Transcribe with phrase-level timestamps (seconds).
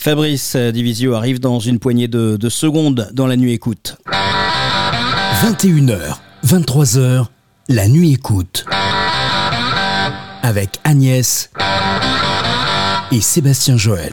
[0.00, 3.96] Fabrice Divisio arrive dans une poignée de, de secondes dans la nuit écoute.
[5.42, 7.26] 21h, 23h,
[7.68, 8.64] la nuit écoute.
[10.42, 11.50] Avec Agnès
[13.10, 14.12] et Sébastien Joël.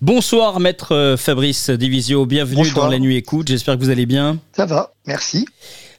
[0.00, 2.86] Bonsoir maître Fabrice Divisio, bienvenue Bonsoir.
[2.86, 4.38] dans la nuit écoute, j'espère que vous allez bien.
[4.56, 5.46] Ça va, merci.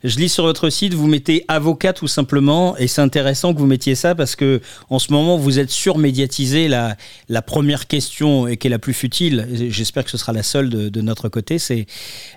[0.04, 3.66] Je lis sur votre site, vous mettez avocat tout simplement, et c'est intéressant que vous
[3.66, 6.68] mettiez ça parce que en ce moment vous êtes surmédiatisé.
[6.68, 10.70] La, première question et qui est la plus futile, j'espère que ce sera la seule
[10.70, 11.86] de, de notre côté, c'est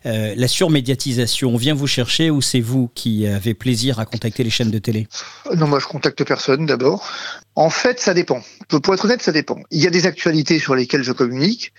[0.07, 1.51] euh, la surmédiatisation.
[1.51, 4.79] On vient vous chercher ou c'est vous qui avez plaisir à contacter les chaînes de
[4.79, 5.09] télé?
[5.55, 7.11] Non, moi je contacte personne d'abord.
[7.59, 8.41] En fait, ça dépend.
[8.69, 9.59] Pour être honnête, ça dépend.
[9.73, 11.73] Il y a des actualités sur lesquelles je communique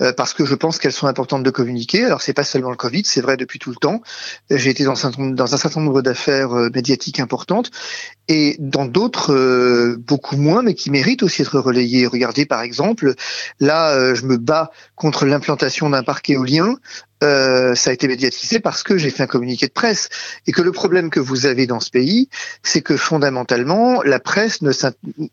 [0.00, 2.04] euh, parce que je pense qu'elles sont importantes de communiquer.
[2.04, 4.00] Alors c'est pas seulement le Covid, c'est vrai depuis tout le temps.
[4.48, 7.72] J'ai été dans un, certain nombre- d'affaires euh, médiatiques importantes
[8.28, 12.06] et dans d'autres euh, beaucoup moins, mais qui méritent aussi d'être relayées.
[12.06, 13.14] Regardez par exemple,
[13.58, 16.76] là, je me bats contre l'implantation d'un parc éolien.
[17.22, 20.08] Euh, ça a été médiatisé parce que j'ai fait un communiqué de presse
[20.46, 22.28] et que le problème que vous avez dans ce pays,
[22.62, 24.72] c'est que fondamentalement, la presse ne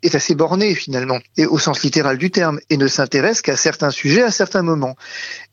[0.04, 3.92] est assez bornée finalement, et au sens littéral du terme, et ne s'intéresse qu'à certains
[3.92, 4.96] sujets à certains moments.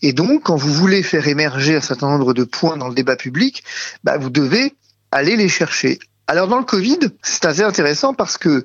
[0.02, 3.16] Et donc, quand vous voulez faire émerger un certain nombre de points dans le débat
[3.16, 3.64] public,
[4.04, 4.74] bah, vous devez
[5.10, 5.98] aller les chercher.
[6.26, 8.64] Alors dans le Covid, c'est assez intéressant parce que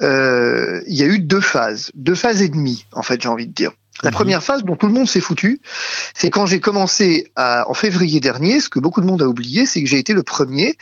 [0.00, 3.48] euh, il y a eu deux phases, deux phases et demie, en fait, j'ai envie
[3.48, 3.72] de dire.
[4.02, 5.60] La première phase dont tout le monde s'est foutu,
[6.14, 9.64] c'est quand j'ai commencé à, en février dernier, ce que beaucoup de monde a oublié,
[9.64, 10.76] c'est que j'ai été le premier,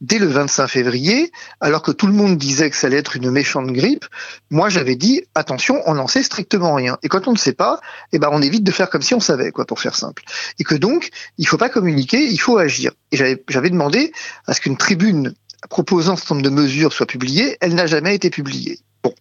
[0.00, 3.30] dès le 25 février, alors que tout le monde disait que ça allait être une
[3.30, 4.06] méchante grippe,
[4.50, 6.96] moi j'avais dit, attention, on n'en sait strictement rien.
[7.02, 7.80] Et quand on ne sait pas,
[8.12, 10.22] eh ben, on évite de faire comme si on savait, quoi, pour faire simple.
[10.58, 12.92] Et que donc, il faut pas communiquer, il faut agir.
[13.10, 14.12] Et j'avais j'avais demandé
[14.46, 15.34] à ce qu'une tribune
[15.68, 18.78] proposant ce nombre de mesures soit publiée, elle n'a jamais été publiée.
[19.02, 19.14] Bon,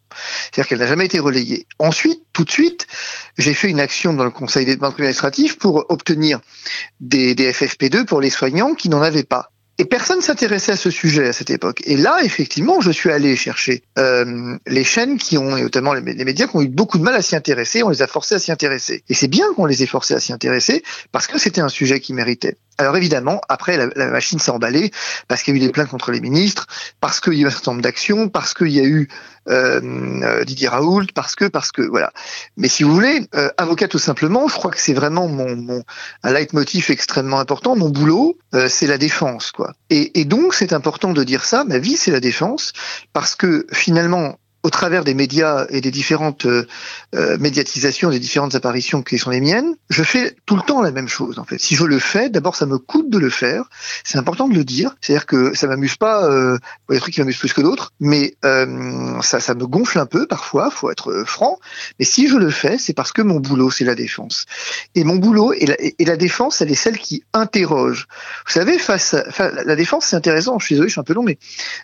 [0.52, 1.66] c'est-à-dire qu'elle n'a jamais été relayée.
[1.80, 2.88] Ensuite, tout de suite,
[3.38, 6.39] j'ai fait une action dans le Conseil des banques administratives pour obtenir
[6.99, 9.52] des, des FFP2 pour les soignants qui n'en avaient pas.
[9.79, 11.81] Et personne s'intéressait à ce sujet à cette époque.
[11.85, 16.01] Et là, effectivement, je suis allé chercher euh, les chaînes qui ont, et notamment les
[16.01, 17.81] médias, qui ont eu beaucoup de mal à s'y intéresser.
[17.81, 19.06] On les a forcés à s'y intéresser.
[19.07, 22.01] Et c'est bien qu'on les ait forcés à s'y intéresser parce que c'était un sujet
[22.01, 22.57] qui méritait.
[22.79, 24.91] Alors évidemment, après, la, machine s'est emballée
[25.28, 26.66] parce qu'il y a eu des plaintes contre les ministres,
[27.01, 29.09] parce qu'il y a eu un certain nombre d'actions, parce qu'il y a eu
[29.50, 29.81] euh,
[30.23, 32.13] euh, Didier Raoult, parce que, parce que, voilà.
[32.56, 35.84] Mais si vous voulez, euh, avocat tout simplement, je crois que c'est vraiment mon, mon
[36.23, 37.75] un leitmotiv extrêmement important.
[37.75, 38.38] Mon boulot,
[38.69, 39.73] c'est la défense, quoi.
[39.90, 41.66] Et donc, c'est important de dire ça.
[41.66, 42.72] Ma vie, c'est la défense,
[43.11, 46.68] parce que finalement, au travers des médias et des différentes euh,
[47.16, 50.92] euh, médiatisations, des différentes apparitions qui sont les miennes, je fais tout le temps la
[50.92, 51.59] même chose en fait.
[51.59, 53.70] Si je le fais, d'abord ça me coûte de le faire.
[54.03, 54.96] C'est important de le dire.
[55.02, 56.28] C'est-à-dire que ça m'amuse pas.
[56.30, 56.58] Il
[56.90, 60.00] y a des trucs qui m'amusent plus que d'autres, mais euh, ça, ça me gonfle
[60.00, 60.70] un peu parfois.
[60.72, 61.59] Faut être franc.
[61.97, 64.46] Mais si je le fais, c'est parce que mon boulot c'est la défense.
[64.96, 65.66] Et mon boulot et
[66.00, 68.08] la, défense, elle est celle qui interroge.
[68.46, 70.59] Vous savez, face, la défense c'est intéressant.
[70.59, 71.38] Je suis désolé, je suis un peu long, mais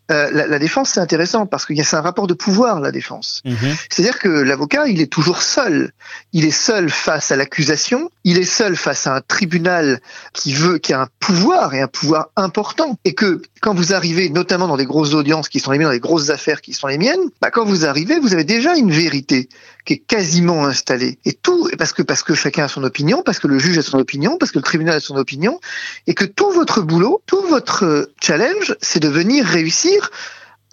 [0.10, 3.42] la, défense c'est intéressant parce qu'il y a un rapport de pouvoir la défense.
[3.46, 3.76] Mhm.
[3.90, 5.92] C'est-à-dire que l'avocat, il est toujours seul.
[6.34, 10.02] Il est seul face à l'accusation, il est seul face à un tribunal
[10.34, 12.98] qui veut, qui a un pouvoir et un pouvoir important.
[13.06, 15.94] Et que quand vous arrivez, notamment dans des grosses audiences qui sont les miennes, dans
[15.94, 18.92] des grosses affaires qui sont les miennes, bah, quand vous arrivez, vous avez déjà une
[18.92, 19.50] vérité
[19.86, 21.20] qui est quasiment installée.
[21.26, 23.82] Et tout, parce que, parce que chacun a son opinion, parce que le juge a
[23.84, 25.60] son opinion, parce que le tribunal a son opinion,
[26.08, 30.10] et que tout votre boulot, tout votre euh, challenge, c'est de venir réussir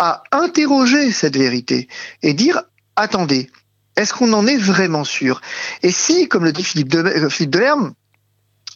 [0.03, 1.87] à interroger cette vérité
[2.23, 2.63] et dire
[2.97, 3.49] attendez,
[3.95, 5.41] est-ce qu'on en est vraiment sûr?
[5.85, 7.57] Et si, comme le dit Philippe, de, euh, Philippe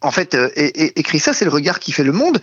[0.03, 2.41] en fait, euh, écrit ça, c'est le regard qui fait le monde.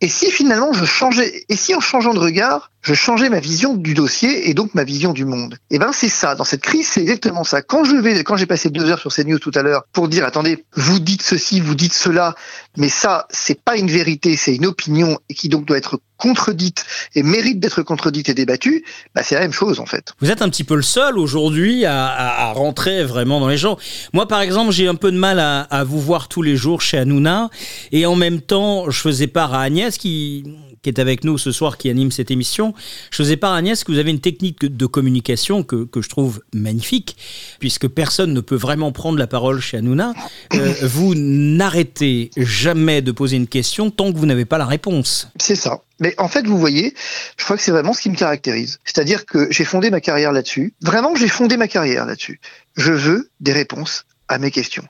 [0.00, 3.74] Et si finalement je changeais, et si en changeant de regard, je changeais ma vision
[3.74, 6.34] du dossier et donc ma vision du monde Eh ben c'est ça.
[6.34, 7.62] Dans cette crise, c'est exactement ça.
[7.62, 10.24] Quand je vais, quand j'ai passé deux heures sur CNews tout à l'heure pour dire
[10.24, 12.34] attendez, vous dites ceci, vous dites cela,
[12.76, 16.84] mais ça, c'est pas une vérité, c'est une opinion et qui donc doit être contredite
[17.14, 18.84] et mérite d'être contredite et débattue.
[19.14, 20.12] Bah c'est la même chose en fait.
[20.20, 23.56] Vous êtes un petit peu le seul aujourd'hui à, à- à rentrer vraiment dans les
[23.56, 23.76] gens.
[24.12, 26.80] Moi, par exemple, j'ai un peu de mal à, à vous voir tous les jours
[26.80, 27.48] chez Hanouna.
[27.92, 30.44] Et en même temps, je faisais part à Agnès, qui,
[30.82, 32.74] qui est avec nous ce soir, qui anime cette émission.
[33.10, 36.42] Je faisais part Agnès que vous avez une technique de communication que, que je trouve
[36.52, 37.16] magnifique,
[37.60, 40.12] puisque personne ne peut vraiment prendre la parole chez Hanouna.
[40.54, 45.28] Euh, vous n'arrêtez jamais de poser une question tant que vous n'avez pas la réponse.
[45.40, 45.82] C'est ça.
[46.00, 46.94] Mais en fait, vous voyez,
[47.36, 48.80] je crois que c'est vraiment ce qui me caractérise.
[48.84, 50.74] C'est-à-dire que j'ai fondé ma carrière là-dessus.
[50.82, 52.40] Vraiment, j'ai fondé ma carrière là-dessus.
[52.76, 54.84] Je veux des réponses à mes questions.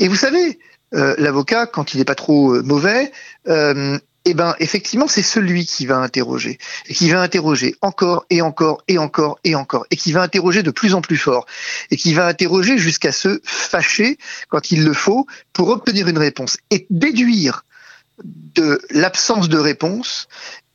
[0.00, 0.58] Et vous savez,
[0.94, 3.12] euh, l'avocat, quand il n'est pas trop euh, mauvais,
[3.48, 3.98] euh,
[4.30, 6.58] eh ben effectivement c'est celui qui va interroger.
[6.86, 9.86] Et qui va interroger encore et encore et encore et encore.
[9.90, 11.46] Et qui va interroger de plus en plus fort.
[11.90, 14.18] Et qui va interroger jusqu'à se fâcher
[14.50, 16.58] quand il le faut pour obtenir une réponse.
[16.70, 17.64] Et déduire
[18.22, 20.28] de l'absence de réponse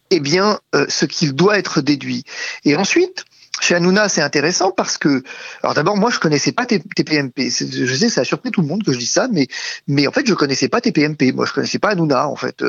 [0.09, 2.23] eh bien euh, ce qu'il doit être déduit.
[2.65, 3.25] Et ensuite
[3.63, 5.24] chez Hanouna, c'est intéressant parce que,
[5.63, 7.50] alors d'abord, moi, je connaissais pas TPMP.
[7.50, 9.48] Je sais, ça a surpris tout le monde que je dis ça, mais,
[9.88, 11.31] mais en fait, je connaissais pas TPMP.
[11.33, 12.63] Moi, je connaissais pas Hanouna, en fait.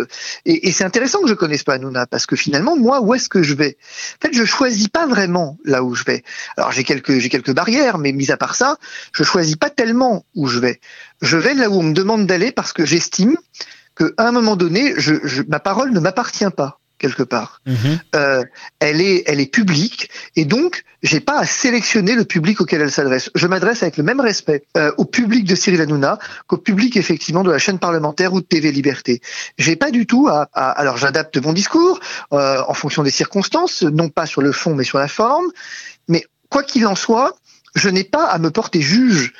[0.44, 3.28] Et, et c'est intéressant que je connaisse pas Hanouna parce que finalement, moi, où est-ce
[3.28, 3.76] que je vais?
[4.22, 6.22] En fait, je choisis pas vraiment là où je vais.
[6.56, 8.78] Alors, j'ai quelques, j'ai quelques barrières, mais mis à part ça,
[9.12, 10.80] je choisis pas tellement où je vais.
[11.22, 13.36] Je vais là où on me demande d'aller parce que j'estime
[13.96, 17.60] qu'à un moment donné, je, je, ma parole ne m'appartient pas quelque part.
[17.66, 17.98] Mhm.
[18.14, 18.44] Euh,
[18.80, 22.90] elle est, elle est publique, et donc j'ai pas à sélectionner le public auquel elle
[22.90, 23.30] s'adresse.
[23.34, 27.42] Je m'adresse avec le même respect euh, au public de Cyril Hanouna qu'au public effectivement
[27.42, 29.20] de la chaîne parlementaire ou de TV Liberté.
[29.58, 32.00] J'ai pas du tout à, à- alors j'adapte mon discours
[32.32, 35.46] euh, en fonction des circonstances, non pas sur le fond mais sur la forme.
[36.08, 37.36] Mais quoi qu'il en soit,
[37.74, 39.32] je n'ai pas à me porter juge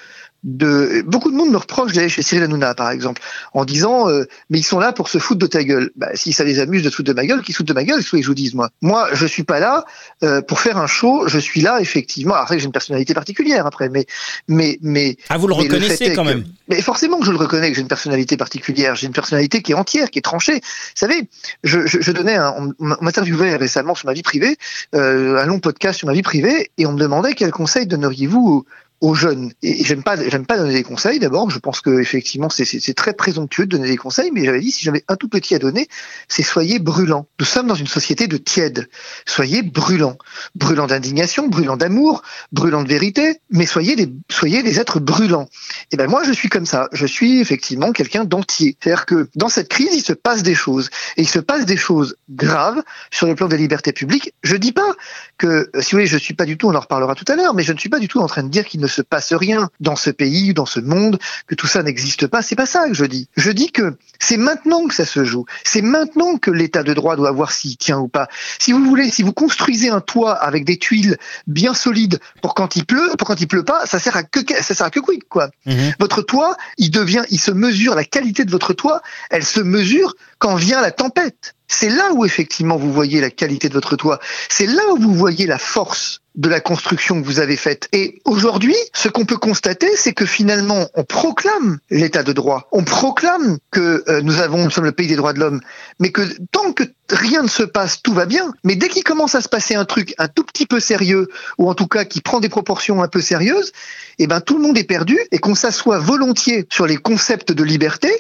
[0.45, 3.23] de beaucoup de monde me reproche d'aller chez Cyril Hanouna par exemple
[3.55, 5.91] en disant euh, mais ils sont là pour se foutre de ta gueule.
[5.97, 7.73] Bah, si ça les amuse de se foutre de ma gueule qu'ils se foutent de
[7.73, 9.85] ma gueule que je vous dise moi moi je suis pas là
[10.23, 12.35] euh, pour faire un show je suis là effectivement.
[12.35, 14.05] Après j'ai une personnalité particulière après mais
[14.47, 16.45] mais mais Ah, vous le mais reconnaissez quand que- même.
[16.69, 18.95] mais forcément que je le reconnais que j'ai une personnalité particulière.
[18.97, 20.57] J'ai une personnalité qui est entière qui est tranchée.
[20.57, 20.61] Vous
[20.95, 21.29] savez
[21.63, 24.57] je, je, je donnais un, on m'interviewait récemment sur ma vie privée
[24.95, 28.67] euh, un long podcast sur ma vie privée et on me demandait quel conseil donneriez-vous
[29.05, 29.53] aux, jeunes.
[29.63, 31.51] Et j'aime pas j'aime pas donner des conseils d'abord.
[31.51, 34.85] Je pense que effectivement c'est très présomptueux de donner des conseils mais j'avais dit si
[34.85, 35.89] j'avais un tout petit à donner
[36.29, 37.27] c'est soyez brûlants.
[37.39, 38.89] Nous sommes dans une société de tiède
[39.27, 40.19] soyez brûlants.
[40.55, 42.23] Brûlants d'indignation brûlants d'amour
[42.53, 45.49] brûlants de vérité mais soyez des soyez des êtres brûlants.
[45.93, 46.89] Et ben moi je suis comme ça.
[46.93, 48.77] Je suis effectivement quelqu'un d'entier.
[48.81, 50.91] C'est-à-dire que dans cette crise il se passe des choses.
[51.17, 54.35] Et il se passe des choses graves sur le plan des libertés publiques.
[54.43, 54.95] Je dis pas
[55.39, 57.55] que, si vous voulez, je suis pas du tout, on en reparlera tout à l'heure,
[57.55, 59.33] mais je ne suis pas du tout en train de dire qu'il ne se passe
[59.33, 62.43] rien dans ce pays, dans ce monde, que tout ça n'existe pas.
[62.43, 63.29] C'est pas ça que je dis.
[63.37, 65.45] Je dis que c'est maintenant que ça se joue.
[65.65, 68.29] C'est maintenant que l'état de droit doit voir s'il tient ou pas.
[68.59, 72.77] Si vous voulez, si vous construisez un toit avec des tuiles bien solides pour quand
[72.77, 75.01] il pleut, pour quand il pleut pas, ça sert à que, ça sert à que
[75.01, 75.51] quid, quoi.
[75.67, 75.95] Mhm.
[75.99, 80.15] Votre toit, il devient, il se mesure, la qualité de votre toit, elle se mesure
[80.39, 81.55] quand vient la tempête.
[81.67, 84.21] C'est là où effectivement vous voyez la qualité de votre toit.
[84.49, 87.89] C'est là où vous voyez la force de la construction que vous avez faite.
[87.93, 92.69] Et aujourd'hui, ce qu'on peut constater, c'est que finalement, on proclame l'état de droit.
[92.73, 95.61] On proclame que euh, nous avons, nous sommes le pays des droits de l'homme.
[96.01, 98.53] Mais que tant que rien ne se passe, tout va bien.
[98.65, 101.29] Mais dès qu'il commence à se passer un truc un tout petit peu sérieux,
[101.59, 103.73] ou en tout cas qui prend des proportions un peu sérieuses,
[104.19, 107.63] eh ben tout le monde est perdu et qu'on s'assoit volontiers sur les concepts de
[107.63, 108.11] liberté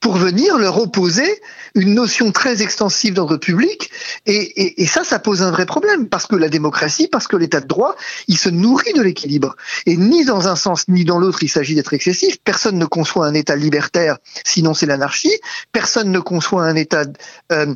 [0.00, 1.40] pour venir leur opposer
[1.74, 3.90] une notion très extensive d'ordre public.
[4.26, 7.60] Et, et, ça, ça pose un vrai problème parce que la démocratie, parce que l'état
[7.60, 7.96] de droit,
[8.28, 9.56] il se nourrit de l'équilibre.
[9.86, 12.38] Et ni dans un sens ni dans l'autre, il s'agit d'être excessif.
[12.44, 15.34] Personne ne conçoit un état libertaire, sinon c'est l'anarchie.
[15.72, 17.04] Personne ne conçoit un état
[17.52, 17.74] euh,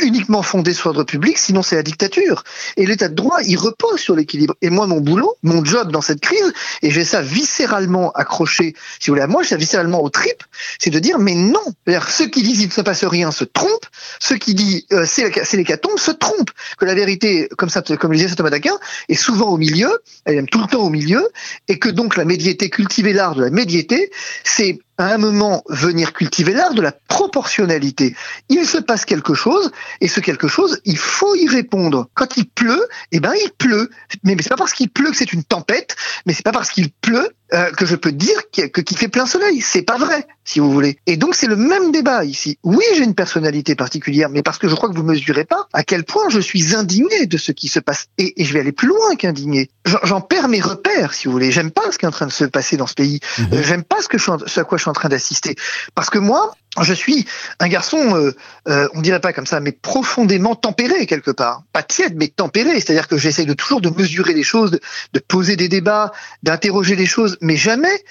[0.00, 2.44] uniquement fondé sur l'ordre public, sinon c'est la dictature.
[2.76, 4.54] Et l'état de droit, il repose sur l'équilibre.
[4.62, 6.52] Et moi, mon boulot, mon job dans cette crise,
[6.82, 10.42] et j'ai ça viscéralement accroché, si vous voulez, à moi, j'ai ça viscéralement au trip,
[10.78, 11.60] c'est de dire, mais non.
[12.08, 13.86] Ceux qui disent il ne se passe rien se trompent,
[14.20, 16.50] ceux qui disent euh, c'est l'hécatombe se trompent.
[16.78, 19.90] Que la vérité, comme ça, comme le disait saint Thomas d'Aquin, est souvent au milieu,
[20.24, 21.28] elle est même tout le temps au milieu,
[21.68, 24.10] et que donc la médiété, cultiver l'art de la médiété,
[24.44, 28.16] c'est à un moment venir cultiver l'art de la proportionnalité.
[28.48, 32.08] Il se passe quelque chose, et ce quelque chose, il faut y répondre.
[32.14, 33.90] Quand il pleut, eh ben il pleut.
[34.24, 36.70] Mais, mais c'est pas parce qu'il pleut que c'est une tempête, mais c'est pas parce
[36.70, 39.60] qu'il pleut euh, que je peux dire a- que- qu'il fait plein soleil.
[39.60, 40.98] C'est pas vrai, si vous voulez.
[41.06, 42.58] Et donc c'est le même débat ici.
[42.64, 45.82] Oui, j'ai une personnalité particulière, mais parce que je crois que vous mesurez pas à
[45.82, 48.06] quel point je suis indigné de ce qui se passe.
[48.18, 49.70] Et, et je vais aller plus loin qu'indigné.
[50.04, 51.50] J'en- perds mes repères, si vous voulez.
[51.52, 53.20] J'aime pas ce qui est en train de se passer dans ce pays.
[53.52, 55.08] Euh, J'aime pas ce que je suis en- ce à quoi je suis en train
[55.08, 55.54] d'assister.
[55.94, 57.26] Parce que moi, je suis
[57.60, 58.34] un garçon, euh,
[58.68, 61.62] euh, on dirait pas comme ça, mais profondément tempéré quelque part.
[61.72, 62.74] Pas tiède, mais tempéré.
[62.74, 67.06] C'est-à-dire que j'essaye de toujours de mesurer les choses, de, poser des débats, d'interroger les
[67.06, 68.04] choses, mais jamais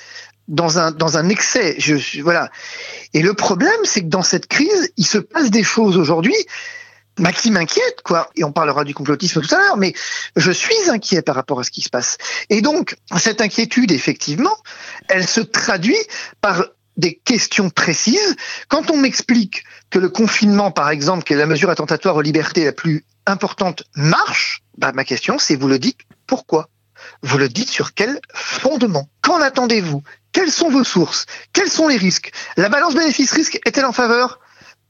[0.48, 1.76] dans un dans un excès.
[1.78, 2.50] Je voilà.
[3.14, 6.36] Et le problème, c'est que dans cette crise, il se passe des choses aujourd'hui.
[7.20, 9.94] Bah, qui m'inquiète quoi et on parlera du complotisme tout à l'heure mais
[10.36, 12.20] je suis inquiet par rapport à ce qui se passe
[12.52, 14.56] et donc cette inquiétude effectivement
[15.10, 15.98] elle se traduit
[16.42, 16.64] par
[16.98, 18.36] des questions précises.
[18.68, 22.66] Quand on m'explique que le confinement, par exemple, qui est la mesure attentatoire aux libertés
[22.66, 26.70] la plus importante, marche, bah, ma question, c'est vous le dites pourquoi?
[27.22, 29.08] Vous le dites sur quel fondement?
[29.22, 30.04] Qu'en attendez-vous?
[30.32, 31.26] Quelles sont vos sources?
[31.54, 32.32] Quels sont les risques?
[32.58, 34.40] La balance bénéfice-risque est-elle en faveur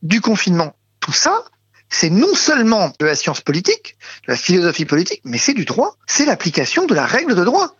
[0.01, 0.75] du confinement?
[0.99, 1.43] Tout ça,
[1.89, 5.95] c'est non seulement de la science politique, de la philosophie politique, mais c'est du droit.
[6.05, 7.75] C'est l'application de la règle de droit.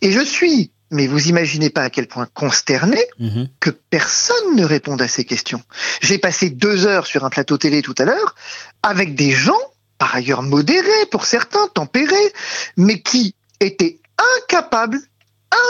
[0.00, 3.48] Et je suis, mais vous imaginez pas à quel point consterné Mhm.
[3.58, 5.62] que personne ne réponde à ces questions.
[6.00, 8.34] J'ai passé deux heures sur un plateau télé tout à l'heure
[8.82, 9.58] avec des gens,
[9.98, 12.32] par ailleurs modérés pour certains, tempérés,
[12.76, 13.98] mais qui étaient
[14.38, 15.00] incapables,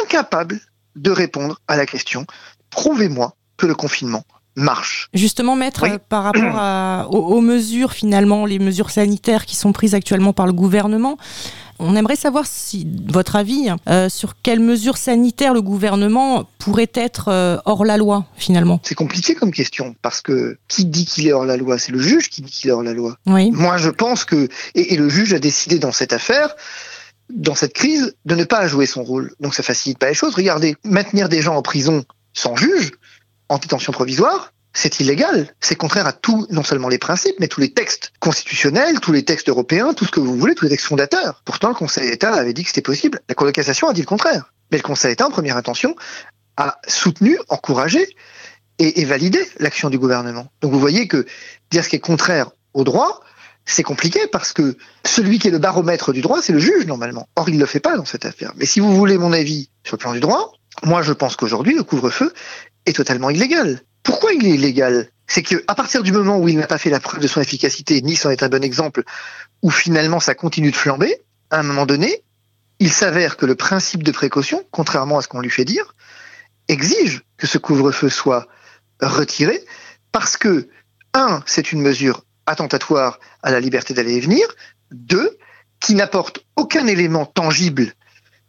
[0.03, 0.61] incapables
[0.97, 2.27] de répondre à la question
[2.71, 4.25] prouvez-moi que le confinement
[4.57, 5.09] marche.
[5.15, 5.97] Justement, maître, Oui.
[6.09, 10.47] par rapport à- aux, aux mesures finalement, les mesures sanitaires qui sont prises actuellement par
[10.47, 11.17] le gouvernement,
[11.79, 17.29] on aimerait savoir si votre avis euh, sur quelles mesures sanitaires le gouvernement pourrait être
[17.29, 18.79] euh, hors la loi finalement.
[18.85, 21.99] C'est compliqué comme question parce que qui dit qu'il est hors la loi C'est le
[21.99, 23.17] juge qui dit qu'il est hors la loi.
[23.27, 23.51] Oui.
[23.51, 26.55] Moi, je pense que et, et le juge a décidé dans cette affaire,
[27.31, 29.35] dans cette crise, de ne pas jouer son rôle.
[29.41, 30.35] Donc ça facilite pas les choses.
[30.35, 32.05] Regardez, maintenir des gens en prison
[32.35, 32.93] sans juge,
[33.53, 35.55] en détention provisoire, c'est illégal.
[35.61, 39.25] C'est contraire à tout, non seulement les principes, mais tous les textes constitutionnels, tous les
[39.25, 41.43] textes européens, tout ce que vous voulez, tous les textes fondateurs.
[41.45, 43.21] Pourtant, le Conseil d'État avait dit que c'était possible.
[43.29, 44.55] La Cour de cassation a dit le contraire.
[44.71, 45.95] Mais le Conseil d'État, en première intention,
[46.57, 48.17] a soutenu, encouragé
[48.79, 50.51] et, et validé l'action du gouvernement.
[50.63, 51.27] Donc vous voyez que
[51.71, 53.21] dire ce qui est contraire au droit,
[53.67, 57.29] c'est compliqué parce que celui qui est le baromètre du droit, c'est le juge normalement.
[57.37, 58.53] Or, il ne le fait pas dans cette affaire.
[58.57, 61.75] Mais si vous voulez mon avis sur le plan du droit, moi je pense qu'aujourd'hui,
[61.75, 62.33] le couvre-feu
[62.87, 63.81] est totalement illégal.
[64.03, 65.09] Pourquoi il est illégal?
[65.27, 67.41] C'est que à partir du moment où il n'a pas fait la preuve de son
[67.41, 69.03] efficacité, Nice en est un bon exemple,
[69.63, 72.23] où finalement ça continue de flamber, à un moment donné,
[72.79, 75.95] il s'avère que le principe de précaution, contrairement à ce qu'on lui fait dire,
[76.69, 78.49] exige que ce couvre-feu soit
[79.01, 79.65] retiré
[80.11, 80.69] parce que,
[81.15, 84.47] un, c'est une mesure attentatoire à la liberté d'aller et venir,
[84.91, 85.39] deux,
[85.81, 87.93] qui n'apporte aucun élément tangible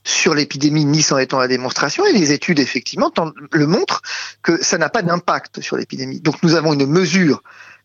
[0.04, 3.12] sur l'épidémie, Nice en étant la démonstration, et les études, effectivement,
[3.52, 4.02] le montrent
[4.42, 6.20] que ça n'a pas d'impact sur l'épidémie.
[6.20, 7.42] Donc nous avons une mesure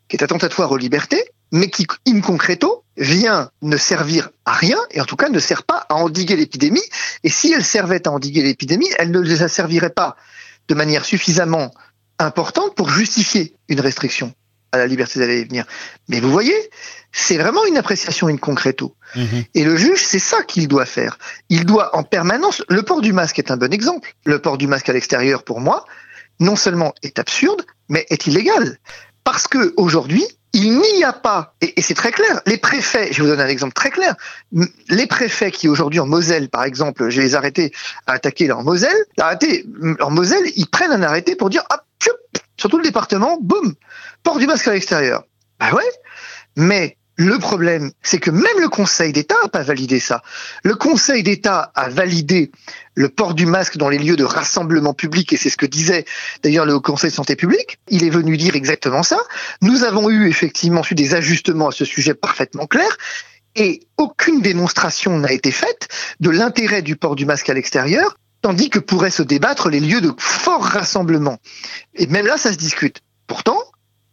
[0.08, 5.00] qui est attentatoire aux libertés, mais qui, in concreto, vient ne servir à rien, et
[5.00, 6.82] en tout cas ne sert pas à endiguer l'épidémie.
[7.24, 10.16] Et si elle servait à endiguer l'épidémie, elle ne les servirait pas
[10.68, 11.72] de manière suffisamment
[12.18, 14.34] importante pour justifier une restriction
[14.72, 15.64] à la liberté d'aller et venir.
[16.08, 16.56] Mais vous voyez,
[17.12, 18.94] c'est vraiment une appréciation in concreto.
[19.14, 19.44] Mhm.
[19.54, 21.18] Et le juge, c'est ça qu'il doit faire.
[21.48, 22.62] Il doit en permanence.
[22.68, 24.14] Le port du masque est un bon exemple.
[24.24, 25.84] Le port du masque à l'extérieur, pour moi,
[26.40, 28.78] non seulement est absurde, mais est illégal.
[29.24, 33.28] Parce que aujourd'hui, il n'y a pas, et, c'est très clair, les préfets, je vous
[33.28, 34.14] donner un exemple très clair,
[34.88, 37.72] les préfets qui aujourd'hui en Moselle, par exemple, je les arrêtés
[38.06, 39.66] à attaquer là en Moselle, arrêtés,
[40.00, 41.64] en Moselle, ils prennent un arrêté pour dire,
[42.00, 42.16] tchoup,
[42.56, 43.74] sur tout le département, boum,
[44.36, 45.24] du masque à l'extérieur.
[45.58, 45.90] Bah ouais,
[46.56, 50.22] mais le problème, c'est que même le Conseil d'État n'a pas validé ça.
[50.62, 52.52] Le Conseil d'État a validé
[52.94, 56.04] le port du masque dans les lieux de rassemblement public, et c'est ce que disait
[56.44, 57.78] d'ailleurs le Conseil de santé publique.
[57.88, 59.18] Il est venu dire exactement ça.
[59.62, 62.96] Nous avons eu effectivement des ajustements à ce sujet parfaitement clairs,
[63.56, 65.88] et aucune démonstration n'a été faite
[66.20, 70.00] de l'intérêt du port du masque à l'extérieur, tandis que pourraient se débattre les lieux
[70.00, 71.38] de fort rassemblement.
[71.94, 73.00] Et même là, ça se discute.
[73.26, 73.58] Pourtant,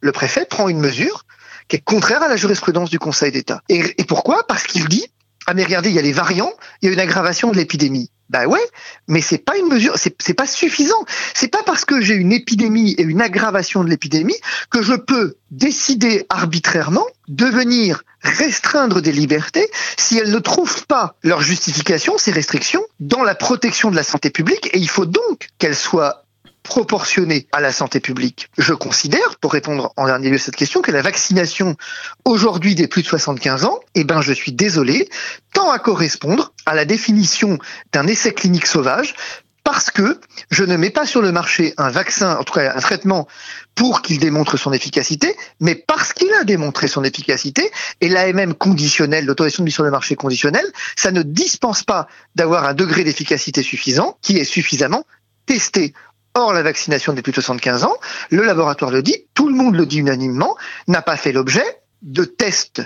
[0.01, 1.25] le préfet prend une mesure
[1.67, 3.61] qui est contraire à la jurisprudence du Conseil d'État.
[3.69, 4.45] Et, pourquoi?
[4.47, 5.07] Parce qu'il dit
[5.47, 8.09] ah mais regardez, il y a les variants, il y a une aggravation de l'épidémie.
[8.29, 8.65] Bah ouais,
[9.07, 11.05] mais c'est pas une mesure, c'est pas suffisant.
[11.35, 14.35] C'est pas parce que j'ai une épidémie et une aggravation de l'épidémie
[14.71, 21.15] que je peux décider arbitrairement de venir restreindre des libertés si elles ne trouvent pas
[21.21, 24.71] leur justification, ces restrictions, dans la protection de la santé publique.
[24.73, 26.24] Et il faut donc qu'elles soient
[26.65, 28.49] proportionnées à la santé publique.
[28.57, 31.77] Je considère, pour répondre en dernier lieu à cette question, que la vaccination
[32.25, 35.07] aujourd'hui des plus de 75 ans, eh ben, je suis désolé,
[35.53, 37.59] tend à correspondre à la définition
[37.93, 39.15] d'un essai clinique sauvage
[39.63, 40.19] parce que
[40.51, 43.27] je ne mets pas sur le marché un vaccin, en tout cas un traitement,
[43.73, 49.25] pour qu'il démontre son efficacité, mais parce qu'il a démontré son efficacité, et l'AMM conditionnelle,
[49.25, 53.63] l'autorisation de mise sur le marché conditionnelle, ça ne dispense pas d'avoir un degré d'efficacité
[53.63, 55.03] suffisant, qui est suffisamment
[55.47, 55.93] testé.
[56.37, 57.95] Or, la vaccination des plus de 75 ans,
[58.29, 61.63] le laboratoire le dit, tout le monde le dit unanimement, n'a pas fait l'objet
[62.01, 62.81] de tests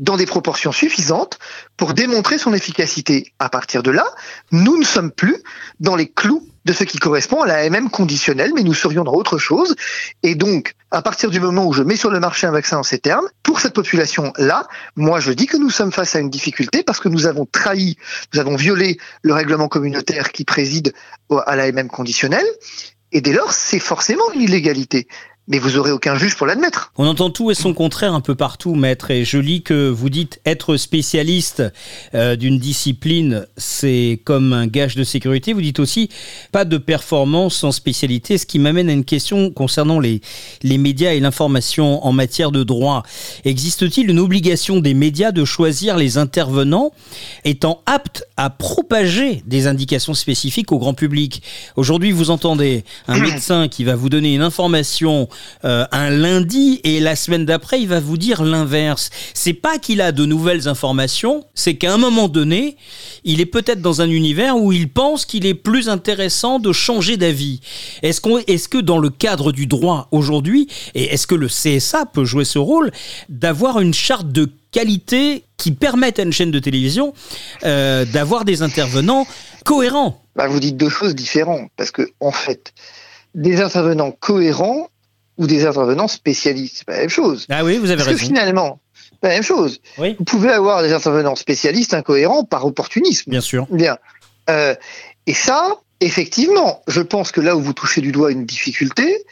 [0.00, 1.38] dans des proportions suffisantes
[1.76, 3.32] pour démontrer son efficacité.
[3.38, 4.04] À partir de là,
[4.50, 5.42] nous ne sommes plus
[5.78, 9.14] dans les clous de ce qui correspond à la MM conditionnelle, mais nous serions dans
[9.14, 9.74] autre chose.
[10.22, 12.82] Et donc, à partir du moment où je mets sur le marché un vaccin en
[12.82, 16.82] ces termes, pour cette population-là, moi je dis que nous sommes face à une difficulté
[16.82, 17.96] parce que nous avons trahi,
[18.34, 20.92] nous avons violé le règlement communautaire qui préside
[21.46, 22.46] à la MM conditionnelle,
[23.12, 25.08] et dès lors, c'est forcément une illégalité.
[25.48, 26.92] Mais vous aurez aucun juge pour l'admettre.
[26.98, 29.10] On entend tout et son contraire un peu partout, maître.
[29.10, 31.62] Et je lis que vous dites être spécialiste
[32.14, 35.54] euh, d'une discipline, c'est comme un gage de sécurité.
[35.54, 36.10] Vous dites aussi
[36.52, 40.20] pas de performance sans spécialité, ce qui m'amène à une question concernant les,
[40.62, 43.02] les médias et l'information en matière de droit.
[43.46, 46.92] Existe-t-il une obligation des médias de choisir les intervenants
[47.44, 51.42] étant aptes à propager des indications spécifiques au grand public?
[51.76, 55.28] Aujourd'hui, vous entendez un médecin qui va vous donner une information
[55.64, 59.10] euh, un lundi et la semaine d'après, il va vous dire l'inverse.
[59.34, 62.76] C'est pas qu'il a de nouvelles informations, c'est qu'à un moment donné,
[63.24, 67.16] il est peut-être dans un univers où il pense qu'il est plus intéressant de changer
[67.16, 67.60] d'avis.
[68.02, 72.06] Est-ce qu'on, est-ce que dans le cadre du droit aujourd'hui, et est-ce que le CSA
[72.06, 72.90] peut jouer ce rôle
[73.28, 77.14] d'avoir une charte de qualité qui permette à une chaîne de télévision
[77.64, 79.26] euh, d'avoir des intervenants
[79.64, 80.22] cohérents?
[80.36, 82.72] Bah, Vous dites deux choses différentes, parce que en fait,
[83.34, 84.88] des intervenants cohérents,
[85.38, 86.78] ou des intervenants spécialistes.
[86.78, 87.46] C'est pas la même chose.
[87.48, 88.18] Ah oui, vous avez Parce raison.
[88.18, 88.80] que finalement,
[89.20, 89.80] pas la même chose.
[89.98, 90.16] Oui.
[90.18, 93.30] Vous pouvez avoir des intervenants spécialistes incohérents par opportunisme.
[93.30, 93.66] Bien sûr.
[93.70, 93.98] Bien.
[94.50, 94.74] Euh,
[95.26, 99.24] et ça, effectivement, je pense que là où vous touchez du doigt une difficulté,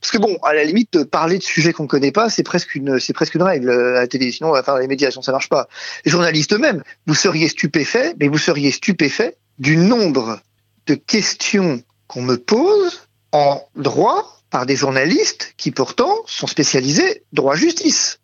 [0.00, 3.00] parce que bon, à la limite, parler de sujets qu'on connaît pas, c'est presque une,
[3.00, 4.32] c'est presque une règle euh, à la télé.
[4.32, 5.68] Sinon, enfin, les médias, sinon ça marche pas.
[6.04, 10.40] Les journalistes eux-mêmes, vous seriez stupéfaits, mais vous seriez stupéfaits du nombre
[10.86, 13.03] de questions qu'on me pose
[13.34, 18.20] en droit par des journalistes qui pourtant sont spécialisés droit-justice,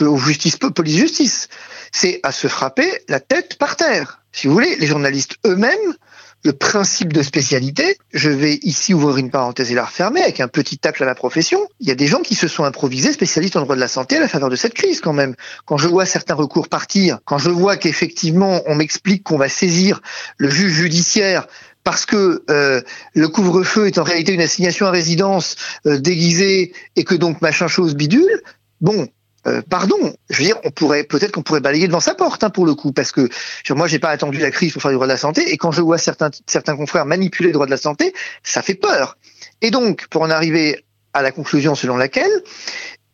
[0.00, 1.48] ou justice police-justice.
[1.92, 4.22] C'est à se frapper la tête par terre.
[4.30, 5.96] Si vous voulez, les journalistes eux-mêmes,
[6.44, 10.46] le principe de spécialité, je vais ici ouvrir une parenthèse et la refermer avec un
[10.46, 11.66] petit tacle à la profession.
[11.80, 14.18] Il y a des gens qui se sont improvisés spécialistes en droit de la santé
[14.18, 15.34] à la faveur de cette crise quand même.
[15.64, 20.00] Quand je vois certains recours partir, quand je vois qu'effectivement on m'explique qu'on va saisir
[20.36, 21.48] le juge judiciaire
[21.88, 22.82] parce que euh,
[23.14, 27.66] le couvre-feu est en réalité une assignation à résidence euh, déguisée et que donc machin
[27.66, 28.42] chose bidule,
[28.82, 29.08] bon,
[29.46, 32.50] euh, pardon, je veux dire, on pourrait peut-être qu'on pourrait balayer devant sa porte hein,
[32.50, 33.30] pour le coup, parce que
[33.64, 35.56] genre, moi j'ai pas attendu la crise pour faire du droit de la santé, et
[35.56, 39.16] quand je vois certains certains confrères manipuler le droit de la santé, ça fait peur.
[39.62, 42.42] Et donc, pour en arriver à la conclusion selon laquelle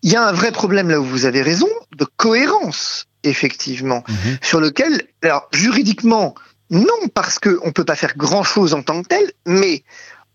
[0.02, 4.38] il y a un vrai problème là où vous avez raison de cohérence, effectivement, Mhm.
[4.42, 6.34] sur lequel, alors juridiquement,
[6.74, 9.84] non parce que on peut pas faire grand chose en tant que tel, mais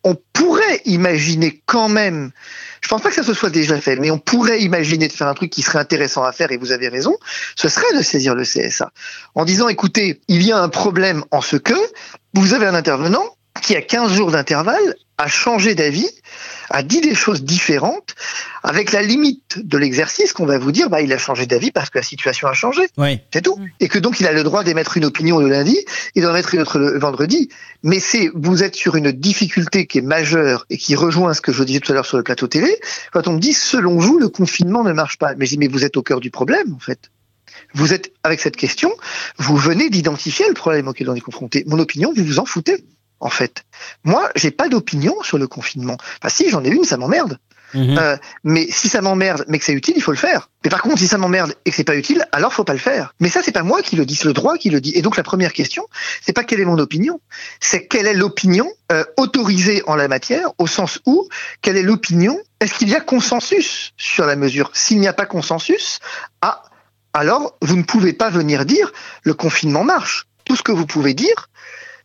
[0.04, 2.32] on pourrait imaginer quand même,
[2.82, 5.28] je pense pas que ça se soit déjà fait, mais on pourrait imaginer de faire
[5.28, 7.18] un truc qui serait intéressant à faire, et vous avez raison,
[7.56, 8.92] ce serait de saisir le CSA.
[9.36, 11.74] En disant, écoutez, il y a un problème en ce que
[12.34, 13.24] vous avez un intervenant
[13.62, 16.10] qui a 15 jours d'intervalle a changé d'avis,
[16.70, 18.16] a dit des choses différentes,
[18.64, 21.90] avec la limite de l'exercice qu'on va vous dire, bah, il a changé d'avis parce
[21.90, 22.82] que la situation a changé.
[22.98, 23.20] Oui.
[23.34, 23.60] C'est tout.
[23.80, 25.78] Et que donc il a le droit d'émettre une opinion le lundi
[26.16, 27.50] et d'en mettre une autre le vendredi.
[27.84, 31.52] Mais c'est, vous êtes sur une difficulté qui est majeure et qui rejoint ce que
[31.52, 32.76] je disais tout à l'heure sur le plateau télé.
[33.12, 35.34] Quand on me dit, selon vous, le confinement ne marche pas.
[35.36, 37.10] Mais je dis, mais vous êtes au cœur du problème, en fait.
[37.74, 38.92] Vous êtes, avec cette question,
[39.38, 41.64] vous venez d'identifier le problème auquel on est confronté.
[41.68, 42.84] Mon opinion, vous vous en foutez,
[43.20, 43.64] en fait.
[44.04, 45.98] Moi, j'ai pas d'opinion sur le confinement.
[46.22, 47.38] Enfin, si, j'en ai une, ça m'emmerde.
[47.74, 47.98] Mhm.
[47.98, 50.50] Euh, mais si ça m'emmerde, mais que c'est utile, il faut le faire.
[50.64, 52.80] Mais par contre, si ça m'emmerde et que c'est pas utile, alors faut pas le
[52.80, 53.14] faire.
[53.20, 54.92] Mais ça, c'est pas moi qui le dis, c'est le droit qui le dit.
[54.96, 55.86] Et donc la première question,
[56.22, 57.20] c'est pas quelle est mon opinion,
[57.60, 61.28] c'est quelle est l'opinion euh, autorisée en la matière, au sens où
[61.62, 62.40] quelle est l'opinion.
[62.60, 64.72] Est-ce qu'il y a consensus sur la mesure?
[64.74, 66.00] S'il n'y a pas consensus,
[66.42, 66.64] ah,
[67.14, 68.92] alors vous ne pouvez pas venir dire
[69.24, 70.26] le confinement marche.
[70.44, 71.50] Tout ce que vous pouvez dire,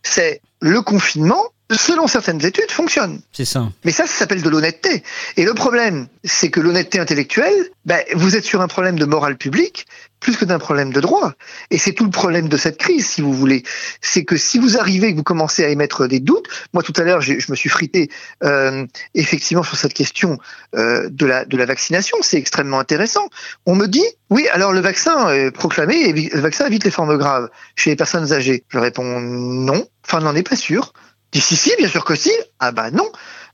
[0.03, 3.21] c'est le confinement, selon certaines études, fonctionne.
[3.31, 3.71] C'est ça.
[3.83, 5.03] Mais ça, ça s'appelle de l'honnêteté.
[5.37, 9.37] Et le problème, c'est que l'honnêteté intellectuelle, ben, vous êtes sur un problème de morale
[9.37, 9.85] publique
[10.25, 11.33] plus que d'un problème de droit.
[11.69, 13.61] Et c'est tout le problème de cette crise, si vous voulez.
[14.01, 17.03] C'est que si vous arrivez, que vous commencez à émettre des doutes, moi tout à
[17.03, 18.09] l'heure, je me suis frité
[18.43, 20.39] euh, effectivement sur cette question
[20.75, 23.29] euh, de, la, de la vaccination, c'est extrêmement intéressant.
[23.67, 27.49] On me dit, oui, alors le vaccin est proclamé, le vaccin évite les formes graves
[27.75, 28.63] chez les personnes âgées.
[28.69, 30.93] Je réponds non, enfin, on n'en est pas sûr.
[31.31, 32.31] Dis si, si, bien sûr que si.
[32.59, 33.05] Ah bah non.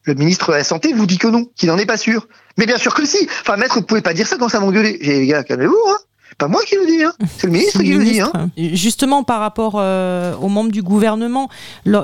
[0.04, 2.28] Le ministre de la Santé vous dit que non, qu'il n'en est pas sûr.
[2.58, 3.28] Mais bien sûr que si.
[3.42, 4.98] Enfin, maître, vous pouvez pas dire ça quand ça m'engueuler.
[5.02, 5.98] J'ai dit, les gars, calmez-vous, hein.
[6.38, 7.14] Pas moi qui le dis, hein.
[7.38, 8.32] C'est le ministre qui le dit, hein.
[8.58, 11.50] Justement, par rapport euh, aux membres du gouvernement,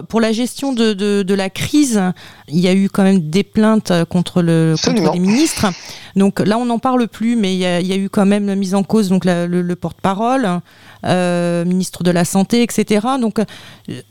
[0.09, 2.03] pour la gestion de, de, de la crise,
[2.49, 5.67] il y a eu quand même des plaintes euh, contre, le, contre les ministres.
[6.15, 8.25] Donc là, on n'en parle plus, mais il y, a, il y a eu quand
[8.25, 10.59] même la mise en cause donc la- le, le porte-parole, euh,
[11.03, 13.05] ministre de la Santé, etc.
[13.19, 13.39] Donc,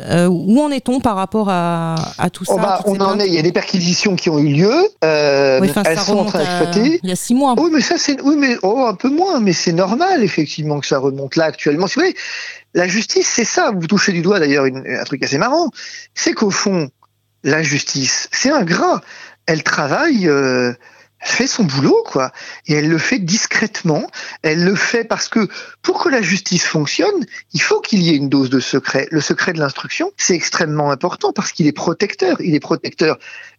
[0.01, 3.20] euh, où en est-on par rapport à, à tout ça Oh, bah, on en plaintes
[3.22, 4.72] est, il y a des perquisitions qui ont eu lieu.
[5.05, 7.01] Euh, Oui, elles ça sont en train d'exploiter.
[7.03, 7.55] il y a six mois.
[7.59, 10.87] Oui, mais ça, c'est, oui, mais, oh, un peu moins, mais c'est normal, effectivement, que
[10.87, 11.87] ça remonte là actuellement.
[11.87, 12.16] Si vous voulez,
[12.75, 13.72] la justice, c'est ça.
[13.75, 15.70] Vous touchez du doigt, d'ailleurs, un truc assez marrant.
[16.14, 16.88] C'est qu'au fond,
[17.44, 19.01] la justice, c'est ingrat.
[19.46, 20.72] Elle travaille, euh,
[21.28, 22.32] fait son boulot, quoi.
[22.66, 24.06] Et elle le fait discrètement.
[24.42, 25.48] Elle le fait parce que
[25.82, 29.08] pour que la justice fonctionne, il faut qu'il y ait une dose de secret.
[29.10, 32.40] Le secret de l'instruction, c'est extrêmement important parce qu'il est protecteur.
[32.40, 33.18] Il est protecteur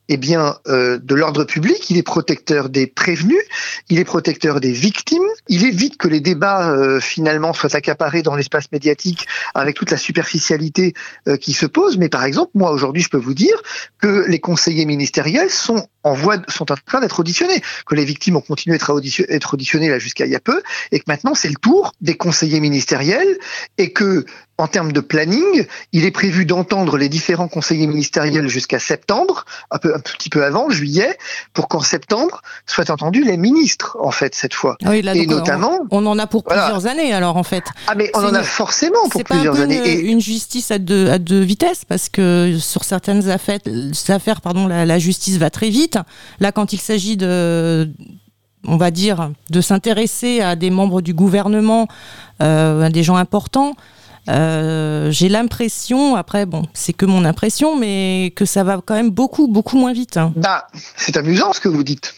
[0.10, 3.41] eh bien, euh, de l'ordre public, il est protecteur des prévenus,
[3.89, 8.36] il est protecteur des victimes, il évite que les débats euh, finalement soient accaparés dans
[8.36, 10.93] l'espace médiatique avec toute la superficialité
[11.28, 11.98] euh, qui se pose.
[11.98, 13.62] Mais par exemple, moi aujourd'hui, je peux vous dire
[14.00, 18.38] que les conseillers ministériels sont en voie, sont en train d'être auditionnés, que les victimes
[18.38, 21.36] ont continué d'être auditionnées, être auditionnées là jusqu'à il y a peu, et que maintenant
[21.36, 23.38] c'est le tour des conseillers ministériels,
[23.78, 24.26] et que
[24.58, 29.78] en termes de planning, il est prévu d'entendre les différents conseillers ministériels jusqu'à septembre, un,
[29.78, 31.17] peu, un petit peu avant, juillet,
[31.54, 34.76] pour qu'en septembre soient entendus les ministres, en fait, cette fois.
[34.84, 35.80] Ah oui, là, et notamment...
[35.91, 37.63] On, en a pour plusieurs années, alors, en fait.
[37.88, 40.00] Ah, mais on en a forcément pour plusieurs pas un peu années.
[40.00, 40.12] Une, et...
[40.12, 43.60] une justice à deux, à deux vitesses, parce que sur certaines affaires,
[44.08, 46.00] affaires pardon, la, la justice va très vite.
[46.39, 47.89] Là, quand il s'agit de
[48.65, 51.88] on va dire, de s'intéresser à des membres du gouvernement,
[52.41, 53.76] euh, à des gens importants,
[54.30, 59.10] euh, j'ai l'impression, après, bon, c'est que mon impression, mais que ça va quand même
[59.10, 60.18] beaucoup, beaucoup moins vite.
[60.18, 60.34] Hein.
[60.36, 62.13] Bah, c'est amusant ce que vous dites.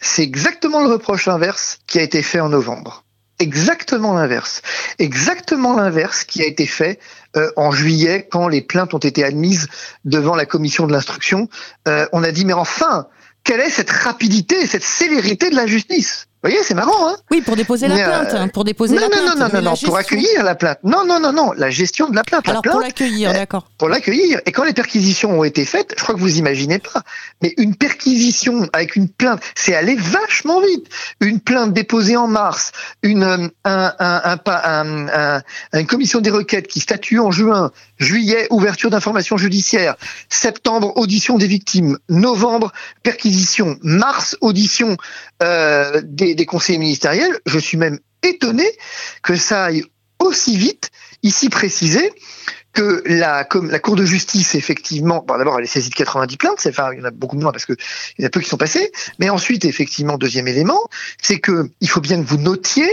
[0.00, 3.04] C'est exactement le reproche inverse qui a été fait en novembre.
[3.38, 4.60] Exactement l'inverse.
[4.98, 6.98] Exactement l'inverse qui a été fait
[7.36, 9.68] euh, en juillet quand les plaintes ont été admises
[10.04, 11.48] devant la commission de l'instruction.
[11.88, 13.06] Euh, on a dit, mais enfin,
[13.44, 16.26] quelle est cette rapidité, cette célérité de la justice?
[16.42, 19.08] Vous voyez, c'est marrant, hein Oui, pour déposer la plainte, euh, pour déposer non, la
[19.08, 19.38] non, plainte.
[19.38, 20.78] Non, non, non, non, pour accueillir la plainte.
[20.84, 22.48] Non, non, non, non, la gestion de la plainte.
[22.48, 23.68] Alors la pour l'accueillir, d'accord.
[23.76, 24.40] Pour l'accueillir.
[24.46, 27.02] Et quand les perquisitions ont été faites, je crois que vous imaginez pas,
[27.42, 30.86] mais une perquisition avec une plainte, c'est aller vachement vite.
[31.20, 32.72] Une plainte déposée en mars,
[33.02, 35.42] une un, un, un, un,
[35.78, 39.96] une commission des requêtes qui statue en juin, juillet ouverture d'informations judiciaires,
[40.28, 44.96] septembre audition des victimes, novembre perquisition, mars audition
[45.42, 47.38] euh, des, des conseillers ministériels.
[47.46, 48.66] Je suis même étonné
[49.22, 49.84] que ça aille
[50.18, 50.90] aussi vite,
[51.22, 52.12] ici précisé,
[52.72, 56.90] que la, Cour de justice, effectivement, bon, d'abord, elle est saisie de 90 plaintes, enfin,
[56.92, 57.72] il y en a beaucoup moins parce que
[58.16, 60.88] il y en a peu qui sont passés, mais ensuite, effectivement, deuxième élément,
[61.20, 62.88] c'est que il faut bien que vous notiez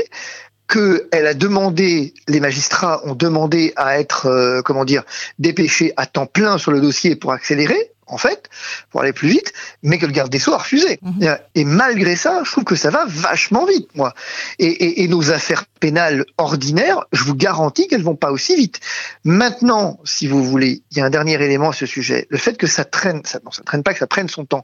[0.68, 5.04] qu'elle a demandé, les magistrats ont demandé à être, euh, comment dire,
[5.40, 8.50] dépêchés à temps plein sur le dossier pour accélérer, en fait,
[8.90, 9.54] pour aller plus vite,
[9.84, 11.00] mais que le garde des Sceaux a refusé.
[11.02, 11.28] Mmh.
[11.56, 14.14] Et malgré ça, je trouve que ça va vachement vite, moi.
[14.60, 18.80] Et, et, et nos affaires pénales ordinaires, je vous garantis qu'elles vont pas aussi vite.
[19.26, 22.28] Maintenant, si vous voulez, il y a un dernier élément à ce sujet.
[22.30, 24.64] Le fait que ça traîne, ça, non, ça traîne pas, que ça prenne son temps.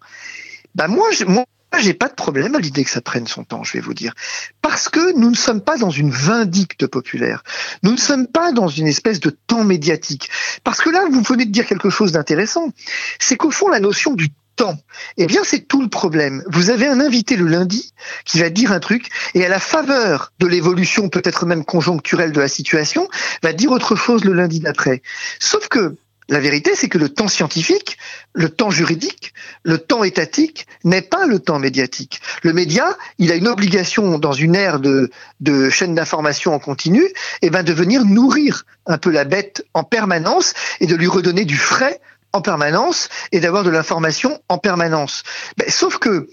[0.76, 1.44] Bah moi, je, moi,
[1.80, 4.14] j'ai pas de problème à l'idée que ça prenne son temps, je vais vous dire.
[4.62, 7.44] Parce que nous ne sommes pas dans une vindicte populaire.
[7.84, 10.30] Nous ne sommes pas dans une espèce de temps médiatique.
[10.64, 12.72] Parce que là, vous venez de dire quelque chose d'intéressant.
[13.20, 14.78] C'est qu'au fond, la notion du temps.
[15.18, 16.44] Eh bien, c'est tout le problème.
[16.48, 17.94] Vous avez un invité le lundi
[18.26, 22.40] qui va dire un truc et à la faveur de l'évolution peut-être même conjoncturelle de
[22.40, 23.08] la situation,
[23.42, 25.02] va dire autre chose le lundi d'après.
[25.40, 25.96] Sauf que
[26.30, 27.98] la vérité, c'est que le temps scientifique,
[28.34, 29.34] le temps juridique,
[29.64, 32.22] le temps étatique n'est pas le temps médiatique.
[32.44, 37.04] Le média, il a une obligation dans une ère de, de chaîne d'information en continu,
[37.42, 41.46] et ben de venir nourrir un peu la bête en permanence et de lui redonner
[41.46, 42.00] du frais
[42.32, 45.24] en permanence et d'avoir de l'information en permanence.
[45.58, 46.30] Ben, sauf que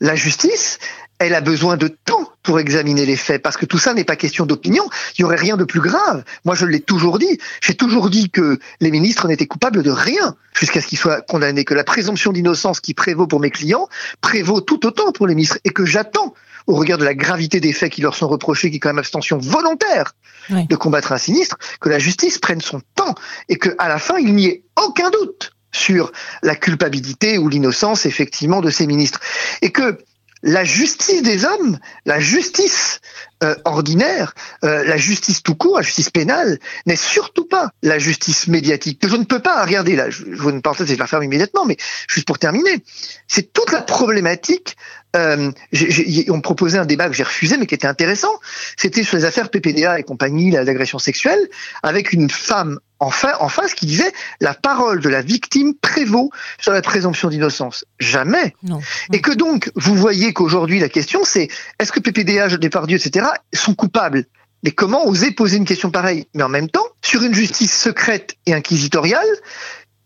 [0.00, 0.78] la justice,
[1.18, 4.16] elle a besoin de temps pour examiner les faits, parce que tout ça n'est pas
[4.16, 4.88] question d'opinion.
[5.16, 6.24] Il y aurait rien de plus grave.
[6.44, 7.38] Moi, je l'ai toujours dit.
[7.60, 11.64] J'ai toujours dit que les ministres n'étaient coupables de rien jusqu'à ce qu'ils soient condamnés.
[11.64, 13.88] Que la présomption d'innocence qui prévaut pour mes clients
[14.20, 16.34] prévaut tout autant pour les ministres, et que j'attends,
[16.66, 18.98] au regard de la gravité des faits qui leur sont reprochés, qui est quand même
[18.98, 20.14] abstention volontaire
[20.50, 20.66] Oui.
[20.66, 23.14] de combattre un sinistre, que la justice prenne son temps
[23.48, 28.06] et que à la fin il n'y ait aucun doute sur la culpabilité ou l'innocence
[28.06, 29.20] effectivement de ces ministres
[29.62, 29.98] et que
[30.42, 33.00] la justice des hommes, la justice
[33.42, 38.48] euh, ordinaire, euh, la justice tout court, la justice pénale, n'est surtout pas la justice
[38.48, 39.00] médiatique.
[39.00, 41.06] Que je ne peux pas, regardez là, je, je vous ne parenthèse, je vais la
[41.06, 41.76] faire immédiatement, mais
[42.08, 42.82] juste pour terminer,
[43.26, 44.76] c'est toute la problématique.
[45.18, 48.32] Euh, j'ai- on me proposait un débat que j'ai refusé, mais qui était intéressant.
[48.76, 51.48] C'était sur les affaires PPDA et compagnie, la- l'agression sexuelle,
[51.82, 56.30] avec une femme en, fa- en face qui disait la parole de la victime prévaut
[56.60, 57.84] sur la présomption d'innocence.
[57.98, 58.54] Jamais.
[58.62, 58.80] Non.
[59.12, 63.74] Et que donc, vous voyez qu'aujourd'hui, la question, c'est est-ce que PPDA, Depardieu, etc., sont
[63.74, 64.24] coupables?
[64.64, 66.26] Mais comment oser poser une question pareille?
[66.34, 69.26] Mais en même temps, sur une justice secrète et inquisitoriale,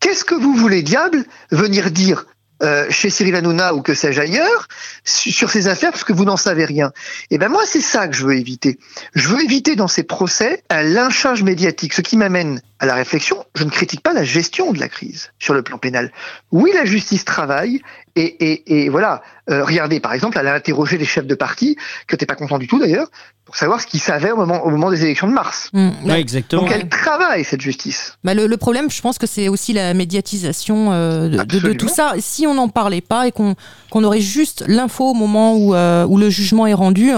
[0.01, 2.27] qu'est-ce que vous voulez, diable, venir dire
[2.63, 4.69] euh, chez Cyril Hanouna ou que sais-je ailleurs
[5.05, 6.93] su- sur ces affaires parce que vous n'en savez rien.
[7.31, 8.79] Et ben moi c'est ça que je veux éviter.
[9.15, 13.45] Je veux éviter dans ces procès un lynchage médiatique, ce qui m'amène à la réflexion,
[13.55, 16.13] je ne critique pas la gestion de la crise sur le plan pénal.
[16.51, 17.81] Oui, la justice travaille
[18.17, 18.23] et,
[18.53, 19.23] et, et voilà.
[19.51, 22.59] Euh, regardez, par exemple, elle a interrogé les chefs de parti, que t'es pas content
[22.59, 23.09] du tout d'ailleurs,
[23.45, 25.69] pour savoir ce qu'ils savaient au moment, au moment des élections de mars.
[25.73, 25.91] Mmh.
[26.05, 26.63] Ouais, exactement.
[26.63, 28.17] Donc elle travaille cette justice.
[28.23, 31.41] Bah, le, le problème, je pense que c'est aussi la médiatisation euh, de, de- de
[31.41, 31.75] Absolument.
[31.77, 32.13] tout ça.
[32.21, 33.57] Si on n'en parlait pas et qu'on
[33.91, 37.11] qu'on aurait juste l'info au moment où, euh, où le jugement est rendu,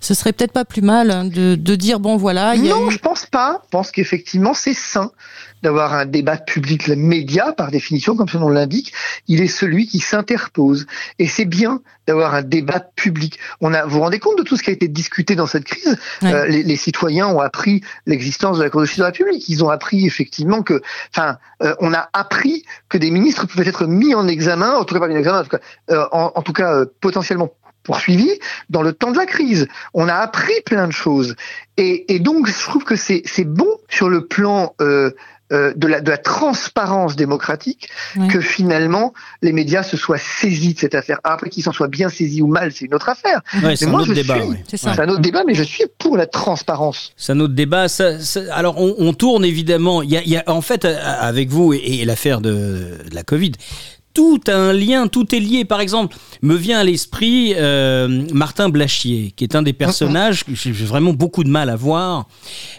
[0.00, 2.88] ce serait peut-être pas plus mal de, de dire bon voilà, il y a Non,
[2.88, 3.62] eu- je pense pas.
[3.64, 5.10] Je pense qu'effectivement, c'est sain
[5.62, 6.86] d'avoir un débat public.
[6.86, 8.92] Le média, par définition, comme son nom l'indique,
[9.28, 10.86] il est celui qui s'interpose.
[11.18, 13.38] Et c'est bien d'avoir un débat public.
[13.60, 15.64] On a, vous vous rendez compte de tout ce qui a été discuté dans cette
[15.64, 15.96] crise?
[16.22, 19.48] Euh, les, les citoyens ont appris l'existence de la Cour de justice de la République.
[19.48, 20.80] Ils ont appris effectivement que,
[21.14, 24.94] enfin, euh, on a appris que des ministres pouvaient être mis en examen, en tout
[24.94, 27.50] cas pas mis en examen, en tout cas, euh, en, en tout cas potentiellement
[27.82, 29.66] poursuivis dans le temps de la crise.
[29.94, 31.34] On a appris plein de choses.
[31.76, 35.12] Et, et donc, je trouve que c'est c'est bon sur le plan euh,
[35.52, 37.88] euh, de, la, de la transparence démocratique
[38.30, 41.18] que finalement les médias se soient saisis de cette affaire.
[41.24, 43.40] Après qu'ils s'en soient bien saisis ou mal, c'est une autre affaire.
[43.62, 44.40] Ouais, c'est un autre débat.
[44.40, 44.64] suis- ouais.
[44.68, 44.94] C'est ça.
[44.94, 47.12] C'est un autre débat, mais je suis pour la transparence.
[47.16, 47.88] C'est un autre débat.
[47.88, 50.02] Ça- ça- alors, on, on tourne évidemment.
[50.02, 52.50] Il y a, il y a- en fait, euh, avec vous et, et l'affaire de,
[53.08, 53.52] de la Covid,
[54.14, 55.64] tout a un lien, tout est lié.
[55.64, 60.54] Par exemple, me vient à l'esprit euh, Martin Blachier, qui est un des personnages que
[60.54, 62.26] j'ai vraiment beaucoup de mal à voir.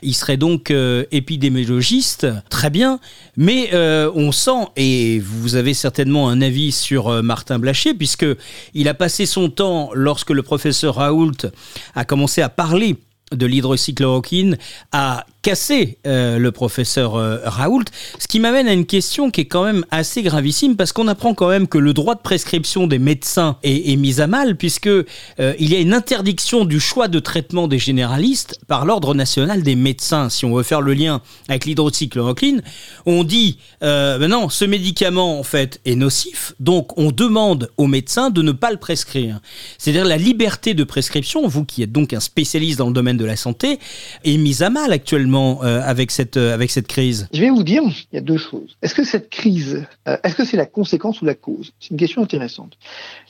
[0.02, 3.00] Il serait donc euh, épidémiologiste, très bien,
[3.38, 8.26] mais euh, on sent, et vous avez certainement un avis sur Martin Blachier, puisque
[8.74, 11.48] il a passé son temps, lorsque le professeur Raoult
[11.96, 12.98] a commencé à parler
[13.32, 14.58] de l'hydroxychloroquine
[14.92, 17.86] à casser euh, le professeur euh, Raoult,
[18.20, 21.34] ce qui m'amène à une question qui est quand même assez gravissime parce qu'on apprend
[21.34, 25.04] quand même que le droit de prescription des médecins est, mis à mal puisque euh,
[25.38, 29.76] il y a une interdiction du choix de traitement des généralistes par l'ordre national des
[29.76, 30.30] médecins.
[30.30, 32.62] Si on veut faire le lien avec l'hydroxychloroquine,
[33.06, 38.30] on dit ben non, ce médicament en fait est nocif, donc on demande aux médecins
[38.30, 39.40] de ne pas le prescrire.
[39.78, 43.26] C'est-à-dire la liberté de prescription, vous qui êtes donc un spécialiste dans le domaine de
[43.26, 43.80] la santé,
[44.24, 47.28] est mise à mal actuellement euh, avec cette euh, avec cette crise?
[47.34, 48.78] Je vais vous dire, il y a deux choses.
[48.82, 51.74] Est-ce que cette crise, euh, est-ce que c'est la conséquence ou la cause?
[51.80, 52.78] C'est une question intéressante.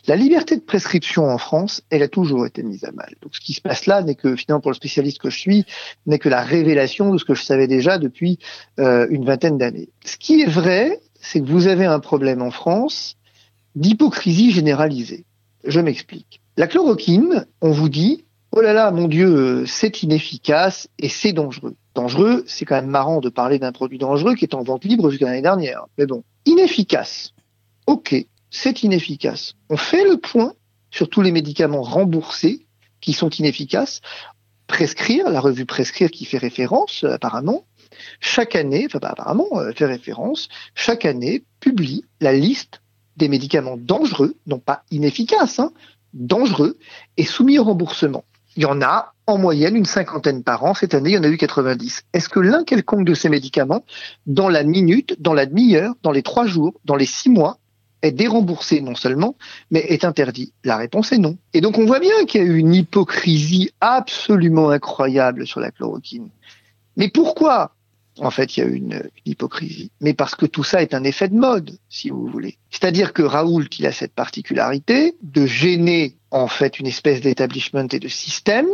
[0.07, 3.13] La liberté de prescription en France, elle a toujours été mise à mal.
[3.21, 5.65] Donc ce qui se passe là n'est que finalement pour le spécialiste que je suis,
[6.05, 8.39] n'est que la révélation de ce que je savais déjà depuis
[8.77, 9.89] une vingtaine d'années.
[10.05, 13.15] Ce qui est vrai, c'est que vous avez un problème en France
[13.75, 15.25] d'hypocrisie généralisée.
[15.65, 16.41] Je m'explique.
[16.57, 21.75] La chloroquine, on vous dit, oh là là, mon Dieu, c'est inefficace et c'est dangereux.
[21.93, 25.09] Dangereux, c'est quand même marrant de parler d'un produit dangereux qui est en vente libre
[25.09, 25.85] jusqu'à l'année dernière.
[25.97, 27.33] Mais bon, inefficace.
[27.85, 28.15] Ok,
[28.49, 29.55] c'est inefficace.
[29.69, 30.53] On fait le point
[30.89, 32.65] sur tous les médicaments remboursés
[33.01, 34.01] qui sont inefficaces.
[34.67, 37.65] Prescrire, la revue Prescrire qui fait référence, euh, apparemment,
[38.19, 42.81] chaque année, enfin pas apparemment, euh, fait référence, chaque année publie la liste
[43.17, 45.73] des médicaments dangereux, non pas inefficaces, hein,
[46.13, 46.77] dangereux,
[47.17, 48.23] et soumis au remboursement.
[48.55, 50.73] Il y en a en moyenne une cinquantaine par an.
[50.73, 52.03] Cette année, il y en a eu 90.
[52.13, 53.83] Est-ce que l'un quelconque de ces médicaments,
[54.27, 57.57] dans la minute, dans la demi-heure, dans les trois jours, dans les six mois,
[58.01, 59.35] est déremboursé non seulement,
[59.69, 60.53] mais est interdit?
[60.63, 61.37] La réponse est non.
[61.53, 65.71] Et donc on voit bien qu'il y a eu une hypocrisie absolument incroyable sur la
[65.71, 66.29] chloroquine.
[66.97, 67.75] Mais pourquoi
[68.19, 69.91] en fait, il y a une, une hypocrisie?
[70.01, 72.57] Mais parce que tout ça est un effet de mode, si vous voulez.
[72.69, 77.99] C'est-à-dire que Raoult, il a cette particularité de gêner, en fait, une espèce d'établissement et
[77.99, 78.67] de système,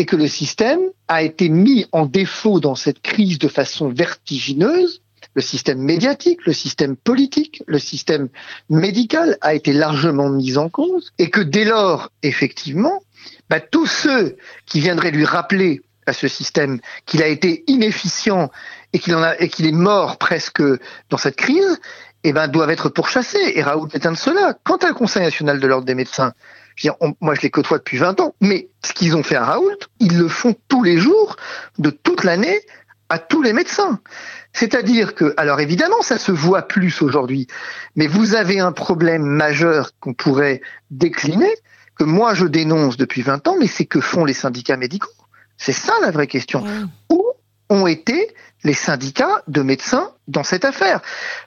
[0.00, 5.02] et que le système a été mis en défaut dans cette crise de façon vertigineuse.
[5.34, 8.30] Le système médiatique, le système politique, le système
[8.70, 13.02] médical a été largement mis en cause, et que dès lors, effectivement,
[13.50, 18.50] bah, tous ceux qui viendraient lui rappeler à ce système qu'il a été inefficient
[18.94, 20.62] et qu'il est mort presque
[21.10, 21.78] dans cette crise,
[22.24, 23.52] eh ben doivent être pourchassés.
[23.54, 24.54] Et Raoult est un de ceux-là.
[24.64, 26.32] Quant à Conseil national de l'ordre des médecins,
[26.76, 29.22] je veux dire, on- moi je les côtoie depuis 20 ans, mais ce qu'ils ont
[29.22, 31.36] fait à Raoult, ils le font tous les jours,
[31.78, 32.60] de toute l'année,
[33.08, 34.00] à tous les médecins.
[34.52, 37.46] C'est-à-dire que, alors évidemment, ça se voit plus aujourd'hui,
[37.96, 41.52] mais vous avez un problème majeur qu'on pourrait décliner,
[41.98, 45.10] que moi je dénonce depuis 20 ans, mais c'est que font les syndicats médicaux.
[45.56, 46.64] C'est ça la vraie question.
[47.10, 47.22] Où
[47.70, 51.00] ont été les syndicats de médecins dans cette affaire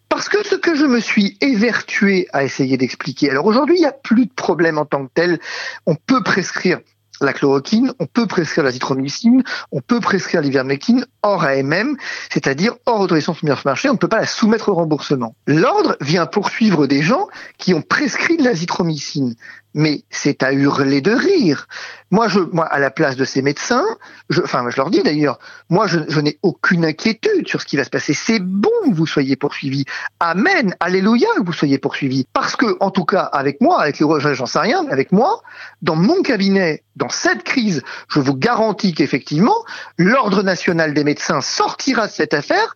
[0.10, 3.86] Parce que ce que je me suis évertué à essayer d'expliquer, alors aujourd'hui il n'y
[3.86, 5.40] a plus de problème en tant que tel,
[5.86, 6.80] on peut prescrire
[7.22, 11.96] la chloroquine, on peut prescrire l'azithromycine, on peut prescrire l'ivermectine hors AMM,
[12.32, 15.36] c'est-à-dire hors autorisation de marché, on ne peut pas la soumettre au remboursement.
[15.48, 19.36] L'ordre vient poursuivre des gens qui ont prescrit de l'azithromycine.
[19.74, 21.68] Mais c'est à hurler de rire.
[22.12, 23.86] Moi, je, moi, à la place de ces médecins,
[24.30, 27.84] je, enfin, je leur dis d'ailleurs, moi, je, n'ai aucune inquiétude sur ce qui va
[27.84, 28.14] se passer.
[28.14, 29.86] C'est bon que vous soyez poursuivis.
[30.20, 32.26] Amen, alléluia que vous soyez poursuivis.
[32.34, 35.42] Parce que, en tout cas, avec moi, avec les j'en sais rien, mais avec moi,
[35.82, 39.66] dans mon cabinet, dans cette crise, je vous garantis qu'effectivement,
[39.98, 42.76] l'ordre national des médecins sortira de cette affaire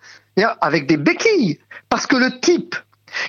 [0.61, 1.59] avec des béquilles.
[1.89, 2.75] Parce que le type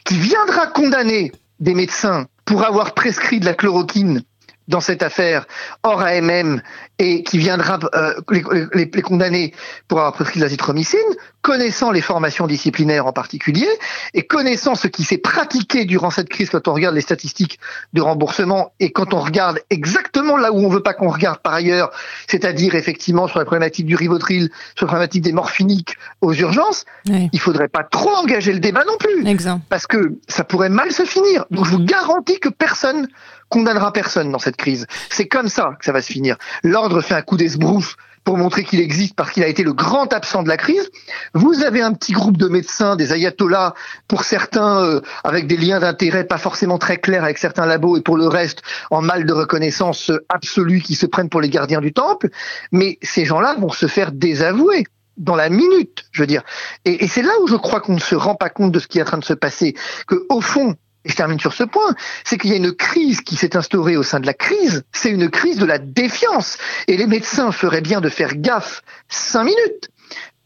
[0.05, 4.23] qui viendra condamner des médecins pour avoir prescrit de la chloroquine
[4.69, 5.47] dans cette affaire
[5.83, 6.61] hors AMM
[6.99, 9.55] et qui viendra euh, les, les, condamner
[9.87, 10.99] pour avoir prescrit de l'azithromycine,
[11.43, 13.69] connaissant les formations disciplinaires en particulier
[14.15, 17.59] et connaissant ce qui s'est pratiqué durant cette crise quand on regarde les statistiques
[17.93, 21.55] de remboursement et quand on regarde exactement là où on veut pas qu'on regarde par
[21.55, 21.91] ailleurs,
[22.27, 27.31] c'est-à-dire effectivement sur la problématique du rivotril, sur la problématique des morphiniques aux urgences, oui.
[27.33, 29.65] il faudrait pas trop engager le débat non plus, Exemple.
[29.69, 31.47] parce que ça pourrait mal se finir.
[31.51, 33.09] Donc je vous garantis que personne
[33.49, 34.87] condamnera personne dans cette crise.
[35.11, 36.37] C'est comme ça que ça va se finir.
[36.63, 37.97] L'ordre fait un coup d'esbrouf
[38.29, 40.91] pour montrer qu'il existe parce qu'il a été le grand absent de la crise.
[41.33, 43.73] Vous avez un petit groupe de médecins, des ayatollahs,
[44.07, 48.03] pour certains euh, avec des liens d'intérêt pas forcément très clairs avec certains labos et
[48.03, 51.95] pour le reste en mal de reconnaissance absolue qui se prennent pour les gardiens du
[51.95, 52.29] temple.
[52.71, 54.85] Mais ces gens-là vont se faire désavouer
[55.17, 56.43] dans la minute, je veux dire.
[56.85, 58.89] Et, et c'est là où je crois qu'on ne se rend pas compte de ce
[58.89, 59.75] qui est en train de se passer,
[60.07, 60.77] que au fond,
[61.09, 63.97] et je termine sur ce point, c'est qu'il y a une crise qui s'est instaurée
[63.97, 66.59] au sein de la crise, c'est une crise de la défiance.
[66.87, 69.89] Et les médecins feraient bien de faire gaffe cinq minutes.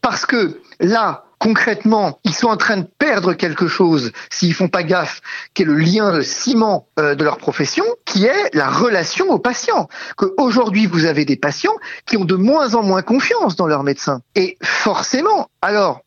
[0.01, 4.83] Parce que là, concrètement, ils sont en train de perdre quelque chose s'ils font pas
[4.83, 5.21] gaffe,
[5.53, 9.39] qui est le lien, le ciment euh, de leur profession, qui est la relation aux
[9.39, 9.89] patients.
[10.17, 13.83] Que aujourd'hui vous avez des patients qui ont de moins en moins confiance dans leurs
[13.83, 14.21] médecins.
[14.35, 16.01] Et forcément, alors,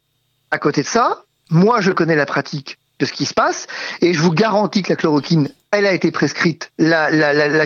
[0.51, 3.67] à côté de ça, moi je connais la pratique de ce qui se passe.
[4.01, 7.61] Et je vous garantis que la chloroquine, elle a été prescrite, la, la, elle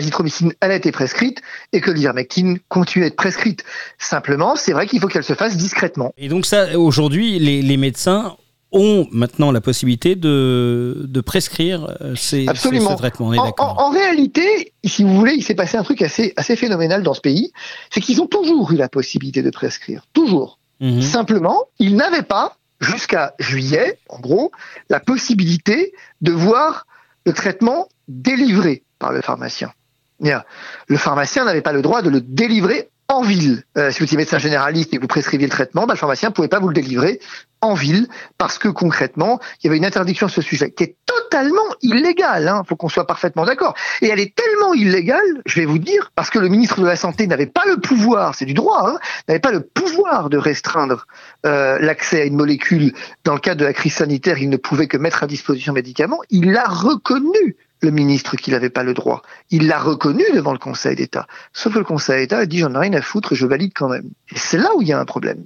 [0.71, 1.41] a été prescrite,
[1.71, 3.63] et que l'ivermectine continue à être prescrite.
[3.97, 6.13] Simplement, c'est vrai qu'il faut qu'elle se fasse discrètement.
[6.17, 8.35] Et donc ça, aujourd'hui, les, les médecins
[8.73, 12.87] ont maintenant la possibilité de, de prescrire ces, Absolument.
[12.87, 13.27] ces, ce traitement.
[13.27, 13.75] On est En, d'accord.
[13.77, 17.13] en- en réalité, si vous voulez, il s'est passé un truc assez, assez phénoménal dans
[17.13, 17.51] ce pays,
[17.89, 20.05] c'est qu'ils ont toujours eu la possibilité de prescrire.
[20.13, 20.57] Toujours.
[20.79, 21.01] Mhm.
[21.01, 24.51] Simplement, ils n'avaient pas, jusqu'à juillet, en gros,
[24.89, 26.85] la possibilité de voir
[27.25, 29.71] le traitement délivré par le pharmacien.
[30.19, 33.63] Le pharmacien n'avait pas le droit de le délivrer en ville.
[33.77, 36.29] Euh, si vous étiez médecin généraliste et que vous prescriviez le traitement, bah, le pharmacien
[36.29, 37.19] ne pouvait pas vous le délivrer
[37.59, 40.95] en ville parce que concrètement, il y avait une interdiction sur ce sujet qui est
[41.05, 42.51] totalement illégale.
[42.63, 43.75] Il faut qu'on soit parfaitement d'accord.
[44.01, 46.95] Et elle est tellement illégale, je vais vous dire, parce que le ministre de la
[46.95, 51.05] Santé n'avait pas le pouvoir, c'est du droit, hein, n'avait pas le pouvoir de restreindre
[51.45, 52.93] euh, l'accès à une molécule
[53.23, 54.37] dans le cadre de la crise sanitaire.
[54.39, 56.21] Il ne pouvait que mettre à disposition médicaments.
[56.29, 59.23] Il l'a reconnu le ministre qu'il n'avait pas le droit.
[59.49, 61.25] Il l'a reconnu devant le Conseil d'État.
[61.53, 63.89] Sauf que le Conseil d'État a dit j'en ai rien à foutre, je valide quand
[63.89, 64.05] même.
[64.33, 65.39] Et c'est là où il y a un problème.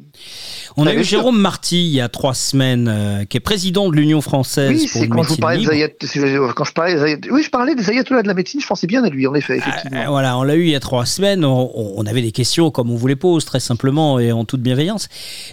[0.78, 1.04] On a Bien eu.
[1.04, 4.88] Jérôme Marty il y a trois semaines, euh, qui est président de l'Union française Oui,
[4.88, 5.64] c'est une quand je parlais
[6.02, 8.88] c'est- quand je parlais des oui, je parlais des ayatollahs de la médecine, je pensais
[8.88, 10.02] bien à lui, en effet, effectivement.
[10.02, 11.46] Euh, voilà, on l'a eu il y a trois semaines.
[11.46, 14.62] On, on avait des questions comme on vous les pose, très simplement et en toute
[14.62, 15.08] bienveillance.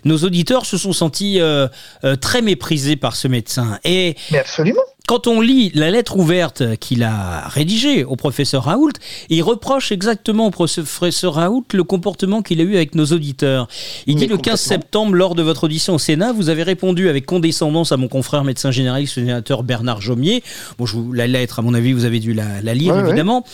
[0.04, 1.68] Nos auditeurs se sont sentis euh,
[2.04, 3.78] euh, très méprisés par ce médecin.
[3.84, 4.80] Et Mais absolument.
[5.12, 8.92] Quand on lit la lettre ouverte qu'il a rédigée au professeur Raoult,
[9.28, 13.68] il reproche exactement au professeur Raoult le comportement qu'il a eu avec nos auditeurs.
[14.06, 14.56] Il Mais dit le 15 complètement.
[14.56, 18.42] septembre, lors de votre audition au Sénat, vous avez répondu avec condescendance à mon confrère
[18.42, 20.42] médecin généraliste, le sénateur Bernard Jomier.
[20.78, 23.02] Bon, je vous, la lettre, à mon avis, vous avez dû la, la lire, Ouais,
[23.02, 23.08] ouais.
[23.08, 23.44] évidemment.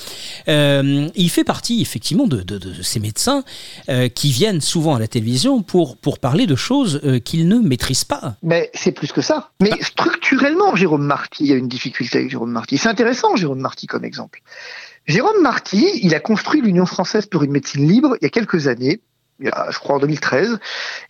[0.46, 3.42] Euh, il fait partie, effectivement, de, de- de ces médecins
[3.88, 7.58] euh, qui viennent souvent à la télévision pour, pour parler de choses euh, qu'ils ne
[7.58, 8.36] maîtrisent pas.
[8.44, 9.50] Mais c'est plus que ça.
[9.60, 12.78] Mais structurellement, Jérôme Marty, y a une difficulté avec Jérôme Marty.
[12.78, 14.40] C'est intéressant, Jérôme Marty, comme exemple.
[15.06, 18.68] Jérôme Marty, il a construit l'Union française pour une médecine libre il y a quelques
[18.68, 19.00] années.
[19.40, 20.58] il je crois en 2013,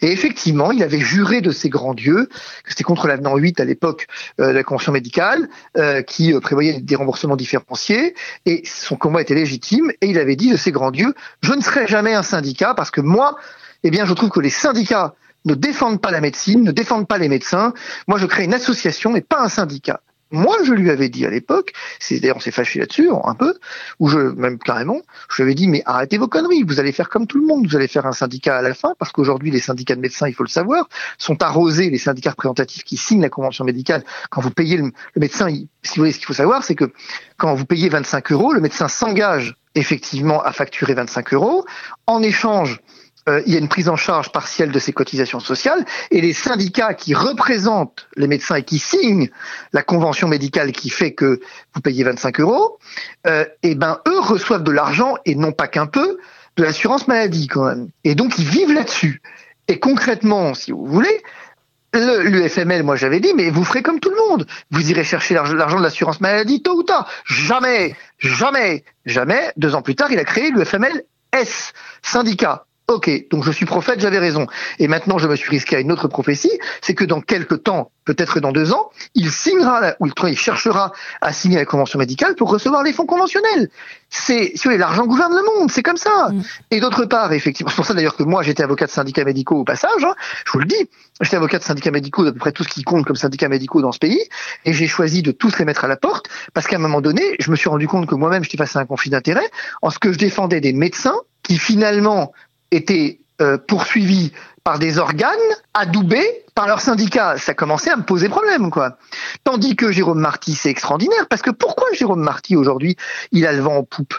[0.03, 2.27] et effectivement, il avait juré de ses grands dieux,
[2.63, 4.07] que c'était contre l'avenant 8 à l'époque
[4.41, 8.15] euh, de la convention médicale, euh, qui euh, prévoyait des remboursements différenciés,
[8.47, 11.61] et son combat était légitime, et il avait dit de ses grands dieux, je ne
[11.61, 13.37] serai jamais un syndicat, parce que moi,
[13.83, 17.19] eh bien, je trouve que les syndicats ne défendent pas la médecine, ne défendent pas
[17.19, 17.73] les médecins.
[18.07, 20.01] Moi, je crée une association et pas un syndicat.
[20.31, 23.55] Moi, je lui avais dit à l'époque, c'est d'ailleurs on s'est fâché là-dessus un peu,
[23.99, 27.09] ou je même carrément, je lui avais dit mais arrêtez vos conneries, vous allez faire
[27.09, 29.61] comme tout le monde, vous allez faire un syndicat à la fin parce qu'aujourd'hui les
[29.61, 33.31] syndicats de médecins, il faut le savoir, sont arrosés les syndicats représentatifs qui signent la
[33.31, 34.05] convention médicale.
[34.31, 36.93] Quand vous payez le, médecin, si vous voulez, ce qu'il faut savoir, c'est que
[37.39, 41.65] quand vous payez 25 euros, le médecin s'engage effectivement à facturer 25 euros
[42.07, 42.81] en échange
[43.29, 46.33] euh, il y a une prise en charge partielle de ces cotisations sociales et les
[46.33, 49.29] syndicats qui représentent les médecins et qui signent
[49.73, 51.41] la convention médicale qui fait que
[51.75, 52.79] vous payez 25 euros,
[53.27, 56.19] euh, et ben eux reçoivent de l'argent et non pas qu'un peu
[56.57, 57.89] de l'assurance maladie quand même.
[58.05, 59.21] Et donc ils vivent là-dessus.
[59.69, 61.23] Et concrètement, si vous voulez,
[61.95, 64.47] L'UFML, moi j'avais dit, mais vous ferez comme tout le monde.
[64.71, 67.11] Vous irez chercher l'argent de l'assurance maladie tôt ou tard.
[67.25, 69.53] Jamais, jamais, jamais.
[69.57, 71.03] Deux ans plus tard, il a créé l'UFML
[71.33, 72.67] S, syndicat.
[72.91, 74.47] Ok, donc je suis prophète, j'avais raison.
[74.79, 77.91] Et maintenant, je me suis risqué à une autre prophétie, c'est que dans quelques temps,
[78.07, 82.49] peut-être dans deux ans, il signera, ou il cherchera à signer la convention médicale pour
[82.49, 83.69] recevoir les fonds conventionnels.
[84.09, 86.31] C'est, si vous voulez, l'argent gouverne le monde, c'est comme ça.
[86.31, 86.43] Mm.
[86.71, 89.57] Et d'autre part, effectivement, c'est pour ça d'ailleurs que moi, j'étais avocat de syndicats médicaux
[89.57, 90.15] au passage, hein,
[90.47, 90.89] je vous le dis,
[91.21, 93.83] j'étais avocat de syndicats médicaux d'à peu près tout ce qui compte comme syndicats médicaux
[93.83, 94.23] dans ce pays,
[94.65, 97.37] et j'ai choisi de tous les mettre à la porte, parce qu'à un moment donné,
[97.39, 99.51] je me suis rendu compte que moi-même, j'étais face à un conflit d'intérêts,
[99.83, 102.33] en ce que je défendais des médecins qui finalement
[102.71, 104.33] étaient euh, poursuivis
[104.65, 105.39] par des organes
[105.75, 107.39] adoubés par leurs syndicats.
[107.39, 108.99] Ça commençait à me poser problème, quoi.
[109.45, 112.97] Tandis que Jérôme Marty, c'est extraordinaire, parce que pourquoi Jérôme Marty, aujourd'hui,
[113.33, 114.15] il a le vent en poupe?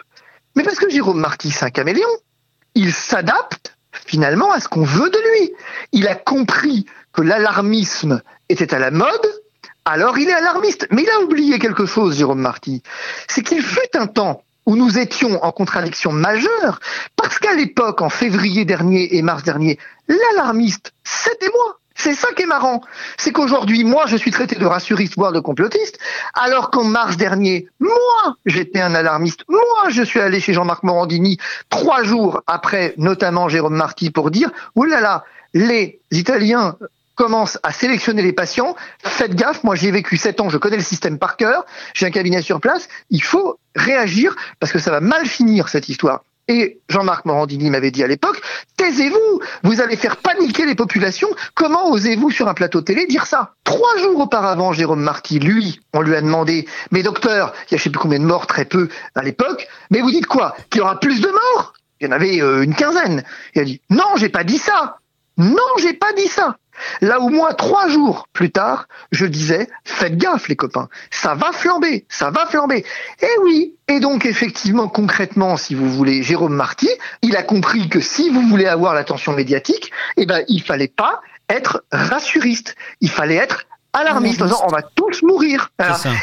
[0.56, 2.08] Mais parce que Jérôme Marty, c'est un caméléon.
[2.76, 5.54] Il s'adapte, finalement, à ce qu'on veut de lui.
[5.92, 9.28] Il a compris que l'alarmisme était à la mode,
[9.86, 10.88] alors il est alarmiste.
[10.92, 12.82] Mais il a oublié quelque chose, Jérôme Marty.
[13.28, 16.80] C'est qu'il fut un temps où nous étions en contradiction majeure,
[17.16, 21.80] parce qu'à l'époque, en février dernier et mars dernier, l'alarmiste, c'était moi.
[21.96, 22.82] C'est ça qui est marrant.
[23.18, 25.98] C'est qu'aujourd'hui, moi, je suis traité de rassuriste, voire de complotiste,
[26.36, 29.44] alors qu'en mars dernier, moi, j'étais un alarmiste.
[29.50, 31.40] Moi, je suis allé chez Jean-Marc Morandini
[31.70, 35.24] trois jours après, notamment Jérôme Marty, pour dire, oulala, là,
[35.56, 36.78] les Italiens
[37.20, 38.78] commence à sélectionner les patients.
[39.04, 42.12] Faites gaffe, moi j'ai vécu 7 ans, je connais le système par cœur, j'ai un
[42.12, 46.24] cabinet sur place, il faut réagir parce que ça va mal finir cette histoire.
[46.48, 48.42] Et Jean-Marc Morandini m'avait dit à l'époque,
[48.78, 53.54] taisez-vous, vous allez faire paniquer les populations, comment osez-vous sur un plateau télé dire ça?
[53.66, 57.78] Trois jours auparavant, Jérôme Marty, lui, on lui a demandé, mais docteur, il y a
[57.78, 60.56] je sais plus combien de morts, très peu à l'époque, mais vous dites quoi?
[60.70, 61.74] Qu'il y aura plus de morts?
[62.00, 63.24] Il y en avait euh, une quinzaine.
[63.56, 65.00] Il a dit, non, j'ai pas dit ça.
[65.38, 66.58] Non, j'ai pas dit ça.
[67.02, 71.52] Là où moi, trois jours plus tard, je disais, faites gaffe les copains, ça va
[71.52, 72.86] flamber, ça va flamber.
[73.22, 76.90] Eh oui, et donc effectivement, concrètement, si vous voulez, Jérôme Marty,
[77.22, 81.22] il a compris que si vous voulez avoir l'attention médiatique, eh ben, il fallait pas
[81.50, 85.72] être rassuriste, il fallait être alarmiste, en disant on va tous mourir.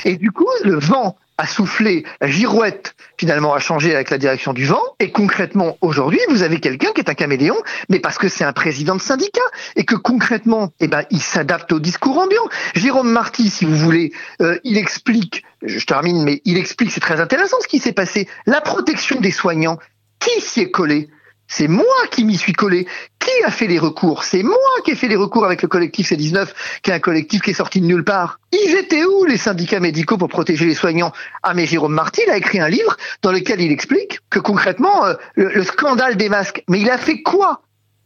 [0.05, 4.53] Et du coup, le vent a soufflé, la girouette finalement a changé avec la direction
[4.53, 4.83] du vent.
[5.01, 7.57] Et concrètement, aujourd'hui, vous avez quelqu'un qui est un caméléon,
[7.89, 9.43] mais parce que c'est un président de syndicat
[9.77, 12.49] et que concrètement, eh ben, il s'adapte au discours ambiant.
[12.75, 17.21] Jérôme Marty, si vous voulez, euh, il explique, je termine, mais il explique, c'est très
[17.21, 19.79] intéressant ce qui s'est passé, la protection des soignants.
[20.19, 21.11] Qui s'y est collé
[21.49, 22.87] c'est moi qui m'y suis collé.
[23.19, 24.25] Qui a fait les recours?
[24.25, 26.49] C'est moi qui ai fait les recours avec le collectif C19,
[26.83, 28.41] qui est un collectif qui est sorti de nulle part.
[28.53, 31.13] Ils étaient où les syndicats médicaux pour protéger les soignants?
[31.43, 35.15] Ah mais Jérôme Marty a écrit un livre dans lequel il explique que concrètement, euh,
[35.37, 37.63] le scandale des masques, mais il a fait quoi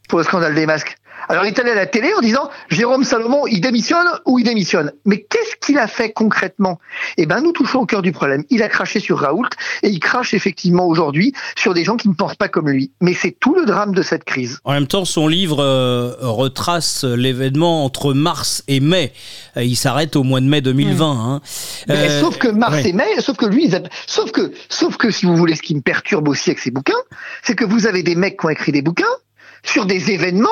[0.09, 0.97] pour le scandale des masques?
[1.29, 4.45] Alors il est allé à la télé en disant Jérôme Salomon, il démissionne ou il
[4.45, 4.93] démissionne.
[5.05, 6.79] Mais qu'est-ce qu'il a fait concrètement?
[7.17, 8.45] Eh ben nous touchons au cœur du problème.
[8.51, 9.49] Il a craché sur Raoult
[9.83, 12.93] et il crache effectivement aujourd'hui sur des gens qui ne pensent pas comme lui.
[13.01, 14.59] Mais c'est tout le drame de cette crise.
[14.65, 19.13] En même temps, son livre euh, retrace l'événement entre mars et mai.
[19.57, 21.11] Euh, il s'arrête au mois de mai 2020.
[21.11, 21.41] Hein.
[21.91, 23.71] Euh, sauf que mars et mai, sauf que lui,
[24.07, 26.93] sauf que, sauf que si vous voulez, ce qui me perturbe aussi avec ces bouquins,
[27.43, 29.05] c'est que vous avez des mecs qui ont écrit des bouquins
[29.63, 30.49] sur des événements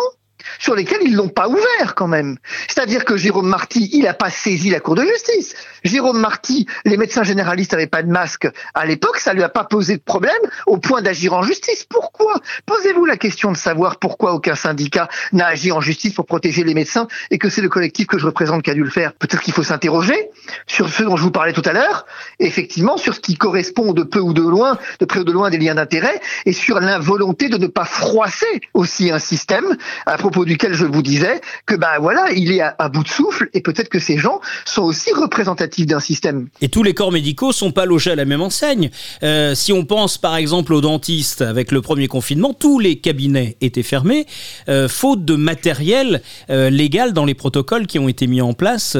[0.58, 2.36] sur lesquels ils l'ont pas ouvert quand même.
[2.68, 5.54] C'est-à-dire que Jérôme Marty, il n'a pas saisi la Cour de justice.
[5.84, 9.64] Jérôme Marty, les médecins généralistes n'avaient pas de masque à l'époque, ça lui a pas
[9.64, 10.32] posé de problème
[10.66, 11.84] au point d'agir en justice.
[11.88, 12.34] Pourquoi?
[12.66, 16.74] Posez-vous la question de savoir pourquoi aucun syndicat n'a agi en justice pour protéger les
[16.74, 19.12] médecins et que c'est le collectif que je représente qui a dû le faire.
[19.14, 20.30] Peut-être qu'il faut s'interroger
[20.66, 22.06] sur ce dont je vous parlais tout à l'heure,
[22.38, 25.50] effectivement sur ce qui correspond de peu ou de loin, de près ou de loin
[25.50, 29.76] des liens d'intérêt et sur l'involonté de ne pas froisser aussi un système
[30.06, 33.48] à propos duquel je vous disais que ben voilà, il est à, bout de souffle
[33.54, 36.48] et peut-être que ces gens sont aussi représentatifs d'un système.
[36.60, 38.90] Et tous les corps médicaux sont pas logés à la même enseigne.
[39.22, 43.56] Euh, si on pense par exemple aux dentistes avec le premier confinement, tous les cabinets
[43.60, 44.26] étaient fermés,
[44.68, 48.96] euh, faute de matériel euh, légal dans les protocoles qui ont été mis en place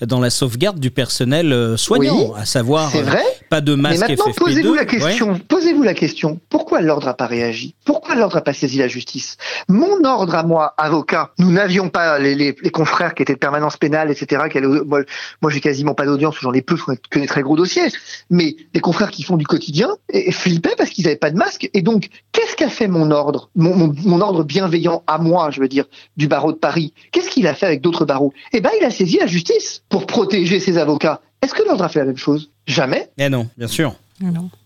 [0.00, 4.74] dans la sauvegarde du personnel soignant, à savoir vrai, pas de masque mais maintenant, Posez-vous
[4.74, 5.40] la question.
[5.48, 6.40] Posez-vous la question.
[6.48, 7.74] Pourquoi l'ordre n'a pas réagi?
[7.84, 9.36] Pourquoi l'ordre n'a pas saisi la justice?
[9.68, 14.10] Mon ordre à moi, avocat, nous n'avions pas les, confrères qui étaient de permanence pénale,
[14.10, 14.42] etc.
[14.84, 16.76] Moi, j'ai quasiment pas d'audience, j'en ai peu
[17.10, 17.88] que des très gros dossiers.
[18.30, 21.68] Mais les confrères qui font du quotidien et, flippaient parce qu'ils n'avaient pas de masque.
[21.74, 25.84] Et donc, qu'est-ce qu'a fait mon ordre, mon, ordre bienveillant à moi, je veux dire,
[26.16, 26.94] du barreau de Paris?
[27.12, 28.32] Qu'est-ce qu'il a fait avec d'autres barreaux?
[28.52, 31.20] Eh ben, il a saisi la justice pour protéger ses avocats.
[31.42, 32.50] Est-ce que l'ordre a fait la même chose?
[32.66, 33.10] Jamais.
[33.18, 33.94] Eh non, bien sûr.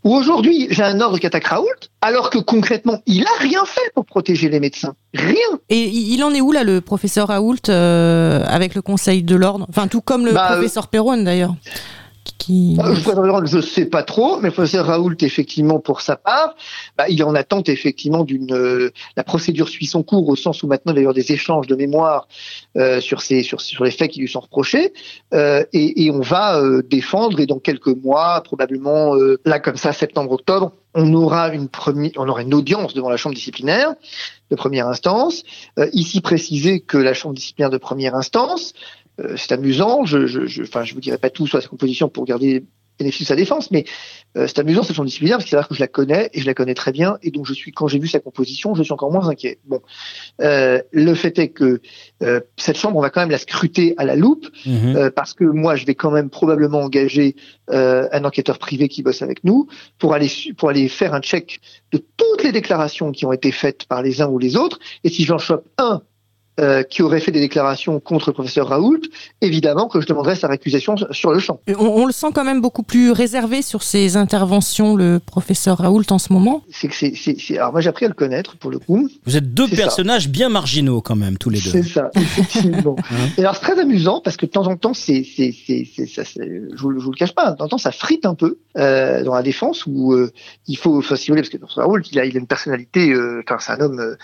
[0.04, 1.66] Ou aujourd'hui, j'ai un ordre qui attaque Raoult,
[2.02, 4.94] alors que concrètement, il a rien fait pour protéger les médecins.
[5.14, 5.58] Rien.
[5.68, 9.66] Et il en est où là, le professeur Raoult, euh, avec le Conseil de l'ordre?
[9.68, 11.54] Enfin, tout comme le bah, professeur Perron d'ailleurs.
[12.48, 16.54] Bah, je ne sais pas trop, mais professeur Raoult, effectivement, pour sa part,
[16.96, 18.52] bah, il est en attente effectivement d'une.
[18.52, 22.28] Euh, la procédure suit son cours au sens où maintenant d'ailleurs des échanges de mémoire
[22.76, 24.92] euh, sur, les faits qui lui sont reprochés,
[25.32, 29.92] euh, et, on va euh, défendre et dans quelques mois, probablement euh, là comme ça,
[29.92, 33.94] septembre-octobre, on aura une première, on aura une audience devant la chambre disciplinaire
[34.50, 35.42] de première instance.
[35.92, 39.03] ici préciser que la chambre disciplinaire de première instance euh,
[39.36, 40.04] c'est amusant.
[40.04, 42.64] Je, je, je, enfin, je vous dirai pas tout sur sa composition pour garder
[42.98, 43.84] bénéfice de sa défense, mais
[44.36, 46.54] euh, c'est amusant cette disciplinaire parce qu'il s'avère que je la connais et je la
[46.54, 49.10] connais très bien et donc je suis quand j'ai vu sa composition, je suis encore
[49.10, 49.58] moins inquiet.
[49.64, 49.80] Bon,
[50.40, 51.80] euh, le fait est que
[52.22, 54.96] euh, cette chambre, on va quand même la scruter à la loupe mhm.
[54.96, 57.36] euh, parce que moi, je vais quand même probablement engager
[57.68, 61.60] un enquêteur privé qui bosse avec nous pour aller pour aller faire un check
[61.92, 65.08] de toutes les déclarations qui ont été faites par les uns ou les autres et
[65.08, 66.02] si j'en chope un
[66.60, 69.00] euh, qui aurait fait des déclarations contre le professeur Raoult,
[69.40, 71.60] évidemment que je demanderais sa récusation sur le champ.
[71.66, 76.04] On, on, le sent quand même beaucoup plus réservé sur ses interventions, le professeur Raoult,
[76.10, 76.62] en ce moment.
[76.70, 79.08] C'est que c'est, alors moi j'ai appris à le connaître pour le coup.
[79.26, 81.70] Vous êtes deux personnages bien marginaux quand même tous les deux.
[81.70, 82.94] C'est ça, effectivement.
[83.36, 86.22] Et alors c'est très amusant parce que de temps en temps, c'est, c'est, c'est, ça,
[86.22, 88.58] je, vous, je vous le cache pas, de temps en temps ça frite un peu
[88.78, 90.30] euh, dans la défense où euh,
[90.68, 92.40] il faut, enfin si vous voulez, parce que le professeur Raoult, il a, il a
[92.40, 94.16] une personnalité, euh, enfin c'est un homme euh,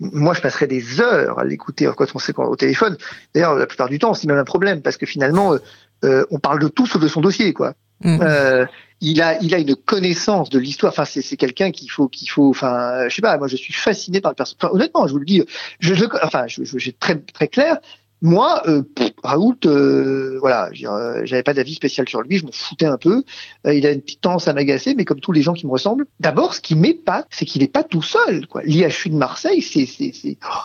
[0.00, 2.96] moi, je passerais des heures à l'écouter quand on sait au téléphone.
[3.34, 5.58] D'ailleurs, la plupart du temps, c'est même un problème parce que finalement, euh,
[6.04, 7.74] euh, on parle de tout sauf de son dossier, quoi.
[8.00, 8.18] Mmh.
[8.22, 8.66] Euh,
[9.00, 10.92] il a, il a une connaissance de l'histoire.
[10.92, 12.50] Enfin, c'est, c'est quelqu'un qu'il faut, qu'il faut.
[12.50, 13.36] Enfin, je sais pas.
[13.38, 14.58] Moi, je suis fasciné par le personnage.
[14.62, 15.42] Enfin, honnêtement, je vous le dis.
[15.80, 17.78] Je, je enfin, je, je, j'ai très, très clair.
[18.20, 18.82] Moi, euh,
[19.22, 23.22] Raoult, euh, voilà, j'avais pas d'avis spécial sur lui, je m'en foutais un peu.
[23.66, 25.70] Euh, il a une petite tendance à m'agacer, mais comme tous les gens qui me
[25.70, 26.06] ressemblent.
[26.18, 28.46] D'abord, ce qui m'épate, c'est qu'il n'est pas tout seul.
[28.48, 28.62] Quoi.
[28.64, 30.64] L'IHU de Marseille, c'est, c'est, c'est, oh,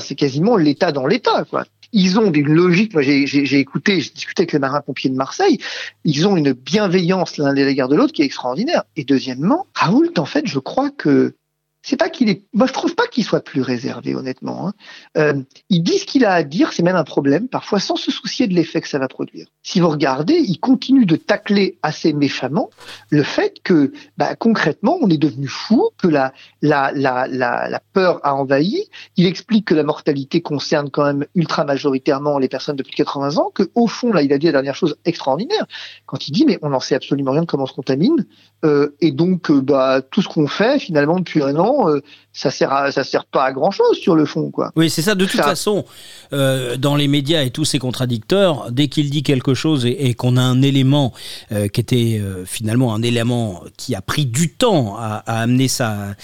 [0.00, 1.44] c'est quasiment l'État dans l'État.
[1.48, 1.64] Quoi.
[1.92, 2.94] Ils ont une logique.
[2.94, 5.58] Moi, j'ai, écouté, j'ai discuté avec les marins-pompiers de Marseille.
[6.04, 8.84] Ils ont une bienveillance l'un des l'égard de l'autre qui est extraordinaire.
[8.96, 11.34] Et deuxièmement, Raoult, en fait, je crois que
[11.82, 12.44] c'est pas qu'il est.
[12.52, 14.68] Moi, je trouve pas qu'il soit plus réservé, honnêtement.
[14.68, 14.72] Hein.
[15.18, 18.12] Euh, il dit ce qu'il a à dire, c'est même un problème, parfois sans se
[18.12, 19.46] soucier de l'effet que ça va produire.
[19.62, 22.70] Si vous regardez, il continue de tacler assez méchamment
[23.10, 27.80] le fait que, bah, concrètement, on est devenu fou, que la, la, la, la, la
[27.92, 28.88] peur a envahi.
[29.16, 32.96] Il explique que la mortalité concerne quand même ultra majoritairement les personnes de plus de
[32.96, 35.66] 80 ans, que au fond, là, il a dit la dernière chose extraordinaire
[36.06, 38.26] quand il dit, mais on n'en sait absolument rien de comment on se contamine,
[38.64, 42.00] euh, et donc, euh, bah, tout ce qu'on fait finalement depuis un an euh,
[42.32, 44.72] ça sert à, ça sert pas à grand chose sur le fond, quoi.
[44.76, 45.14] Oui, c'est ça.
[45.14, 45.84] De toute façon,
[46.32, 50.14] euh, dans les médias et tous ces contradicteurs, dès qu'il dit quelque chose et, et
[50.14, 51.12] qu'on a un élément
[51.52, 55.68] euh, qui était euh, finalement un élément qui a pris du temps à, à amener
[55.68, 56.14] sa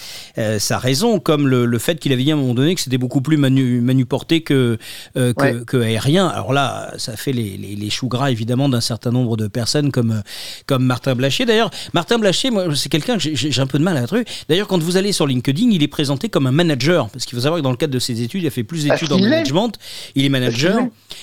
[0.59, 2.97] sa raison, comme le, le fait qu'il avait dit à un moment donné que c'était
[2.97, 4.77] beaucoup plus manu, manuporté que
[5.15, 5.65] que, ouais.
[5.65, 6.27] que, aérien.
[6.27, 9.91] Alors là, ça fait les, les, les choux gras évidemment d'un certain nombre de personnes
[9.91, 10.23] comme
[10.65, 11.45] comme Martin Blachier.
[11.45, 14.25] D'ailleurs, Martin Blachier, moi, c'est quelqu'un que j'ai un peu de mal à trouver.
[14.47, 17.41] D'ailleurs, quand vous allez sur LinkedIn, il est présenté comme un manager, parce qu'il faut
[17.41, 19.73] savoir que dans le cadre de ses études, il a fait plus d'études en management,
[20.15, 20.79] il est manager,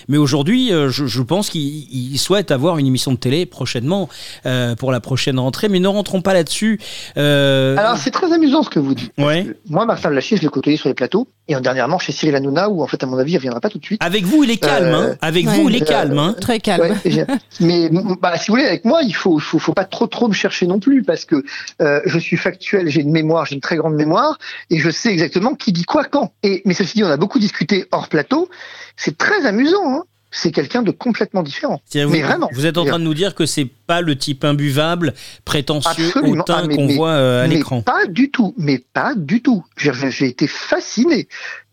[0.06, 4.10] mais aujourd'hui, euh, je, je, pense qu'il souhaite avoir une émission de télé prochainement,
[4.44, 6.78] euh, pour la prochaine rentrée, mais ne rentrons pas là-dessus.
[7.16, 7.74] Euh...
[7.78, 9.12] Alors, c'est très amusant ce que vous dites.
[9.16, 9.46] Ouais.
[9.70, 12.68] Moi, Martin Lachier, je l'ai côtoyé sur les plateaux, et en dernièrement chez Cyril Hanouna,
[12.68, 14.02] où en fait, à mon avis, il reviendra pas tout de suite.
[14.02, 15.16] Avec vous, il est calme, hein.
[15.20, 16.34] Avec ouais, vous, il est calme, hein.
[16.40, 16.96] Très calme.
[17.04, 17.26] Ouais,
[17.60, 17.88] mais
[18.20, 20.66] bah, si vous voulez, avec moi, il faut, faut, faut pas trop, trop me chercher
[20.66, 21.44] non plus, parce que
[21.80, 24.38] euh, je suis factuel, j'ai une mémoire, j'ai une très grande mémoire,
[24.70, 26.32] et je sais exactement qui dit quoi quand.
[26.42, 28.48] Et mais ceci dit, on a beaucoup discuté hors plateau.
[28.96, 29.94] C'est très amusant.
[29.94, 30.04] Hein
[30.36, 31.80] c'est quelqu'un de complètement différent.
[31.92, 32.48] Vous, mais vraiment.
[32.52, 35.14] Vous êtes en train de nous dire que c'est pas le type imbuvable,
[35.44, 36.42] prétentieux, Absolument.
[36.42, 37.82] hautain ah, qu'on voit euh, à l'écran.
[37.82, 39.64] Pas du tout, mais pas du tout.
[39.76, 41.28] J'ai été fasciné.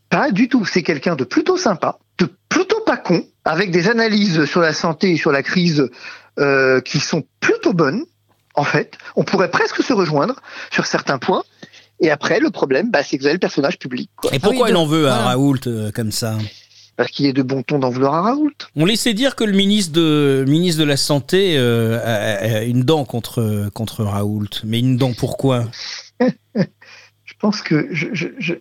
[0.09, 0.66] Pas du tout.
[0.66, 5.11] C'est quelqu'un de plutôt sympa, de plutôt pas con, avec des analyses sur la santé
[5.11, 5.89] et sur la crise
[6.39, 8.03] euh, qui sont plutôt bonnes.
[8.55, 10.36] En fait, on pourrait presque se rejoindre
[10.72, 11.43] sur certains points.
[11.99, 14.09] Et après, le problème, bah, c'est que vous avez le personnage public.
[14.16, 14.34] Quoi.
[14.34, 15.16] Et pourquoi ah oui, il en veut voilà.
[15.16, 16.38] à Raoult euh, comme ça?
[16.96, 18.52] Parce qu'il est de bon ton d'en vouloir à Raoult.
[18.76, 22.84] On laissait dire que le ministre de, ministre de la Santé euh, a, a, une
[22.84, 24.50] dent contre, contre Raoult.
[24.64, 25.66] Mais une dent pourquoi?
[27.26, 28.54] Je pense que je, je, je,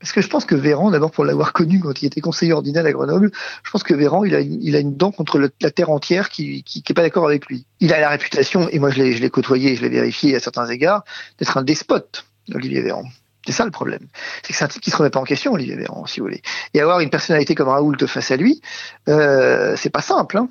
[0.00, 2.84] parce que je pense que Véran, d'abord pour l'avoir connu quand il était conseiller ordinaire
[2.84, 3.30] à Grenoble,
[3.62, 5.90] je pense que Véran, il a une, il a une dent contre le, la terre
[5.90, 7.64] entière qui, qui, qui est pas d'accord avec lui.
[7.78, 10.40] Il a la réputation, et moi je l'ai, je l'ai côtoyé, je l'ai vérifié à
[10.40, 11.04] certains égards,
[11.38, 13.04] d'être un despote, Olivier Véran.
[13.46, 14.06] C'est ça le problème.
[14.42, 16.26] C'est que c'est un type qui se remet pas en question, Olivier Véran, si vous
[16.26, 16.42] voulez.
[16.72, 18.60] Et avoir une personnalité comme Raoult face à lui,
[19.08, 20.38] euh, c'est pas simple.
[20.38, 20.48] Hein.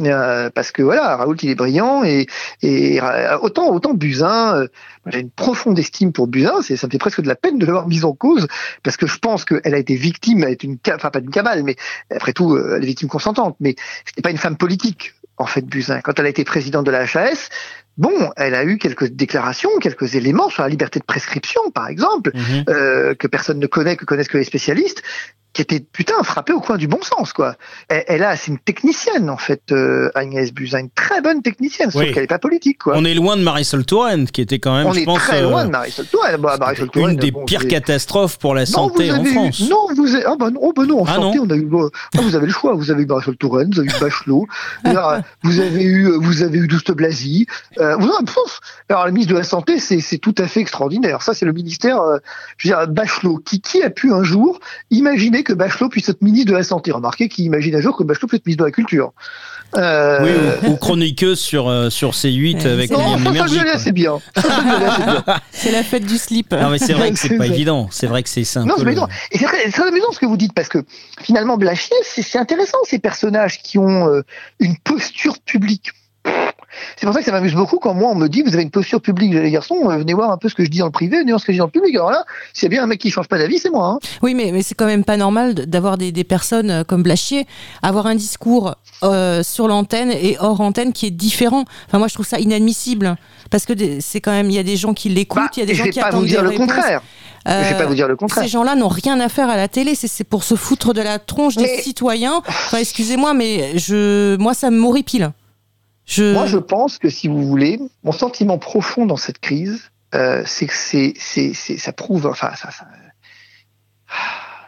[0.00, 2.26] Euh, parce que voilà, Raoult il est brillant et,
[2.64, 4.68] euh, autant autant Buzyn, euh,
[5.06, 7.64] j'ai une profonde estime pour Buzyn, c'est ça me fait presque de la peine de
[7.64, 8.46] l'avoir mise en cause
[8.82, 11.62] parce que je pense qu'elle a été victime, elle est une enfin pas d'une cabale,
[11.62, 11.76] mais
[12.14, 13.74] après tout elle est victime consentante, mais
[14.04, 16.00] c'était pas une femme politique en fait Buzyn.
[16.00, 17.48] Quand elle a été présidente de la HAS,
[17.98, 22.30] Bon, elle a eu quelques déclarations, quelques éléments sur la liberté de prescription, par exemple,
[22.34, 22.64] mhm.
[22.68, 25.02] euh, que personne ne connaît, que connaissent que les spécialistes,
[25.56, 27.54] qui était putain frappée au coin du bon sens quoi.
[27.88, 32.04] Elle, a c'est une technicienne en fait euh, Agnès Buzyn, une très bonne technicienne sauf
[32.12, 32.92] qu'elle est pas politique quoi.
[32.94, 35.40] On est loin de Marisol Touraine qui était quand même on je est pense très
[35.40, 36.36] loin euh, de Marisol Touraine.
[36.42, 39.62] Bah, Marisol Touraine une des pires catastrophes pour la santé en France.
[39.70, 41.66] non, vous avez, ah bah non, oh bah non en ah santé on a eu
[41.72, 44.46] ah, vous avez le choix, vous avez eu Marisol Touraine, vous avez eu Bachelot,
[45.42, 47.46] vous avez eu vous avez eu Douste Blasi.
[47.78, 47.96] Euh,
[48.90, 51.22] alors le ministre de la santé c'est c'est tout à fait extraordinaire.
[51.22, 52.18] Ça c'est le ministère euh,
[52.58, 56.20] je veux dire Bachelot qui qui a pu un jour imaginer que Bachelot puisse être
[56.22, 56.92] ministre de la Santé.
[56.92, 59.12] Remarquez qu'il imagine un jour que Bachelot peut être ministre de la Culture.
[59.76, 60.58] Euh...
[60.62, 63.18] Oui, ou, chroniqueuse sur, euh, sur C8 avec non,
[63.78, 64.18] c'est bien.
[65.50, 66.52] c'est la fête du slip.
[66.52, 67.88] Non, mais c'est vrai que c'est pas évident.
[67.90, 68.68] C'est vrai que c'est simple.
[68.68, 68.94] Non, mais
[69.32, 70.84] Et c'est très, amusant ce que vous dites parce que
[71.20, 74.22] finalement, Blachier, c'est intéressant ces personnages qui ont euh,
[74.60, 75.92] une posture publique.
[76.96, 78.70] C'est pour ça que ça m'amuse beaucoup quand moi on me dit vous avez une
[78.70, 80.92] posture publique, les garçons, euh, venez voir un peu ce que je dis dans le
[80.92, 81.94] privé, venez voir ce que je dis dans le public.
[81.94, 83.88] Alors là, s'il y a bien un mec qui change pas d'avis, c'est moi.
[83.88, 83.98] Hein.
[84.22, 87.46] Oui, mais, mais c'est quand même pas normal d'avoir des, des, personnes euh, comme Blachier,
[87.82, 91.64] avoir un discours euh, sur l'antenne et hors antenne qui est différent.
[91.86, 93.16] Enfin, moi je trouve ça inadmissible
[93.50, 95.62] parce que c'est quand même il y a des gens qui l'écoutent, bah, il y
[95.62, 97.02] a des gens qui attendent vous dire le contraire.
[97.46, 98.44] je vais pas vous dire le contraire.
[98.44, 101.18] Ces gens-là n'ont rien à faire à la télé, c'est pour se foutre de la
[101.18, 102.42] tronche des citoyens.
[102.46, 105.32] Enfin, excusez-moi, mais je, moi, ça me m'horripile.
[106.18, 110.66] Moi, je pense que si vous voulez, mon sentiment profond dans cette crise, euh, c'est
[110.66, 112.86] que c'est, ça prouve, enfin, ça, ça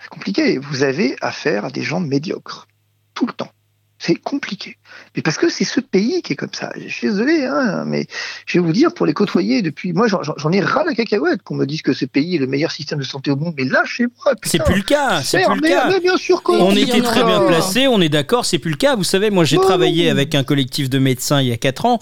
[0.00, 0.58] c'est compliqué.
[0.58, 2.66] Vous avez affaire à des gens médiocres
[3.14, 3.52] tout le temps.
[3.98, 4.77] C'est compliqué.
[5.16, 6.72] Mais parce que c'est ce pays qui est comme ça.
[6.76, 8.06] Je suis désolé, hein, mais
[8.46, 11.54] je vais vous dire, pour les côtoyer depuis, moi j'en ai ras la cacahuète qu'on
[11.54, 13.82] me dise que ce pays est le meilleur système de santé au monde, mais là
[13.84, 15.22] chez moi, c'est plus le cas.
[15.22, 15.98] C'est plus le cas.
[16.00, 18.96] bien sûr, on était très bien placé, on est d'accord, c'est plus le cas.
[18.96, 22.00] Vous savez, moi j'ai travaillé avec un collectif de médecins il y a 4 ans,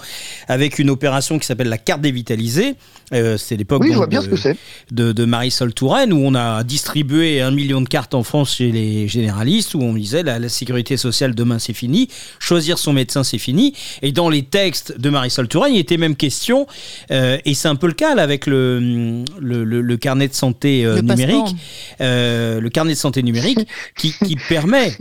[0.49, 2.77] avec une opération qui s'appelle la carte dévitalisée.
[3.13, 8.15] Euh, c'est l'époque de, de, Marisol Touraine où on a distribué un million de cartes
[8.15, 12.09] en France chez les généralistes où on disait la, la sécurité sociale demain c'est fini,
[12.41, 13.75] choisir son médecin c'est fini.
[14.03, 16.67] Et dans les textes de Marisol Touraine, il était même question,
[17.11, 20.85] euh, et c'est un peu le cas là, avec le, le, le, carnet de santé
[20.85, 21.57] euh, numérique,
[22.01, 24.93] euh, le carnet de santé numérique qui, qui permet,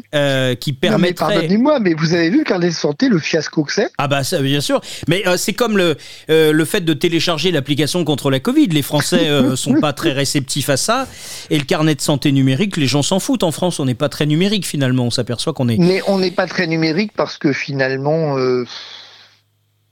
[0.59, 1.33] qui permettrait.
[1.35, 3.89] Pardonnez-moi, mais vous avez vu le carnet de santé, le fiasco que c'est?
[3.97, 4.81] Ah bah ça, bien sûr.
[5.07, 5.95] Mais c'est comme le,
[6.27, 8.67] le fait de télécharger l'application contre la Covid.
[8.67, 11.07] Les Français euh, sont pas très réceptifs à ça.
[11.49, 13.43] Et le carnet de santé numérique, les gens s'en foutent.
[13.43, 15.05] En France, on n'est pas très numérique finalement.
[15.05, 15.77] On s'aperçoit qu'on est.
[15.77, 18.65] Mais on n'est pas très numérique parce que finalement, euh,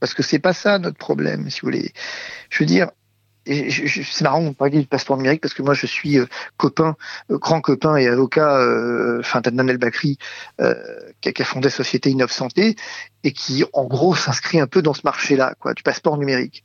[0.00, 1.92] parce que c'est pas ça notre problème, si vous voulez.
[2.50, 2.88] Je veux dire,
[3.46, 6.26] c'est marrant, on parle du passeport numérique parce que moi je suis euh,
[6.56, 6.96] copain,
[7.30, 10.18] euh, grand copain et avocat, euh, enfin El Bakri,
[10.60, 10.74] euh,
[11.20, 12.76] qui, a, fondé Société Innov Santé
[13.24, 16.64] et qui en gros s'inscrit un peu dans ce marché-là, quoi, du passeport numérique.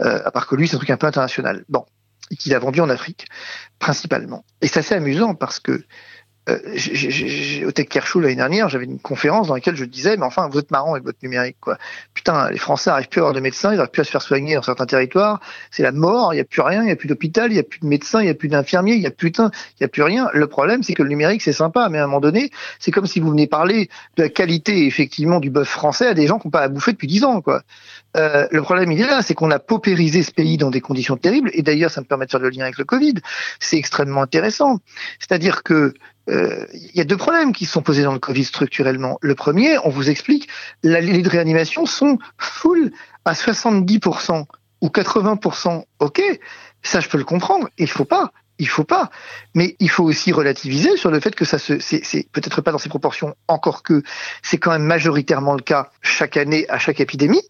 [0.00, 1.64] à part que lui, c'est un truc un peu international.
[1.68, 1.86] Bon,
[2.30, 3.26] et qu'il a vendu en Afrique
[3.78, 4.44] principalement.
[4.60, 5.84] Et c'est assez amusant parce que
[6.48, 10.48] euh, au Tech Kershaw l'année dernière, j'avais une conférence dans laquelle je disais, mais enfin,
[10.48, 11.76] vous êtes marrant avec votre numérique, quoi.
[12.14, 14.22] Putain, les Français n'arrivent plus à avoir de médecins, ils n'arrivent plus à se faire
[14.22, 15.40] soigner dans certains territoires.
[15.70, 17.60] C'est la mort, il n'y a plus rien, il n'y a plus d'hôpital, il n'y
[17.60, 19.84] a plus de médecins, il n'y a plus d'infirmiers, il n'y a plus il n'y
[19.84, 20.28] a plus rien.
[20.32, 23.06] Le problème, c'est que le numérique, c'est sympa, mais à un moment donné, c'est comme
[23.06, 26.48] si vous venez parler de la qualité, effectivement, du bœuf français à des gens qui
[26.48, 27.62] n'ont pas à bouffer depuis dix ans, quoi.
[28.16, 31.16] Euh, le problème, il est là, c'est qu'on a paupérisé ce pays dans des conditions
[31.16, 31.50] terribles.
[31.54, 33.14] Et d'ailleurs, ça me permet de faire le lien avec le Covid.
[33.60, 34.78] C'est extrêmement intéressant.
[35.20, 35.94] C'est-à-dire que
[36.28, 39.18] euh, il y a deux problèmes qui sont posés dans le Covid structurellement.
[39.22, 40.48] Le premier, on vous explique,
[40.82, 42.92] les lits de réanimation sont full
[43.24, 44.44] à 70%
[44.80, 45.84] ou 80%.
[45.98, 46.22] Ok,
[46.82, 47.68] ça je peux le comprendre.
[47.78, 49.10] Il faut pas il faut pas.
[49.54, 52.78] Mais il faut aussi relativiser sur le fait que ça se, c'est peut-être pas dans
[52.78, 54.02] ces proportions, encore que
[54.42, 57.42] c'est quand même majoritairement le cas chaque année à chaque épidémie,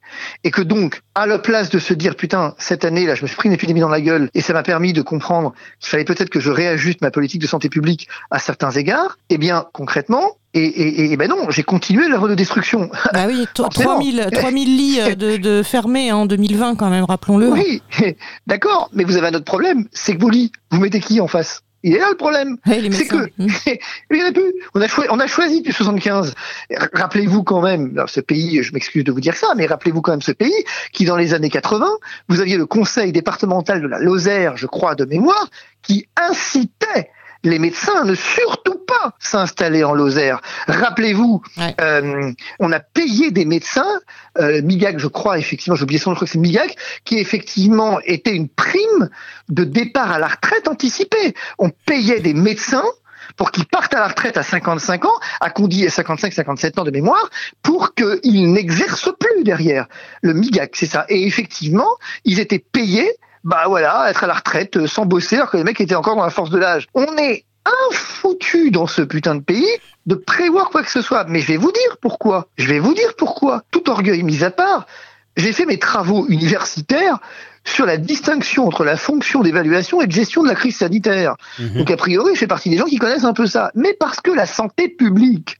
[0.44, 3.26] et que donc, à la place de se dire, putain, cette année, là, je me
[3.26, 6.04] suis pris une épidémie dans la gueule, et ça m'a permis de comprendre qu'il fallait
[6.04, 10.36] peut-être que je réajuste ma politique de santé publique à certains égards, eh bien, concrètement,
[10.55, 12.90] et, et, et, ben non, j'ai continué l'œuvre de destruction.
[13.14, 17.48] Ah oui, 3000, 3000 lits euh, de, de fermés en 2020 quand même, rappelons-le.
[17.51, 17.82] Oui,
[18.46, 21.28] d'accord, mais vous avez un autre problème, c'est que vos lits, vous mettez qui en
[21.28, 21.62] face?
[21.82, 22.59] Il est là le problème.
[22.66, 23.46] Ouais, C'est que Mm.
[24.11, 24.53] il y en a plus.
[24.74, 26.34] On a, choi- on a choisi depuis 75.
[26.92, 30.20] Rappelez-vous quand même, ce pays, je m'excuse de vous dire ça, mais rappelez-vous quand même
[30.20, 30.53] ce pays
[30.92, 31.88] qui, dans les années 80,
[32.28, 35.48] vous aviez le conseil départemental de la Lozère, je crois, de mémoire,
[35.82, 37.11] qui incitait
[37.45, 40.41] les médecins à ne surtout pas s'installer en Lozère.
[40.68, 41.74] Rappelez-vous, Ouais.
[41.80, 44.01] euh, on a payé des médecins,
[44.38, 47.18] euh, Migac, je crois, effectivement, j'ai oublié son nom, je crois que c'est Migac, qui
[47.18, 49.09] effectivement était une prime
[49.49, 51.34] de départ à la retraite anticipée.
[51.59, 52.84] On payait des médecins
[53.36, 56.91] pour qu'ils partent à la retraite à 55 ans, à qu'on dit 55-57 ans de
[56.91, 57.30] mémoire,
[57.62, 59.86] pour qu'ils n'exercent plus derrière.
[60.22, 61.07] Le MIGAC, c'est ça.
[61.09, 61.88] Et effectivement,
[62.24, 63.11] ils étaient payés,
[63.45, 66.16] bah voilà, être à la retraite euh, sans bosser, alors que les mecs étaient encore
[66.16, 66.86] dans la force de l'âge.
[66.95, 67.45] On est
[67.91, 69.68] infoutu dans ce putain de pays
[70.07, 71.24] de prévoir quoi que ce soit.
[71.28, 72.49] Mais je vais vous dire pourquoi.
[72.57, 73.62] Je vais vous dire pourquoi.
[73.70, 74.86] Tout orgueil mis à part,
[75.36, 77.18] j'ai fait mes travaux universitaires
[77.64, 81.36] sur la distinction entre la fonction d'évaluation et de gestion de la crise sanitaire.
[81.59, 81.78] Mhm.
[81.78, 83.70] Donc a priori, je fais partie des gens qui connaissent un peu ça.
[83.74, 85.59] Mais parce que la santé publique,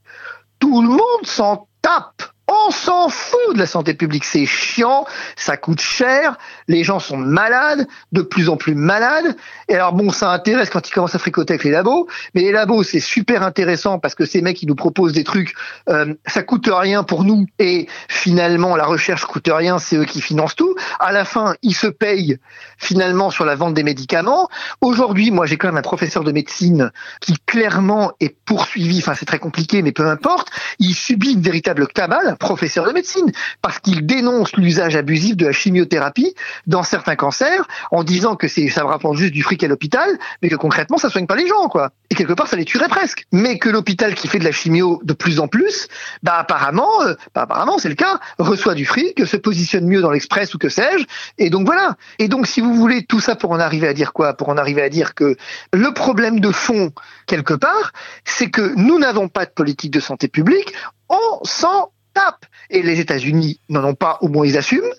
[0.59, 2.23] tout le monde s'en tape.
[2.53, 4.25] On s'en fout de la santé publique.
[4.25, 5.05] C'est chiant,
[5.37, 6.37] ça coûte cher,
[6.67, 9.37] les gens sont malades, de plus en plus malades.
[9.69, 12.07] Et alors bon, ça intéresse quand ils commencent à fricoter avec les labos.
[12.35, 15.53] Mais les labos, c'est super intéressant parce que ces mecs, qui nous proposent des trucs,
[15.89, 17.45] euh, ça coûte rien pour nous.
[17.57, 20.75] Et finalement, la recherche coûte rien, c'est eux qui financent tout.
[20.99, 22.37] À la fin, ils se payent
[22.77, 24.49] finalement sur la vente des médicaments.
[24.81, 26.91] Aujourd'hui, moi, j'ai quand même un professeur de médecine
[27.21, 28.99] qui clairement est poursuivi.
[28.99, 30.49] Enfin, c'est très compliqué, mais peu importe.
[30.79, 33.31] Il subit une véritable cabale, professeur de médecine,
[33.61, 36.35] parce qu'il dénonce l'usage abusif de la chimiothérapie
[36.67, 40.09] dans certains cancers, en disant que ça rapporte juste du fric à l'hôpital,
[40.41, 41.91] mais que concrètement, ça soigne pas les gens, quoi.
[42.09, 43.25] Et quelque part, ça les tuerait presque.
[43.31, 45.87] Mais que l'hôpital qui fait de la chimio de plus en plus,
[46.23, 50.11] bah apparemment, euh, bah apparemment, c'est le cas, reçoit du fric, se positionne mieux dans
[50.11, 51.05] l'express ou que sais-je.
[51.37, 51.95] Et donc voilà.
[52.19, 54.33] Et donc, si vous voulez tout ça pour en arriver à dire quoi?
[54.33, 55.37] Pour en arriver à dire que
[55.73, 56.91] le problème de fond,
[57.27, 57.93] quelque part,
[58.25, 60.73] c'est que nous n'avons pas de politique de santé publique,
[61.07, 61.91] on s'en
[62.69, 64.93] Et les États-Unis n'en ont pas, au moins ils assument.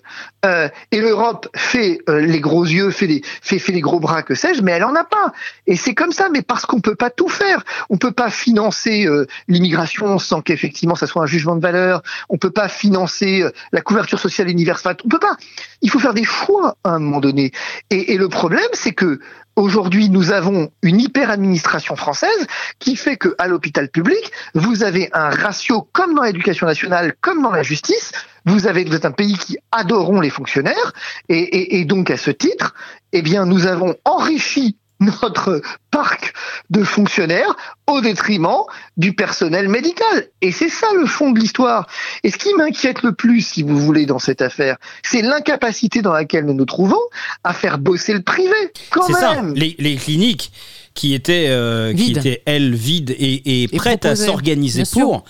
[0.45, 4.73] Euh, et l'Europe fait euh, les gros yeux, fait les, gros bras, que sais-je, mais
[4.73, 5.33] elle en a pas.
[5.65, 7.63] Et c'est comme ça, mais parce qu'on peut pas tout faire.
[7.89, 12.03] On peut pas financer euh, l'immigration sans qu'effectivement ça soit un jugement de valeur.
[12.29, 14.97] On peut pas financer la couverture sociale universelle.
[15.03, 15.37] On peut pas.
[15.81, 17.51] Il faut faire des choix à un moment donné.
[17.89, 19.19] Et le problème, c'est que
[19.55, 22.47] Aujourd'hui, nous avons une hyper-administration française
[22.79, 27.43] qui fait que à l'hôpital public, vous avez un ratio comme dans l'éducation nationale, comme
[27.43, 28.11] dans la justice.
[28.45, 30.93] Vous avez êtes un pays qui adorons les fonctionnaires
[31.29, 32.73] et, et, et donc à ce titre,
[33.11, 36.33] eh bien, nous avons enrichi notre parc
[36.69, 37.55] de fonctionnaires
[37.87, 38.63] au détriment
[38.97, 40.27] du personnel médical.
[40.41, 41.87] Et c'est ça le fond de l'histoire.
[42.23, 46.13] Et ce qui m'inquiète le plus, si vous voulez, dans cette affaire, c'est l'incapacité dans
[46.13, 47.01] laquelle nous nous trouvons
[47.43, 48.53] à faire bosser le privé.
[48.89, 49.53] Quand C'est ça, même.
[49.53, 50.51] les, les cliniques
[50.93, 55.23] qui étaient, euh, qui étaient elles vides et, et Et prêtes à s'organiser sûr.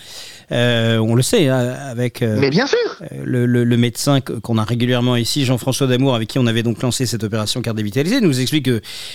[0.53, 2.77] Euh, on le sait hein, avec euh, Mais bien sûr.
[3.23, 6.81] le, le- le médecin qu'on a régulièrement ici, Jean-François Damour, avec qui on avait donc
[6.83, 8.69] lancé cette opération carte dévitalisée, nous explique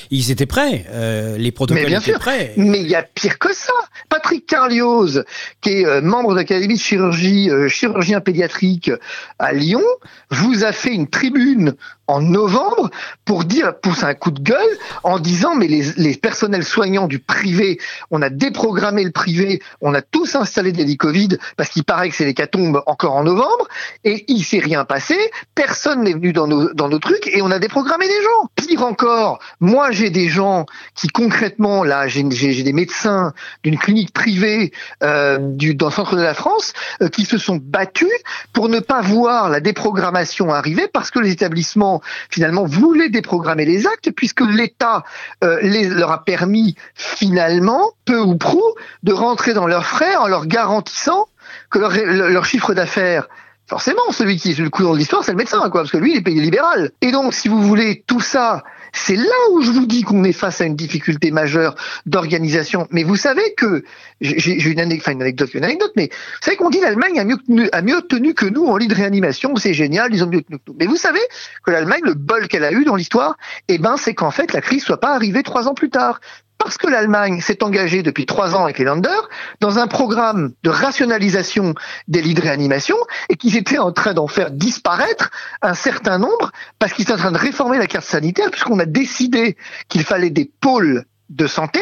[0.09, 2.19] qu'ils étaient prêts, euh, les protocoles Mais bien étaient sûr.
[2.19, 2.55] prêts.
[2.57, 3.73] Mais il y a pire que ça.
[4.09, 5.25] Patrick Carlioz,
[5.61, 8.91] qui est euh, membre de l'Académie de chirurgie, euh, chirurgien pédiatrique
[9.39, 9.83] à Lyon,
[10.31, 11.75] vous a fait une tribune
[12.09, 12.91] en novembre
[13.25, 17.79] pour dire, pousser un coup de gueule en disant mais les, personnels soignants du privé,
[18.11, 22.17] on a déprogrammé le privé, on a tous installé de l'hélicovid parce qu'il paraît que
[22.17, 23.69] c'est l'hécatombe encore en novembre
[24.05, 25.17] et il s'est rien passé,
[25.55, 28.49] personne n'est venu dans nos, trucs et on a déprogrammé des gens.
[28.57, 34.73] Pire encore, moi j'ai des gens qui concrètement, là j'ai des médecins d'une clinique privée
[35.03, 38.09] euh, dans le centre de la France euh, qui se sont battus
[38.55, 41.98] pour ne pas voir la déprogrammation arriver parce que les établissements
[42.31, 45.05] finalement voulaient déprogrammer les actes puisque l'État
[45.45, 48.63] euh, leur a permis finalement, peu ou prou,
[49.03, 51.29] de rentrer dans leurs frais en leur garantissant
[51.71, 53.29] que leur, chiffre d'affaires
[53.67, 56.13] Forcément, celui qui est le coup dans l'histoire, c'est le médecin, quoi, parce que lui,
[56.13, 56.91] il est payé libéral.
[57.03, 60.33] Et donc, si vous voulez, tout ça, c'est là où je vous dis qu'on est
[60.33, 61.75] face à une difficulté majeure
[62.07, 62.87] d'organisation.
[62.91, 63.85] Mais vous savez que,
[64.21, 67.83] j'ai une, anecdote, une anecdote, mais vous savez qu'on dit l'Allemagne a mieux, tenu, a
[67.83, 70.65] mieux tenu que nous en lit de réanimation, c'est génial, ils ont mieux tenu que
[70.69, 70.77] nous.
[70.79, 71.21] Mais vous savez
[71.65, 73.37] que l'Allemagne, le bol qu'elle a eu dans l'histoire,
[73.69, 76.21] eh ben, c'est qu'en fait, la crise soit pas arrivée trois ans plus tard.
[76.59, 79.17] Parce que l'Allemagne s'est engagée depuis trois ans avec les Länder
[79.61, 81.75] dans un programme de rationalisation
[82.09, 82.97] des lits de réanimation
[83.29, 85.31] et qu'ils étaient en train d'en faire disparaître
[85.63, 88.87] un certain nombre parce qu'ils étaient en train de réformer la carte sanitaire puisqu'on a
[88.87, 89.57] décidé
[89.89, 91.81] qu'il fallait des pôles de santé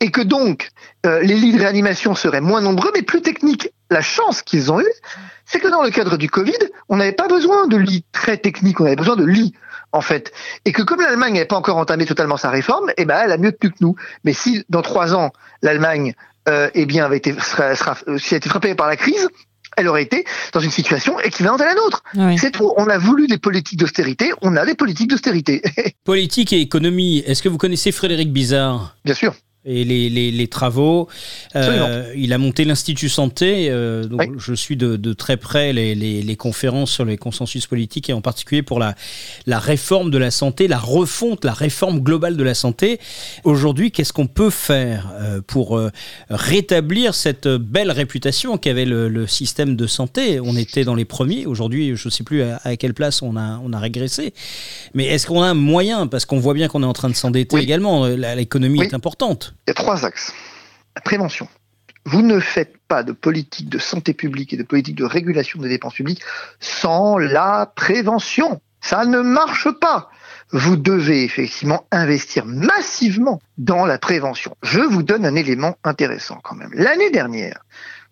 [0.00, 0.68] et que donc
[1.06, 3.70] euh, les lits de réanimation seraient moins nombreux mais plus techniques.
[3.90, 4.92] la chance qu'ils ont eue,
[5.46, 6.52] c'est que dans le cadre du Covid,
[6.88, 9.54] on n'avait pas besoin de lits très techniques, on avait besoin de lits
[9.94, 10.32] en fait.
[10.64, 13.38] Et que comme l'Allemagne n'avait pas encore entamé totalement sa réforme, eh ben, elle a
[13.38, 13.94] mieux tenu que nous.
[14.24, 15.32] Mais si dans trois ans,
[15.62, 16.14] l'Allemagne
[16.48, 19.28] euh, eh bien, avait été, sera, sera, si a été frappée par la crise,
[19.76, 22.02] elle aurait été dans une situation équivalente à la nôtre.
[22.14, 22.38] Oui.
[22.38, 22.74] C'est trop.
[22.76, 25.62] On a voulu des politiques d'austérité, on a des politiques d'austérité.
[26.04, 27.18] Politique et économie.
[27.26, 29.34] Est-ce que vous connaissez Frédéric Bizarre Bien sûr.
[29.64, 31.08] Et les, les, les travaux.
[31.56, 34.26] Euh, il a monté l'Institut Santé, euh, donc Oui.
[34.38, 38.12] je suis de, de très près les, les, les conférences sur les consensus politiques et
[38.12, 38.94] en particulier pour la,
[39.46, 42.98] la réforme de la santé, la refonte, la réforme globale de la santé.
[43.44, 45.90] Aujourd'hui, qu'est-ce qu'on peut faire euh, pour euh,
[46.28, 50.40] rétablir cette belle réputation qu'avait le, le système de santé?
[50.40, 53.36] On était dans les premiers, aujourd'hui je ne sais plus à, à quelle place on
[53.36, 54.34] a, on a régressé.
[54.92, 56.06] Mais est-ce qu'on a un moyen?
[56.06, 57.62] Parce qu'on voit bien qu'on est en train de s'endetter Oui.
[57.62, 58.86] également, l'économie Oui.
[58.86, 59.53] est importante.
[59.66, 60.32] Il y a trois axes.
[60.94, 61.48] La prévention.
[62.06, 65.70] Vous ne faites pas de politique de santé publique et de politique de régulation des
[65.70, 66.22] dépenses publiques
[66.60, 68.60] sans la prévention.
[68.80, 70.10] Ça ne marche pas.
[70.50, 74.54] Vous devez effectivement investir massivement dans la prévention.
[74.62, 76.70] Je vous donne un élément intéressant quand même.
[76.74, 77.64] L'année dernière,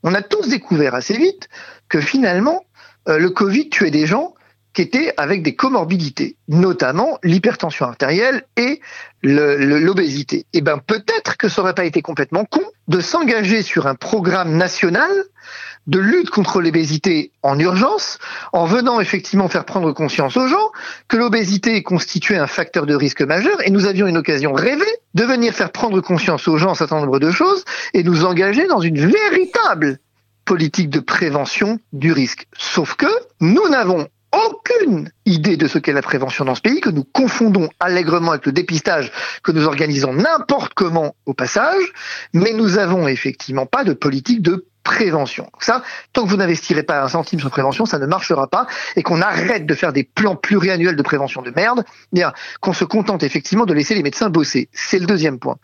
[0.03, 1.49] on a tous découvert assez vite
[1.91, 2.65] que finalement,
[3.09, 4.35] euh, le Covid tuait des gens
[4.73, 8.81] qui étaient avec des comorbidités, notamment l'hypertension artérielle et
[9.23, 10.47] l'obésité.
[10.53, 14.57] Eh ben peut-être que ça aurait pas été complètement con de s'engager sur un programme
[14.57, 15.11] national
[15.87, 18.19] de lutte contre l'obésité en urgence,
[18.53, 20.71] en venant effectivement faire prendre conscience aux gens
[21.09, 25.25] que l'obésité constituait un facteur de risque majeur, et nous avions une occasion rêvée de
[25.25, 27.65] venir faire prendre conscience aux gens un certain nombre de choses
[27.95, 29.99] et nous engager dans une véritable
[30.45, 32.47] politique de prévention du risque.
[32.57, 33.07] Sauf que
[33.41, 37.69] nous n'avons aucune idée de ce qu'est la prévention dans ce pays, que nous confondons
[37.81, 39.13] allègrement avec le dépistage
[39.43, 41.93] que nous organisons n'importe comment au passage,
[42.33, 45.49] mais nous avons effectivement pas de politique de prévention.
[45.61, 48.67] Ça, tant que vous n'investirez pas un centime sur prévention, ça ne marchera pas
[48.97, 52.85] et qu'on arrête de faire des plans pluriannuels de prévention de merde, bien qu'on se
[52.85, 54.69] contente effectivement de laisser les médecins bosser.
[54.73, 55.57] C'est le deuxième point.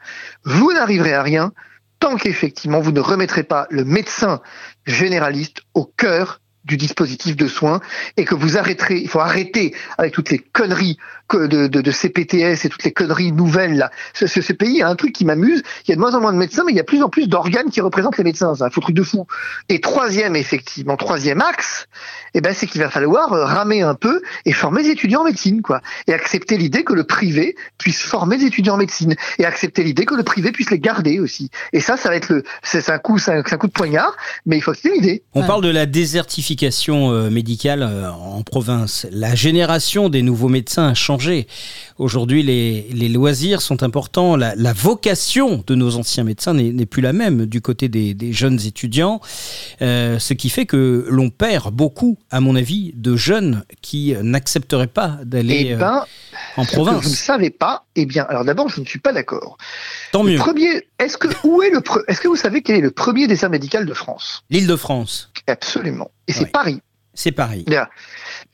[0.44, 1.52] Vous n'arriverez à rien
[1.98, 4.40] tant qu'effectivement vous ne remettrez pas le médecin
[4.86, 7.80] généraliste au cœur du dispositif de soins
[8.16, 10.98] et que vous arrêterez, il faut arrêter avec toutes les conneries
[11.36, 13.90] de, de, de CPTS et toutes les conneries nouvelles là.
[14.14, 16.20] Ce, ce, ce pays a un truc qui m'amuse, il y a de moins en
[16.20, 18.24] moins de médecins, mais il y a de plus en plus d'organes qui représentent les
[18.24, 19.26] médecins, c'est un faux truc de fou.
[19.68, 21.86] Et troisième, effectivement, troisième axe,
[22.34, 25.24] eh ben, c'est qu'il va falloir euh, ramer un peu et former des étudiants en
[25.24, 25.80] médecine, quoi.
[26.06, 29.14] Et accepter l'idée que le privé puisse former des étudiants en médecine.
[29.38, 31.50] Et accepter l'idée que le privé puisse les garder aussi.
[31.72, 34.16] Et ça, ça va être le, c'est un coup, c'est un, coup de poignard,
[34.46, 35.22] mais il faut accepter l'idée.
[35.34, 39.06] On parle de la désertification euh, médicale euh, en province.
[39.10, 41.17] La génération des nouveaux médecins a changé.
[41.98, 44.36] Aujourd'hui, les, les loisirs sont importants.
[44.36, 48.32] La, la vocation de nos anciens médecins n'est plus la même du côté des, des
[48.32, 49.20] jeunes étudiants.
[49.82, 54.86] Euh, ce qui fait que l'on perd beaucoup, à mon avis, de jeunes qui n'accepteraient
[54.86, 56.04] pas d'aller Eh euh, ben,
[56.56, 57.14] en ce que vous ne province.
[57.14, 59.58] savez pas, eh bien, alors d'abord, je ne suis pas d'accord.
[60.12, 60.38] Tant Le mieux.
[60.38, 63.50] premier, est-ce que où est le, est-ce que vous savez quel est le premier dessert
[63.50, 64.44] médical de France?
[64.50, 66.10] L'Île-de-France, Absolument.
[66.26, 66.50] Et c'est Ouais.
[66.50, 66.80] Paris.
[67.14, 67.34] c'est.
[67.66, 67.88] Bien.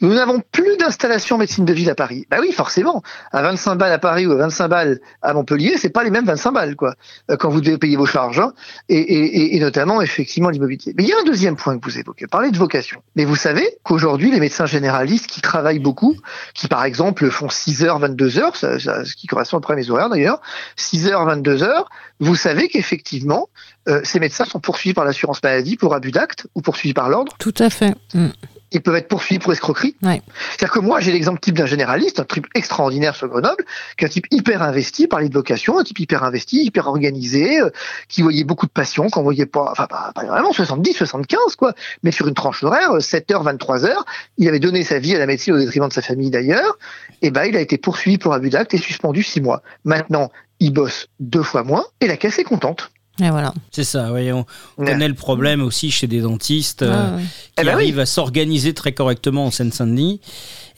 [0.00, 2.26] Nous n'avons plus d'installation médecine de ville à Paris.
[2.30, 3.02] Bah oui, forcément.
[3.32, 6.24] À 25 balles à Paris ou à 25 balles à Montpellier, c'est pas les mêmes
[6.26, 6.94] 25 balles, quoi,
[7.30, 8.52] euh, quand vous devez payer vos charges, hein,
[8.88, 10.92] et, et, et- notamment, effectivement, l'immobilier.
[10.96, 13.02] Mais il y a un deuxième point que vous évoquez, parler de vocation.
[13.16, 16.16] Mais vous savez qu'aujourd'hui, les médecins généralistes qui travaillent beaucoup,
[16.54, 20.40] qui par exemple font 6 heures, 22 heures, ce qui correspond après mes horaires d'ailleurs,
[20.76, 21.88] 6 heures, 22 heures,
[22.20, 23.48] vous savez qu'effectivement,
[23.88, 27.32] euh, ces médecins sont poursuivis par l'assurance maladie pour abus d'acte ou poursuivis par l'ordre
[27.38, 27.94] Tout à fait.
[28.14, 28.28] Mm.
[28.74, 29.96] Ils peuvent être poursuivis pour escroquerie.
[30.02, 30.20] Ouais.
[30.50, 33.64] C'est-à-dire que moi, j'ai l'exemple type d'un généraliste, un type extraordinaire sur Grenoble,
[33.96, 37.60] qui est un type hyper investi, parler de vocation, un type hyper investi, hyper organisé,
[37.60, 37.70] euh,
[38.08, 41.72] qui voyait beaucoup de patients, qu'on voyait pas, enfin pas, pas vraiment 70, 75 quoi,
[42.02, 43.94] mais sur une tranche horaire, 7h, 23h,
[44.38, 46.78] il avait donné sa vie à la médecine au détriment de sa famille d'ailleurs,
[47.22, 49.62] et ben il a été poursuivi pour abus d'acte et suspendu six mois.
[49.84, 52.90] Maintenant, il bosse deux fois moins et la caisse est contente.
[53.22, 53.54] Et voilà.
[53.70, 54.32] C'est ça, oui.
[54.32, 54.44] On
[54.76, 54.86] Ouais.
[54.90, 56.82] connaît le problème aussi chez des dentistes.
[56.82, 57.22] euh, ouais.
[57.22, 57.72] qui Eh ben oui.
[57.74, 60.20] arrivent à s'organiser très correctement en Seine-Saint-Denis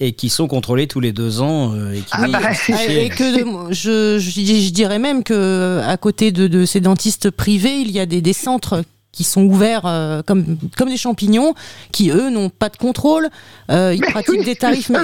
[0.01, 1.73] et qui sont contrôlés tous les deux ans.
[1.75, 5.81] euh, et qui Ah bah, Ah, et que de- je, je, je dirais même que
[5.87, 8.85] à côté de, de ces dentistes privés, il y a des, des centres
[9.17, 11.55] qui sont ouverts euh, comme, comme des champignons,
[11.91, 13.29] qui eux n'ont pas de contrôle,
[13.71, 14.99] euh, ils Mais pratiquent oui, des tarifs, mais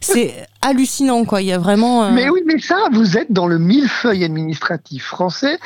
[0.00, 1.40] c'est- hallucinant quoi.
[1.42, 2.04] Il y a vraiment.
[2.04, 5.58] euh, Mais oui, mais ça, vous êtes dans le millefeuille administratif français.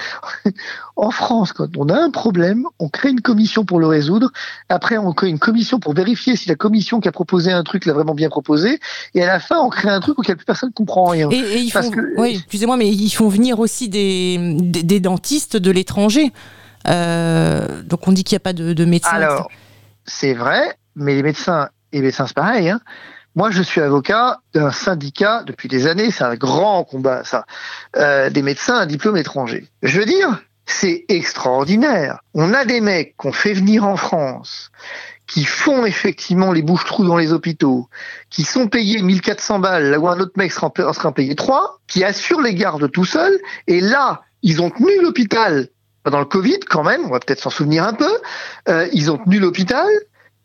[0.97, 4.31] en France, quand on a un problème, on crée une commission pour le résoudre.
[4.69, 7.87] Après, on crée une commission pour vérifier si la commission qui a proposé un truc
[7.87, 8.79] l'a vraiment bien proposé.
[9.15, 11.29] Et à la fin, on crée un truc auquel plus personne ne comprend rien.
[11.31, 14.85] Et, et ils Parce font, que- oui, excusez-moi, mais ils font venir aussi des, des,
[14.85, 16.33] des dentistes de l'étranger.
[16.89, 19.11] Euh, donc on dit qu'il n'y a pas de, de médecins.
[19.11, 19.51] Alors,
[20.07, 22.81] c'est vrai, mais les médecins, et les médecins c'est pareil, hein.
[23.37, 27.47] Moi, je suis avocat d'un syndicat depuis des années, c'est un grand combat, ça,
[27.97, 29.67] euh, des médecins à diplôme étranger.
[29.83, 32.21] Je veux dire, c'est extraordinaire.
[32.33, 34.71] On a des mecs qu'on fait venir en France,
[35.27, 37.89] qui font effectivement les bouches-trous dans les hôpitaux,
[38.31, 42.05] qui sont payés 1400 balles, là où un autre mec sera, sera payé 3, qui
[42.05, 45.69] assurent les gardes tout seuls, et là, ils ont tenu l'hôpital
[46.05, 48.21] pendant le Covid quand même, on va peut-être s'en souvenir un peu,
[48.69, 49.89] euh, ils ont tenu l'hôpital,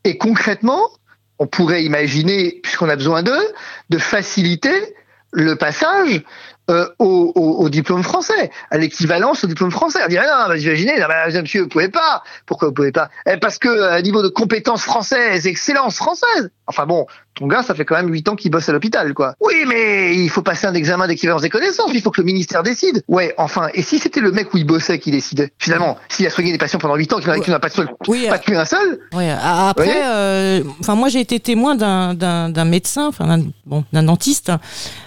[0.04, 0.90] et concrètement,
[1.38, 3.54] on pourrait imaginer, puisqu'on a besoin d'eux,
[3.90, 4.96] de faciliter
[5.32, 6.24] le passage
[6.70, 10.00] euh, au, diplôme français, à l'équivalence au diplôme français.
[10.04, 11.04] On dirait non, bah, imaginez,
[11.42, 12.24] monsieur, vous pouvez pas.
[12.46, 13.10] Pourquoi vous pouvez pas?
[13.26, 16.52] Eh, Parce que à niveau de compétences françaises, excellence française.
[16.68, 17.08] Enfin bon,
[17.40, 19.34] ton gars, ça fait quand même 8 ans qu'il bosse à l'hôpital, quoi.
[19.40, 21.90] Oui, mais il faut passer un examen d'équivalence des connaissances.
[21.94, 23.02] Il faut que le ministère décide.
[23.08, 23.70] Ouais, enfin.
[23.74, 25.54] Et si c'était le mec où il bossait qui décidait?
[25.58, 27.70] Finalement, s'il a soigné des patients pendant 8 ans, qu'il n'a pas,
[28.08, 29.00] oui, pas tué un seul.
[29.14, 29.30] Oui.
[29.30, 34.52] Après, euh, enfin, moi, j'ai été témoin d'un médecin, enfin, d'un bon, dentiste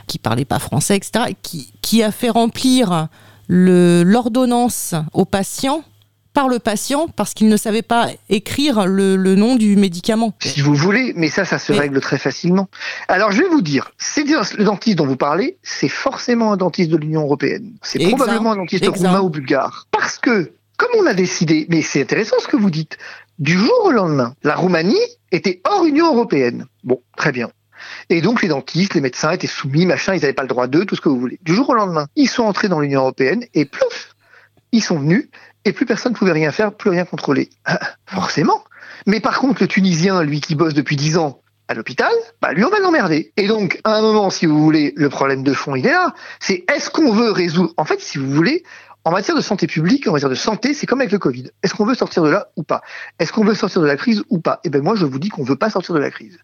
[0.06, 3.08] qui parlait pas français, etc., qui, qui a fait remplir
[3.48, 5.84] l'ordonnance au patient
[6.32, 10.34] par le patient parce qu'il ne savait pas écrire le, le, nom du médicament.
[10.40, 11.80] Si vous voulez, mais ça, ça se mais...
[11.80, 12.68] règle très facilement.
[13.08, 16.90] Alors, je vais vous dire, c'est le dentiste dont vous parlez, c'est forcément un dentiste
[16.90, 17.72] de l'Union européenne.
[17.82, 19.86] C'est probablement un dentiste roumain ou bulgare.
[19.90, 22.98] Parce que, comme on a décidé, mais c'est intéressant ce que vous dites,
[23.38, 24.96] du jour au lendemain, la Roumanie
[25.30, 26.66] était hors Union européenne.
[26.84, 27.50] Bon, très bien.
[28.08, 30.84] Et donc les dentistes, les médecins étaient soumis, machin, ils n'avaient pas le droit d'eux,
[30.84, 31.38] tout ce que vous voulez.
[31.42, 34.14] Du jour au lendemain, ils sont entrés dans l'Union européenne et plouf,
[34.72, 35.28] ils sont venus
[35.64, 37.50] et plus personne ne pouvait rien faire, plus rien contrôler.
[37.64, 38.64] Ah, forcément.
[39.06, 42.64] Mais par contre, le Tunisien, lui qui bosse depuis 10 ans à l'hôpital, bah lui
[42.64, 43.32] on va l'emmerder.
[43.36, 46.14] Et donc, à un moment, si vous voulez, le problème de fond, il est là.
[46.40, 48.62] C'est est-ce qu'on veut résoudre En fait, si vous voulez,
[49.04, 51.50] en matière de santé publique, en matière de santé, c'est comme avec le Covid.
[51.62, 52.82] Est-ce qu'on veut sortir de là ou pas?
[53.18, 54.60] Est-ce qu'on veut sortir de la crise ou pas?
[54.64, 56.38] Eh ben moi, je vous dis qu'on veut pas sortir de la crise.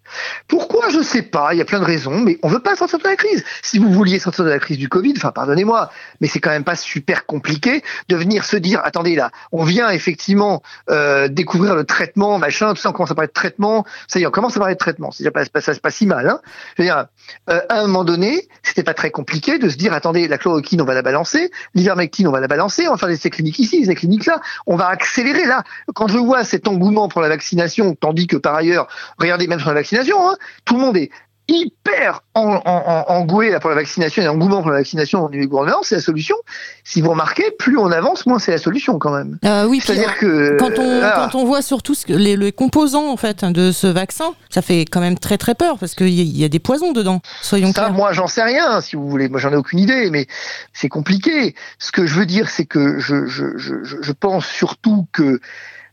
[0.49, 0.89] Pourquoi?
[0.91, 1.55] Je sais pas.
[1.55, 3.45] Il y a plein de raisons, mais on veut pas sortir de la crise.
[3.63, 5.91] Si vous vouliez sortir de la crise du Covid, enfin, pardonnez-moi,
[6.21, 9.91] mais c'est quand même pas super compliqué de venir se dire, attendez là, on vient
[9.91, 13.85] effectivement euh, découvrir le traitement, machin, tout ça, on commence à parler de traitement.
[14.09, 15.13] Ça y est, on commence à parler de traitement.
[15.13, 16.29] C'est pas, pas, pas si mal.
[16.29, 16.41] Hein
[16.77, 17.07] Je veux dire,
[17.51, 20.83] euh, à un moment donné, c'était pas très compliqué de se dire, attendez, la chloroquine,
[20.83, 23.59] on va la balancer, l'ivermectine, on va la balancer, on va faire des essais cliniques
[23.59, 25.63] ici, des essais cliniques là, on va accélérer là.
[25.95, 28.89] Quand je vois cet engouement pour la vaccination, tandis que par ailleurs,
[29.19, 31.11] regardez même sur la vaccination, hein, tout le monde est
[31.49, 35.97] hyper en, en, engoué pour la vaccination et engouement pour la vaccination du gouvernement, c'est
[35.97, 36.37] la solution.
[36.85, 39.39] Si vous remarquez, plus on avance, moins c'est la solution quand même.
[39.45, 41.15] Euh, oui, c'est-à-dire que quand on, ah.
[41.17, 44.61] quand on voit surtout ce que, les, les, composants en fait de ce vaccin, ça
[44.61, 47.21] fait quand même très très peur parce qu'il y, y, a des poisons dedans.
[47.41, 47.93] Soyons ça, clairs.
[47.93, 49.29] moi j'en sais rien, si vous voulez.
[49.29, 50.27] Moi j'en ai aucune idée, mais
[50.75, 51.55] c'est compliqué.
[51.79, 55.41] Ce que je veux dire, c'est que je, je, je, je pense surtout que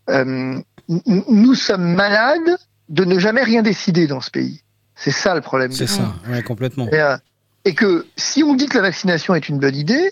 [0.09, 2.57] euh, nous sommes malades
[2.89, 4.61] de ne jamais rien décider dans ce pays.
[4.95, 5.71] C'est ça le problème.
[5.71, 6.87] C'est ça, ouais, complètement.
[6.91, 7.17] Et, euh,
[7.65, 10.11] et, que si on dit que la vaccination est une bonne idée,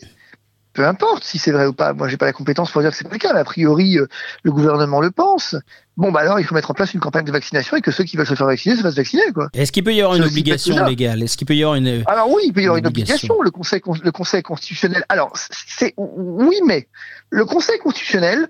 [0.73, 1.93] peu importe si c'est vrai ou pas.
[1.93, 3.34] Moi, j'ai pas la compétence pour dire que c'est pas le cas.
[3.34, 4.07] Mais a priori, euh,
[4.43, 5.55] le gouvernement le pense.
[5.95, 8.03] Bon, bah alors, il faut mettre en place une campagne de vaccination et que ceux
[8.03, 9.49] qui veulent se faire vacciner se fassent vacciner, quoi.
[9.53, 11.21] Est-ce qu'il peut y avoir une obligation légale?
[11.21, 13.41] Est-ce qu'il peut y avoir une Alors oui, il peut y avoir une, une obligation.
[13.41, 15.05] Le Conseil, le Conseil constitutionnel.
[15.09, 16.88] Alors, c'est oui, mais
[17.29, 18.47] le Conseil constitutionnel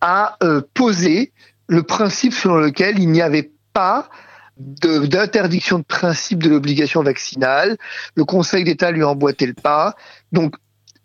[0.00, 1.32] a euh, posé
[1.68, 4.08] le principe selon lequel il n'y avait pas
[4.56, 7.76] d'interdiction de, principe de l'obligation vaccinale.
[8.14, 9.96] Le Conseil d'État lui a le pas.
[10.32, 10.56] Donc,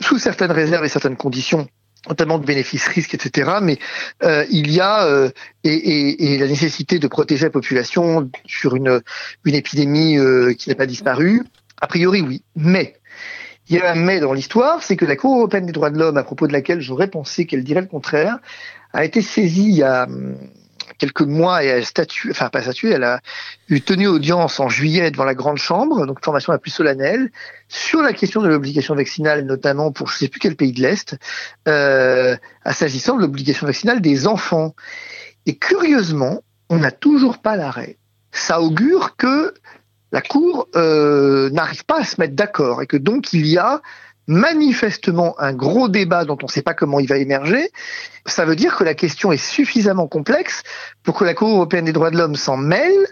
[0.02, 1.68] sous certaines réserves et certaines conditions,
[2.08, 3.52] notamment de bénéfices-risques, etc.
[3.62, 3.78] Mais
[4.24, 5.30] euh, il y a euh,
[5.64, 9.02] et, la nécessité de protéger la population sur une,
[9.46, 11.44] une épidémie euh, qui n'a pas disparu.
[11.82, 12.44] A priori, oui.
[12.56, 12.96] Mais
[13.68, 16.00] il y a un mais dans l'histoire, c'est que la Cour européenne des droits de
[16.00, 18.40] l'homme, à propos de laquelle j'aurais pensé qu'elle dirait le contraire,
[18.94, 19.86] a été saisie il
[21.00, 23.22] quelques mois et elle statue, enfin pas statué, elle a
[23.70, 27.32] eu tenu audience en juillet devant la grande chambre, donc formation la plus solennelle,
[27.68, 31.18] sur la question de l'obligation vaccinale, notamment pour je sais plus quel pays de l'Est,
[31.68, 32.36] euh,
[32.70, 34.76] s'agissant de l'obligation vaccinale des enfants.
[35.46, 37.98] Et curieusement, on n'a toujours pas l'arrêt.
[38.32, 39.54] Ça augure que
[40.12, 43.82] la Cour euh, n'arrive pas à se mettre d'accord et que donc il y a
[44.30, 47.72] manifestement un gros débat dont on ne sait pas comment il va émerger,
[48.28, 50.62] ça veut dire que la question est suffisamment complexe
[51.04, 53.08] pour que la Cour européenne des droits de l'homme s'en mêle,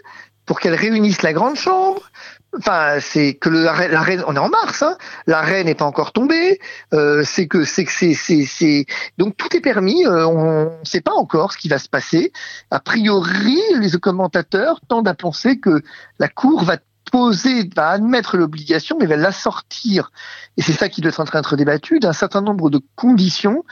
[0.46, 2.08] pour qu'elle réunisse la grande chambre.
[2.56, 4.96] Enfin, c'est que la reine, on est en mars, hein,
[5.26, 6.60] la reine n'est pas encore tombée.
[6.94, 8.86] Euh, c'est que c'est que c'est
[9.18, 10.06] donc tout est permis.
[10.06, 12.32] Euh, on ne sait pas encore ce qui va se passer.
[12.70, 15.82] A priori, les commentateurs tendent à penser que
[16.18, 16.78] la Cour va
[17.10, 20.10] poser, va admettre l'obligation, mais va l'assortir,
[20.56, 23.64] et c'est ça qui doit être en train d'être débattu, d'un certain nombre de conditions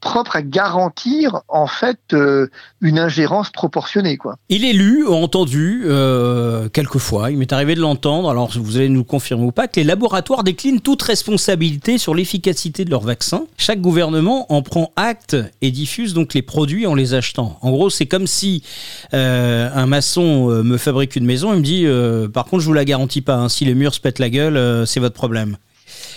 [0.00, 2.48] propre à garantir en fait euh,
[2.80, 4.36] une ingérence proportionnée quoi.
[4.48, 9.04] Il est lu, entendu euh, quelquefois, il m'est arrivé de l'entendre, alors vous allez nous
[9.04, 13.44] confirmer ou pas, que les laboratoires déclinent toute responsabilité sur l'efficacité de leurs vaccins.
[13.56, 17.58] Chaque gouvernement en prend acte et diffuse donc les produits en les achetant.
[17.60, 18.62] En gros, c'est comme si
[19.14, 21.86] euh, un maçon euh, me fabrique une maison et me dit
[22.32, 24.86] par contre je vous la garantis pas, hein, si les murs se pètent la gueule,
[24.86, 25.56] c'est votre problème.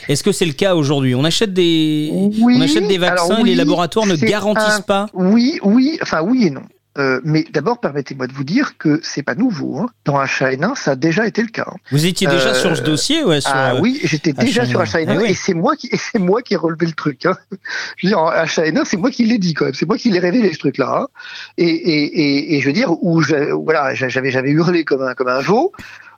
[0.10, 1.16] Est-ce que c'est le cas aujourd'hui?
[1.16, 4.80] On achète des, Oui, on achète des vaccins alors et les oui, laboratoires ne garantissent
[4.80, 5.08] un- pas?
[5.14, 6.64] Oui, oui, enfin oui et non.
[7.00, 9.80] Euh, mais d'abord, permettez-moi de vous dire que c'est pas nouveau.
[9.80, 9.88] Hein.
[10.06, 11.66] Dans H1N1, ça a déjà été le cas.
[11.68, 11.76] hein.
[11.92, 14.70] Vous étiez déjà Euh, sur ce dossier, ouais, sur, Ah euh, oui, j'étais déjà H1N1.
[14.70, 15.32] sur H1N1 Eh oui.
[15.32, 17.26] et c'est moi qui c'est moi qui ai relevé le truc.
[17.26, 17.36] Hein.
[17.98, 20.12] Je veux dire, en H1N1, c'est moi qui l'ai dit quand même, c'est moi qui
[20.12, 21.00] l'ai révélé ce truc-là.
[21.02, 21.08] hein.
[21.58, 25.16] Et, et, et, et je veux dire où je, voilà, j'avais j'avais hurlé comme un
[25.16, 25.72] comme un veau.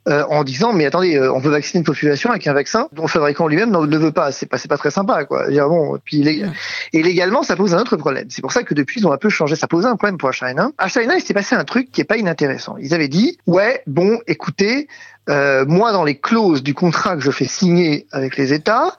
[0.08, 3.02] Euh, en disant mais attendez euh, on veut vacciner une population avec un vaccin dont
[3.02, 4.32] le fabricant lui-même ne veut pas.
[4.32, 5.48] C'est pas c'est pas très sympa quoi.
[5.48, 6.48] Dire, bon puis lég-
[6.92, 8.26] et légalement ça pose un autre problème.
[8.30, 9.56] C'est pour ça que depuis ils ont un peu changé.
[9.56, 12.16] Ça posait un problème pour H1N1 H1N1 il s'est passé un truc qui est pas
[12.16, 12.76] inintéressant.
[12.78, 14.88] Ils avaient dit ouais bon écoutez
[15.28, 18.96] euh, moi dans les clauses du contrat que je fais signer avec les États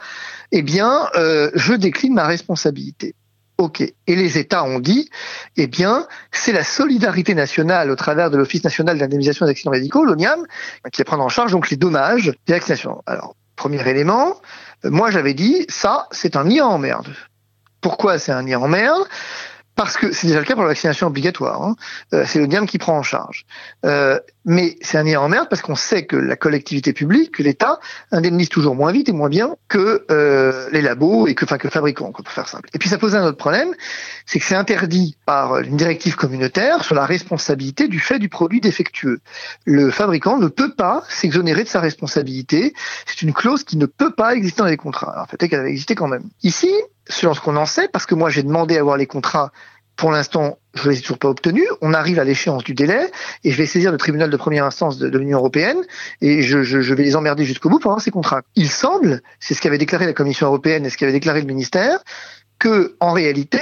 [0.51, 3.15] eh bien euh, je décline ma responsabilité
[3.57, 3.81] Ok.
[3.81, 5.09] Et les États ont dit,
[5.55, 10.05] eh bien, c'est la solidarité nationale au travers de l'Office national d'indemnisation des accidents médicaux,
[10.05, 10.45] l'ONIAM,
[10.91, 13.01] qui va prendre en charge donc les dommages des vaccinations.
[13.07, 14.39] Alors, premier élément,
[14.85, 17.07] euh, moi j'avais dit, ça, c'est un nid en merde.
[17.81, 19.07] Pourquoi c'est un nid en merde?
[19.75, 21.61] Parce que c'est déjà le cas pour la vaccination obligatoire.
[21.61, 21.75] Hein.
[22.13, 23.45] Euh, c'est l'ONIAM qui prend en charge.
[23.85, 27.43] Euh, mais c'est un nid en merde parce qu'on sait que la collectivité publique, que
[27.43, 27.81] l'État,
[28.11, 31.67] indemnise toujours moins vite et moins bien que euh, les labos et que, enfin, que
[31.67, 32.69] le fabricant, pour faire simple.
[32.73, 33.75] Et puis ça pose un autre problème,
[34.25, 38.61] c'est que c'est interdit par une directive communautaire sur la responsabilité du fait du produit
[38.61, 39.19] défectueux.
[39.65, 42.73] Le fabricant ne peut pas s'exonérer de sa responsabilité.
[43.05, 45.11] C'est une clause qui ne peut pas exister dans les contrats.
[45.11, 46.23] Alors peut-être qu'elle avait existé quand même.
[46.43, 46.71] Ici,
[47.09, 49.51] selon ce qu'on en sait, parce que moi j'ai demandé à voir les contrats
[49.97, 51.67] pour l'instant, je ne les ai toujours pas obtenus.
[51.81, 53.11] On arrive à l'échéance du délai
[53.43, 55.81] et je vais saisir le tribunal de première instance de, l'Union européenne
[56.21, 58.43] et je, je, je vais les emmerder jusqu'au bout pour avoir ces contrats.
[58.55, 61.99] Il semble, c'est ce qu'avait déclaré la Commission européenne et ce qu'avait déclaré le ministère,
[62.59, 63.59] que en réalité,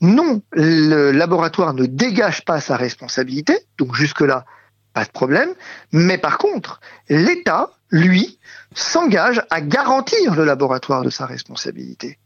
[0.00, 4.46] non, le laboratoire ne dégage pas sa responsabilité, donc jusque-là,
[4.94, 5.50] pas de problème,
[5.92, 8.38] mais par contre, l'État, lui,
[8.74, 12.18] s'engage à garantir le laboratoire de sa responsabilité.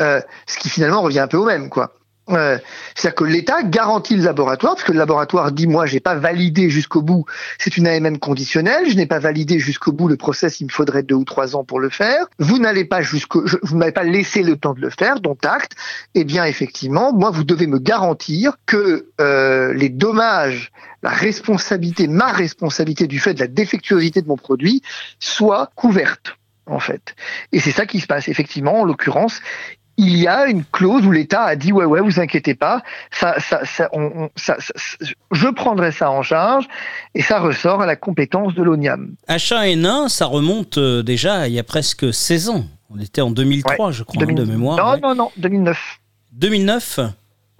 [0.00, 1.92] Euh, ce qui finalement revient un peu au même, quoi.
[2.30, 2.58] Euh,
[2.94, 6.70] C'est-à-dire que l'État garantit le laboratoire, parce que le laboratoire dit moi j'ai pas validé
[6.70, 7.26] jusqu'au bout,
[7.58, 11.02] c'est une AMM conditionnelle, je n'ai pas validé jusqu'au bout le process, il me faudrait
[11.02, 12.26] deux ou trois ans pour le faire.
[12.38, 15.72] Vous n'allez pas jusqu'au, vous m'avez pas laissé le temps de le faire, dont acte.
[16.14, 20.72] Eh bien effectivement, moi vous devez me garantir que euh, les dommages,
[21.02, 24.80] la responsabilité, ma responsabilité du fait de la défectuosité de mon produit
[25.20, 27.14] soit couverte en fait.
[27.52, 29.40] Et c'est ça qui se passe effectivement en l'occurrence
[29.96, 32.82] il y a une clause où l'État a dit ouais ouais vous inquiétez pas
[33.12, 34.96] ça ça ça, on, on- ça, ça- ça-
[35.30, 36.66] je prendrai ça en charge
[37.14, 39.14] et ça ressort à la compétence de l'ONIAM.
[39.28, 42.64] H1N1, ça remonte euh, déjà il y a presque 16 ans.
[42.90, 44.76] On était en 2003, je crois, hein, 2000 de mémoire.
[44.78, 45.00] Non ouais.
[45.00, 45.98] non non 2009.
[46.32, 47.00] 2009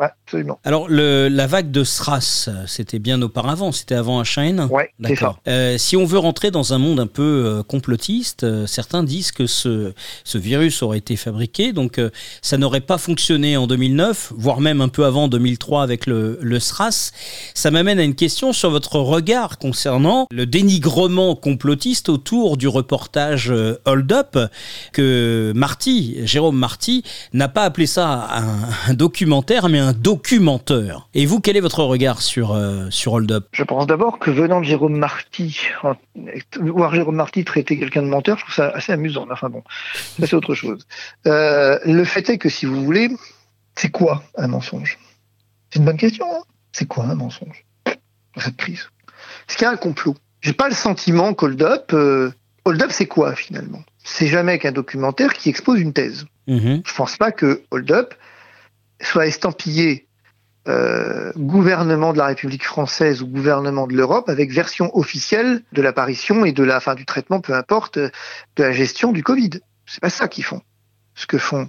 [0.00, 0.58] Ouais, absolument.
[0.64, 5.14] Alors, le, la vague de SRAS, c'était bien auparavant, c'était avant H1N1 Ouais, c'est ça.
[5.14, 5.38] D'accord.
[5.48, 9.32] Euh, si on veut rentrer dans un monde un peu euh, complotiste, euh, certains disent
[9.32, 9.92] que ce,
[10.24, 12.10] ce virus aurait été fabriqué, donc euh,
[12.42, 16.60] ça n'aurait pas fonctionné en 2009, voire même un peu avant 2003 avec le, le
[16.60, 17.12] SRAS.
[17.54, 23.52] Ça m'amène à une question sur votre regard concernant le dénigrement complotiste autour du reportage
[23.84, 24.38] Hold Up,
[24.92, 29.92] que Marty, Jérôme Marty, n'a pas appelé ça un, un documentaire, mais un
[30.34, 31.08] documenteur.
[31.12, 33.46] Et vous, quel est votre regard sur, euh, sur Hold Up?
[33.52, 35.60] Je pense d'abord que venant de Jérôme Marty,
[36.60, 39.26] voir Jérôme Marty traiter quelqu'un de menteur, je trouve ça assez amusant.
[39.26, 39.62] Mais Enfin bon,
[40.18, 40.86] ça c'est autre chose.
[41.26, 43.10] Euh, le fait est que si vous voulez,
[43.76, 44.98] c'est quoi un mensonge?
[45.70, 46.26] C'est une bonne question.
[46.34, 47.64] hein c'est quoi un mensonge?
[48.36, 48.88] Cette crise
[49.48, 50.16] Est-ce qu'il y a un complot?
[50.40, 52.32] J'ai pas le sentiment qu'Hold Up, euh,
[52.64, 53.82] Hold Up c'est quoi finalement?
[54.02, 56.24] C'est jamais qu'un documentaire qui expose une thèse.
[56.48, 56.82] Mhm.
[56.84, 58.14] Je pense pas que Hold Up
[59.00, 60.06] soit estampillé
[60.66, 66.44] euh, gouvernement de la République française ou gouvernement de l'Europe avec version officielle de l'apparition
[66.44, 68.10] et de la fin du traitement, peu importe, de
[68.56, 69.50] la gestion du Covid.
[69.86, 70.62] C'est pas ça qu'ils font.
[71.14, 71.68] Ce que font,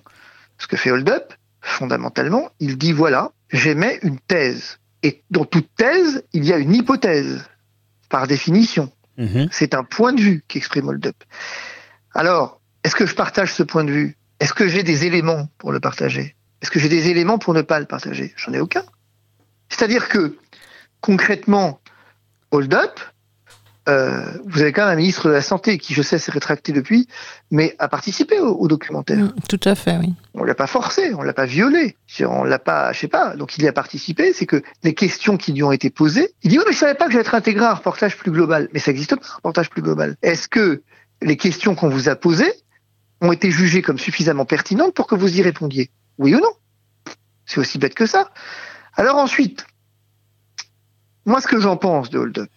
[0.58, 4.80] ce que fait Hold Up, fondamentalement, il dit voilà, j'émets une thèse.
[5.04, 7.43] Et dans toute thèse, il y a une hypothèse,
[8.10, 8.91] par définition.
[9.18, 9.50] Mhm.
[9.52, 11.16] C'est un point de vue qu'exprime Hold Up.
[12.14, 14.17] Alors, est-ce que je partage ce point de vue?
[14.39, 16.36] Est-ce que j'ai des éléments pour le partager?
[16.66, 18.33] Est-ce que j'ai des éléments pour ne pas le partager?
[18.37, 18.82] J'en ai aucun.
[19.70, 20.36] C'est-à-dire que,
[21.00, 21.79] concrètement,
[22.50, 23.00] Hold Up
[23.87, 26.71] euh, vous avez quand même un ministre de la Santé qui, je sais, s'est rétracté
[26.71, 27.08] depuis,
[27.51, 29.17] mais a participé au, documentaire.
[29.17, 30.16] Mm, tout à fait, oui.
[30.33, 33.36] On l'a pas forcé, on l'a pas violé, on l'a pas, je sais pas.
[33.36, 34.33] Donc il y a participé.
[34.33, 36.96] C'est que les questions qui lui ont été posées, il dit oui, mais je savais
[36.96, 38.70] pas que j'allais être intégré à un reportage plus global.
[38.74, 40.16] Mais ça existe pas, un reportage plus global.
[40.24, 40.82] Est-ce que
[41.21, 42.54] les questions qu'on vous a posées
[43.21, 45.92] ont été jugées comme suffisamment pertinentes pour que vous y répondiez?
[46.17, 46.54] Oui ou non?
[47.46, 48.32] C'est aussi bête que ça.
[48.93, 49.66] Alors ensuite,
[51.25, 52.51] moi ce que j'en pense de Hold Up,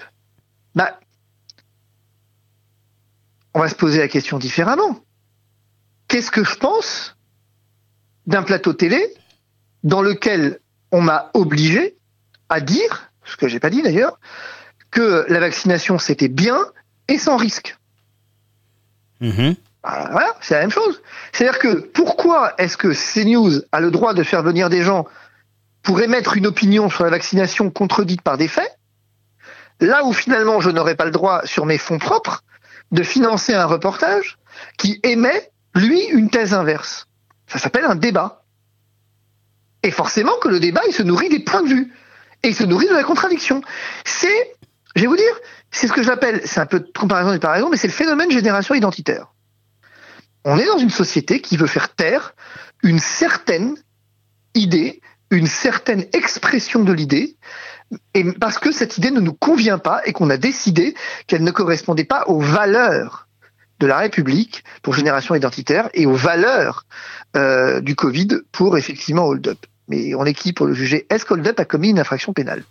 [0.74, 0.98] bah,
[3.55, 5.01] on va se poser la question différemment.
[6.06, 7.16] Qu'est-ce que je pense
[8.26, 9.14] d'un plateau télé
[9.82, 10.60] dans lequel
[10.93, 11.97] on m'a obligé
[12.48, 14.18] à dire, ce que j'ai pas dit d'ailleurs,
[14.90, 16.64] que la vaccination c'était bien
[17.09, 17.76] et sans risque?
[19.20, 19.56] Mm-hmm.
[19.82, 21.00] Bah, voilà, c'est la même chose.
[21.32, 25.06] C'est-à-dire que pourquoi est-ce que CNews a le droit de faire venir des gens
[25.82, 28.78] pour émettre une opinion sur la vaccination contredite par des faits,
[29.80, 32.42] là où finalement je n'aurais pas le droit sur mes fonds propres
[32.90, 34.38] de financer un reportage
[34.76, 37.06] qui émet, lui, une thèse inverse.
[37.46, 38.42] Ça s'appelle un débat.
[39.82, 41.92] Et forcément que le débat, il se nourrit des points de vue.
[42.42, 43.62] Et il se nourrit de la contradiction.
[44.05, 44.56] C'est,
[44.96, 45.40] je vais vous dire,
[45.70, 48.30] c'est ce que j'appelle, c'est un peu de comparaison et de mais c'est le phénomène
[48.30, 49.28] génération identitaire.
[50.51, 52.35] On est dans une société qui veut faire taire
[52.83, 53.77] une certaine
[54.55, 57.37] idée, une certaine expression de l'idée,
[58.41, 60.95] parce que cette idée ne nous convient pas et qu'on a décidé
[61.27, 63.29] qu'elle ne correspondait pas aux valeurs
[63.79, 66.87] de la République pour génération identitaire et aux valeurs
[67.37, 69.66] euh, du Covid pour effectivement Hold Up.
[69.89, 71.07] Mais on est qui pour le juger?
[71.11, 72.65] Est-ce qu'Hold Up a commis une infraction pénale?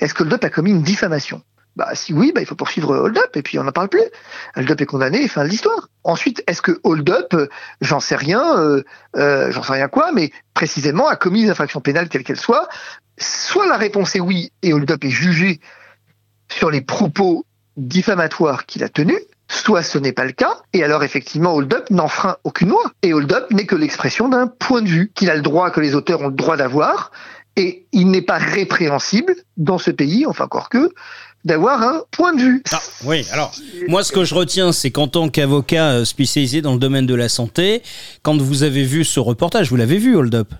[0.00, 1.40] Est-ce qu'Hold Up a commis une diffamation?
[1.76, 4.04] Bah si oui, bah il faut poursuivre Hold Up et puis on n'en parle plus.
[4.56, 5.88] Hold Up est condamné, fin de l'histoire.
[6.04, 7.34] Ensuite, est-ce que Hold Up,
[7.80, 8.82] j'en sais rien, euh,
[9.16, 12.68] euh, j'en sais rien quoi, mais précisément a commis une infraction pénale quelle qu'elle soit
[13.18, 15.60] Soit la réponse est oui et Hold Up est jugé
[16.50, 17.46] sur les propos
[17.76, 19.18] diffamatoires qu'il a tenus,
[19.48, 22.82] soit ce n'est pas le cas, et alors effectivement Hold Up n'enfreint aucune loi.
[23.02, 25.80] Et Hold Up n'est que l'expression d'un point de vue qu'il a le droit, que
[25.80, 27.10] les auteurs ont le droit d'avoir,
[27.56, 30.90] et il n'est pas répréhensible dans ce pays, enfin encore que,
[31.44, 32.62] d'avoir un point de vue.
[32.72, 33.52] Ah, oui, alors
[33.88, 37.14] moi ce que je retiens, c'est qu'en tant qu'avocat euh, spécialisé dans le domaine de
[37.14, 37.82] la santé,
[38.22, 40.54] quand vous avez vu ce reportage, vous l'avez vu, Hold Up?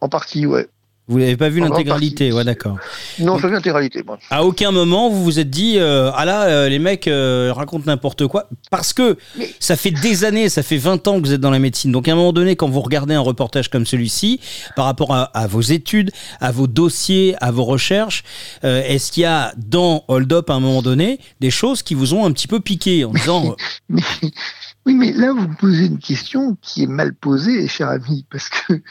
[0.00, 0.68] En partie, ouais.
[1.08, 2.78] Vous n'avez pas vu l'intégralité, ouais, d'accord.
[3.20, 4.02] Non, pas vu l'intégralité.
[4.02, 4.16] Bon.
[4.28, 7.84] À aucun moment vous vous êtes dit, euh, ah là, euh, les mecs euh, racontent
[7.86, 9.16] n'importe quoi, parce que
[9.60, 11.92] ça fait des années, ça fait 20 ans que vous êtes dans la médecine.
[11.92, 14.40] Donc à un moment donné, quand vous regardez un reportage comme celui-ci,
[14.74, 16.10] par rapport à, vos études,
[16.40, 18.24] à vos dossiers, à vos recherches,
[18.62, 22.14] est-ce qu'il y a dans Hold Up à un moment donné des choses qui vous
[22.14, 23.54] ont un petit peu piqué en disant.
[23.90, 28.82] oui, mais là vous posez une question qui est mal posée, cher ami, parce que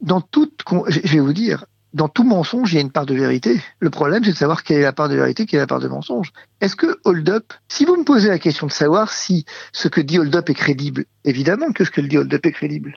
[0.00, 1.64] dans toute, je vais vous dire,
[1.94, 3.60] dans tout mensonge, il y a une part de vérité.
[3.78, 5.80] Le problème, c'est de savoir quelle est la part de vérité, quelle est la part
[5.80, 6.32] de mensonge.
[6.60, 10.00] Est-ce que Hold Up, si vous me posez la question de savoir si ce que
[10.00, 12.96] dit Hold Up est crédible, évidemment que ce que dit Hold Up est crédible.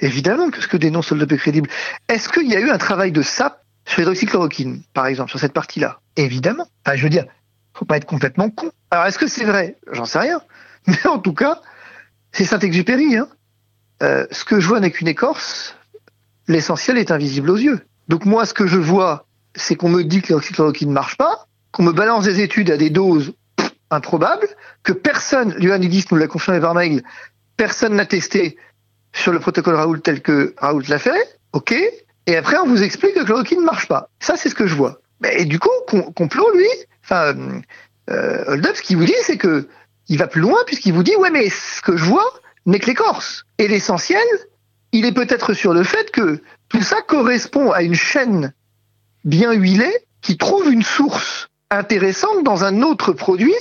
[0.00, 1.70] Évidemment que ce que dénonce Hold Up est crédible.
[2.08, 5.52] Est-ce qu'il y a eu un travail de SAP sur l'hydroxychloroquine, par exemple, sur cette
[5.52, 6.00] partie-là?
[6.16, 6.66] Évidemment.
[6.84, 7.26] Enfin, je veux dire,
[7.74, 8.70] faut pas être complètement con.
[8.90, 9.78] Alors, est-ce que c'est vrai?
[9.92, 10.40] J'en sais rien.
[10.88, 11.60] Mais en tout cas,
[12.32, 13.16] c'est Saint-Exupéry.
[13.16, 13.28] Hein.
[14.02, 15.76] Euh, ce que je vois n'est qu'une écorce,
[16.48, 17.80] l'essentiel est invisible aux yeux.
[18.08, 21.46] Donc moi, ce que je vois, c'est qu'on me dit que l'oxychloroquine ne marche pas,
[21.70, 23.32] qu'on me balance des études à des doses
[23.90, 24.48] improbables,
[24.82, 27.02] que personne, l'UNIDIS nous l'a confirmé par mail,
[27.56, 28.56] personne n'a testé
[29.12, 31.74] sur le protocole Raoult tel que Raoult l'a fait, ok,
[32.26, 34.08] et après on vous explique que le chloroquine ne marche pas.
[34.20, 35.00] Ça, c'est ce que je vois.
[35.30, 35.70] Et du coup,
[36.14, 36.68] complot, lui,
[37.04, 37.34] enfin,
[38.10, 39.68] euh, Hold Up, ce qu'il vous dit, c'est que
[40.08, 42.26] il va plus loin puisqu'il vous dit, ouais, mais ce que je vois
[42.66, 43.44] n'est que l'écorce.
[43.58, 44.24] Et l'essentiel,
[44.92, 48.52] il est peut-être sur le fait que tout ça correspond à une chaîne
[49.24, 53.54] bien huilée qui trouve une source intéressante dans un autre produit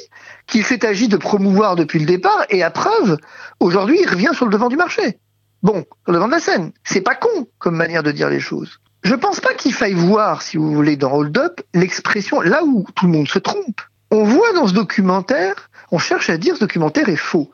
[0.46, 3.18] qu'il s'est agi de promouvoir depuis le départ et à preuve,
[3.60, 5.18] aujourd'hui, il revient sur le devant du marché.
[5.64, 6.72] Bon, sur le devant de la scène.
[6.84, 8.80] C'est pas con comme manière de dire les choses.
[9.04, 12.86] Je pense pas qu'il faille voir, si vous voulez, dans Hold Up, l'expression là où
[12.96, 13.82] tout le monde se trompe.
[14.12, 17.52] On voit dans ce documentaire, on cherche à dire ce documentaire est faux.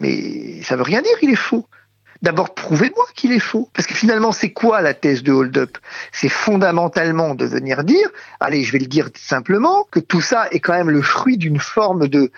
[0.00, 1.66] Mais ça veut rien dire, il est faux.
[2.22, 3.68] D'abord, prouvez-moi qu'il est faux.
[3.74, 5.76] Parce que finalement, c'est quoi la thèse de hold-up
[6.12, 8.08] C'est fondamentalement de venir dire,
[8.38, 11.58] allez, je vais le dire simplement, que tout ça est quand même le fruit d'une
[11.58, 12.30] forme de...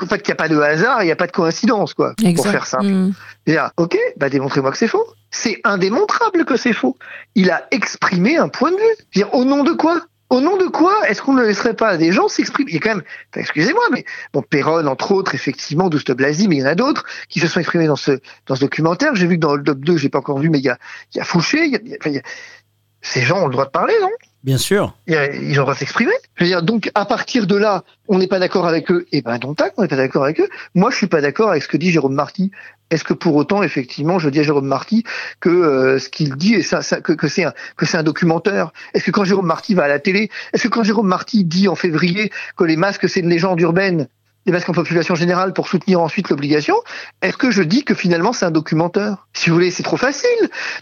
[0.00, 2.14] En fait, qu'il n'y a pas de hasard, il n'y a pas de coïncidence, quoi,
[2.34, 2.86] pour faire simple.
[2.86, 3.14] Mmh.
[3.76, 5.06] ok, bah démontrez-moi que c'est faux.
[5.30, 6.96] C'est indémontrable que c'est faux.
[7.36, 9.04] Il a exprimé un point de vue.
[9.14, 10.02] Dire, au nom de quoi?
[10.30, 12.70] Au nom de quoi est-ce qu'on ne laisserait pas des gens s'exprimer?
[12.70, 13.04] Il y a quand même,
[13.34, 17.04] excusez-moi, mais bon, Perron, entre autres, effectivement, Douste Blasi, mais il y en a d'autres
[17.28, 19.14] qui se sont exprimés dans ce dans ce documentaire.
[19.14, 20.78] J'ai vu que dans le top 2, j'ai pas encore vu, mais il y a,
[21.14, 22.22] il y a Fouché, il y a,
[23.02, 24.10] ces gens ont le droit de parler, non?
[24.46, 24.94] Bien sûr.
[25.08, 26.12] Ils ont le droit de s'exprimer.
[26.36, 29.04] Je veux dire, donc à partir de là, on n'est pas d'accord avec eux.
[29.10, 30.48] Et ben donc tac, on n'est pas d'accord avec eux.
[30.76, 32.52] Moi, je suis pas d'accord avec ce que dit Jérôme Marty.
[32.90, 35.02] Est-ce que pour autant, effectivement, je dis à Jérôme Marty
[35.40, 37.52] que euh, ce qu'il dit, ça, ça, que, que c'est un,
[37.94, 38.70] un documentaire?
[38.94, 41.66] Est-ce que quand Jérôme Marty va à la télé, est-ce que quand Jérôme Marty dit
[41.66, 44.06] en février que les masques c'est une légende urbaine,
[44.46, 46.76] des masques en population générale pour soutenir ensuite l'obligation,
[47.20, 49.26] est-ce que je dis que finalement c'est un documentaire?
[49.34, 50.28] Si vous voulez, c'est trop facile.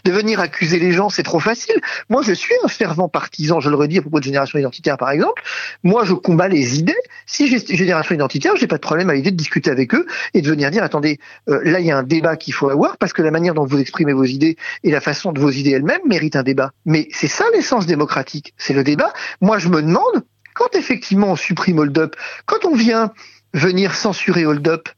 [0.05, 1.75] De venir accuser les gens, c'est trop facile.
[2.09, 5.09] Moi, je suis un fervent partisan, je le redis à propos de génération identitaire par
[5.09, 5.41] exemple.
[5.83, 6.95] Moi, je combats les idées.
[7.25, 10.41] Si j'ai génération identitaire, j'ai pas de problème à l'idée de discuter avec eux et
[10.41, 11.19] de venir dire, attendez,
[11.49, 13.65] euh, là il y a un débat qu'il faut avoir parce que la manière dont
[13.65, 16.71] vous exprimez vos idées et la façon de vos idées elles-mêmes méritent un débat.
[16.85, 19.11] Mais c'est ça l'essence démocratique, c'est le débat.
[19.41, 20.23] Moi, je me demande,
[20.53, 22.15] quand effectivement on supprime Hold Up,
[22.45, 23.11] quand on vient
[23.55, 24.89] venir censurer Hold Up,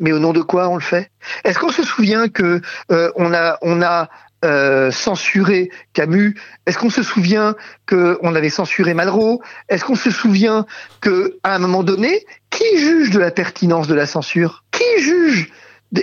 [0.00, 1.10] mais au nom de quoi on le fait?
[1.44, 2.60] Est-ce qu'on se souvient que
[2.90, 4.08] euh, on a
[4.44, 6.36] euh, censuré Camus?
[6.66, 7.54] Est-ce qu'on se souvient
[7.86, 9.42] que on avait censuré Malraux?
[9.68, 10.64] Est-ce qu'on se souvient
[11.00, 14.64] que à un moment donné, qui juge de la pertinence de la censure?
[14.70, 15.52] Qui juge?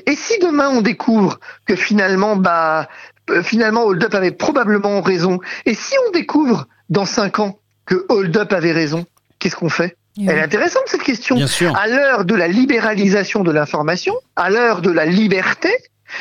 [0.06, 2.88] Et si demain on découvre que finalement, bah,
[3.32, 8.06] euh, finalement Hold Up avait probablement raison, et si on découvre dans cinq ans que
[8.10, 9.06] Hold Up avait raison,
[9.40, 9.96] qu'est-ce qu'on fait?
[10.18, 11.36] Elle est intéressante cette question.
[11.36, 11.76] Bien sûr.
[11.76, 15.70] À l'heure de la libéralisation de l'information, à l'heure de la liberté,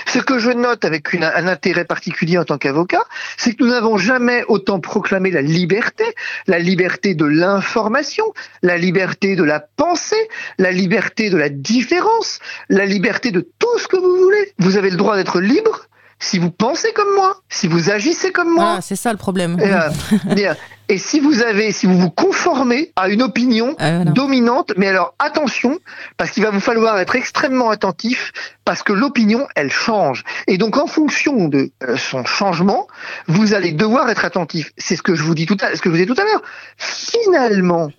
[0.07, 3.05] ce que je note avec une, un intérêt particulier en tant qu'avocat,
[3.37, 6.05] c'est que nous n'avons jamais autant proclamé la liberté,
[6.47, 8.25] la liberté de l'information,
[8.63, 13.87] la liberté de la pensée, la liberté de la différence, la liberté de tout ce
[13.87, 14.53] que vous voulez.
[14.59, 15.87] Vous avez le droit d'être libre
[16.19, 18.65] si vous pensez comme moi, si vous agissez comme moi.
[18.65, 19.59] Voilà, c'est ça le problème.
[20.37, 20.55] Et, euh,
[20.89, 25.15] et, si vous avez, si vous vous conformez à une opinion Ah, dominante, mais alors
[25.19, 25.79] attention,
[26.17, 28.33] parce qu'il va vous falloir être extrêmement attentif,
[28.65, 30.25] parce que l'opinion, elle change.
[30.47, 32.87] Et donc, en fonction de euh, son changement,
[33.27, 34.73] vous allez devoir être attentif.
[34.77, 36.25] C'est ce que je vous dis tout à, ce que je vous ai tout à
[36.25, 36.43] l'heure.
[36.77, 37.91] Finalement,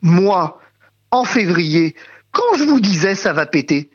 [0.00, 0.58] moi,
[1.10, 1.94] en février,
[2.32, 3.90] quand je vous disais ça va péter,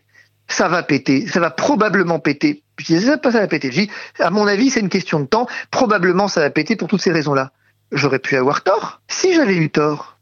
[0.47, 2.63] ça va péter, ça va probablement péter.
[2.85, 3.71] Disais pas ça va péter.
[3.71, 3.89] Je dis,
[4.19, 5.47] à mon avis, c'est une question de temps.
[5.71, 7.51] Probablement, ça va péter pour toutes ces raisons-là.
[7.91, 9.01] J'aurais pu avoir tort.
[9.07, 10.17] Si j'avais eu tort,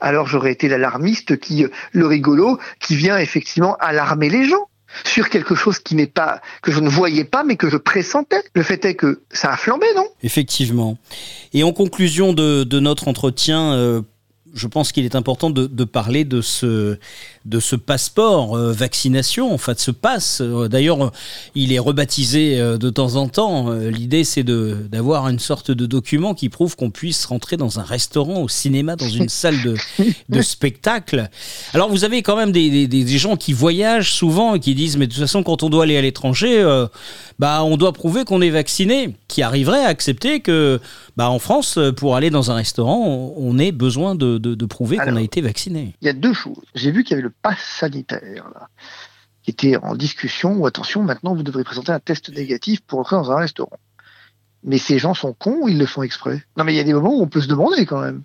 [0.00, 4.68] alors j'aurais été l'alarmiste qui, le rigolo, qui vient effectivement alarmer les gens
[5.04, 8.42] sur quelque chose qui n'est pas que je ne voyais pas mais que je pressentais.
[8.54, 10.06] Le fait est que ça a flambé, non?
[10.22, 10.98] Effectivement.
[11.52, 14.02] Et en conclusion de, notre entretien, euh,
[14.54, 16.98] je pense qu'il est important de, parler de ce,
[17.44, 20.40] de ce passeport euh, vaccination, enfin de ce passe.
[20.40, 21.12] Euh, D'ailleurs,
[21.54, 23.70] il est rebaptisé euh, de temps en temps.
[23.70, 27.82] Euh, L'idée, c'est d'avoir une sorte de document qui prouve qu'on puisse rentrer dans un
[27.82, 29.76] restaurant, au cinéma, dans une salle de,
[30.28, 31.28] de spectacle.
[31.74, 34.96] Alors, vous avez quand même des, des, des, gens qui voyagent souvent et qui disent,
[34.96, 36.86] mais de toute façon, quand on doit aller à l'étranger, euh,
[37.38, 40.80] bah, on doit prouver qu'on est vacciné, qui arriverait à accepter que,
[41.16, 44.66] bah, en France, pour aller dans un restaurant, on, on ait besoin de, de, de
[44.66, 45.94] prouver qu'on a été vacciné.
[46.02, 46.56] Il y a deux choses.
[46.74, 48.68] J'ai vu qu'il y avait le pass sanitaire, là,
[49.42, 53.16] qui était en discussion, ou attention, maintenant vous devrez présenter un test négatif pour entrer
[53.16, 53.78] dans un restaurant.
[54.64, 56.92] Mais ces gens sont cons ils le font exprès Non mais il y a des
[56.92, 58.24] moments où on peut se demander quand même.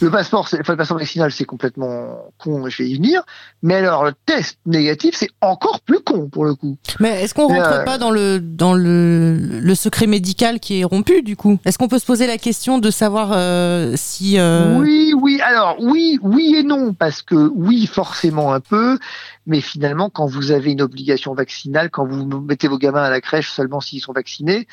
[0.00, 3.22] Le passeport, enfin, le passeport vaccinal, c'est complètement con, je vais y venir.
[3.62, 6.76] Mais alors, le test négatif, c'est encore plus con, pour le coup.
[6.98, 7.84] Mais est-ce qu'on rentre euh...
[7.84, 11.58] pas dans le, dans le, le secret médical qui est rompu, du coup?
[11.64, 14.38] Est-ce qu'on peut se poser la question de savoir euh, si...
[14.38, 14.76] Euh...
[14.78, 18.98] Oui, oui, alors, oui, oui et non, parce que oui, forcément un peu,
[19.46, 23.20] mais finalement, quand vous avez une obligation vaccinale, quand vous mettez vos gamins à la
[23.20, 24.68] crèche seulement s'ils sont vaccinés,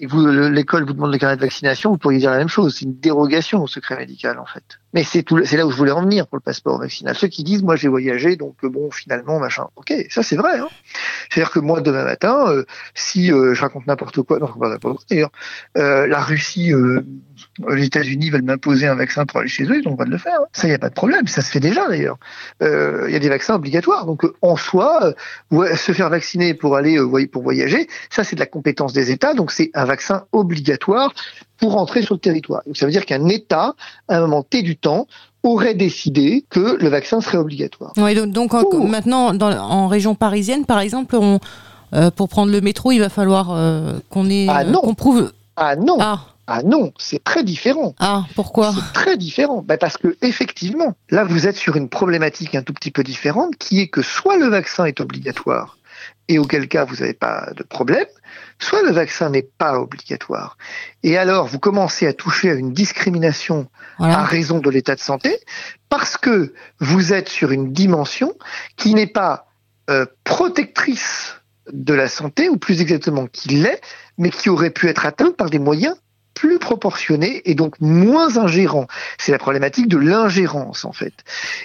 [0.00, 0.06] et
[0.50, 2.76] l'école vous demande le carnet de vaccination, vous pourriez dire la même chose.
[2.78, 4.62] C'est une dérogation au secret médical, en fait.
[4.94, 7.14] Mais c'est là où je voulais en venir pour le passeport vaccinal.
[7.16, 9.66] Ceux qui disent, moi, j'ai voyagé, donc bon, finalement, machin.
[9.76, 10.58] Ok, ça c'est vrai.
[10.58, 10.68] Hein.
[11.30, 15.04] C'est-à-dire que moi, demain matin, euh, si euh, je raconte n'importe quoi, non, n'importe quoi
[15.10, 15.32] d'ailleurs,
[15.78, 16.72] euh, la Russie,
[17.68, 20.10] les États-Unis veulent m'imposer un vaccin pour aller chez eux, ils ont le droit de
[20.10, 20.40] le faire.
[20.40, 20.46] Hein.
[20.52, 21.26] Ça, il n'y a pas de problème.
[21.26, 22.18] Ça se fait déjà d'ailleurs.
[22.60, 24.06] Il y a des vaccins obligatoires.
[24.06, 25.14] Donc, en soi,
[25.50, 26.98] se faire vacciner pour aller
[27.30, 29.34] pour voyager, ça c'est de la compétence des États.
[29.34, 31.12] Donc, c'est un vaccin obligatoire
[31.62, 32.62] pour entrer sur le territoire.
[32.66, 33.74] Donc ça veut dire qu'un État,
[34.08, 35.06] à un moment T du temps,
[35.44, 37.92] aurait décidé que le vaccin serait obligatoire.
[37.96, 41.38] Oui, donc, donc en, maintenant, dans, en région parisienne, par exemple, on,
[41.94, 44.92] euh, pour prendre le métro, il va falloir euh, qu'on ait, ah non.
[44.94, 45.32] prouve.
[45.56, 45.98] Ah non.
[46.00, 46.20] Ah.
[46.46, 47.94] Ah non, c'est très différent.
[48.00, 49.62] Ah, pourquoi C'est très différent.
[49.62, 53.56] Ben parce que effectivement, là vous êtes sur une problématique un tout petit peu différente,
[53.56, 55.78] qui est que soit le vaccin est obligatoire,
[56.28, 58.06] et auquel cas vous n'avez pas de problème,
[58.58, 60.56] soit le vaccin n'est pas obligatoire.
[61.04, 64.18] Et alors vous commencez à toucher à une discrimination voilà.
[64.18, 65.38] à raison de l'état de santé,
[65.88, 68.34] parce que vous êtes sur une dimension
[68.76, 69.46] qui n'est pas
[69.90, 71.36] euh, protectrice
[71.72, 73.80] de la santé, ou plus exactement qui l'est,
[74.18, 75.96] mais qui aurait pu être atteinte par des moyens
[76.34, 78.86] plus proportionné et donc moins ingérant.
[79.18, 81.12] C'est la problématique de l'ingérence en fait.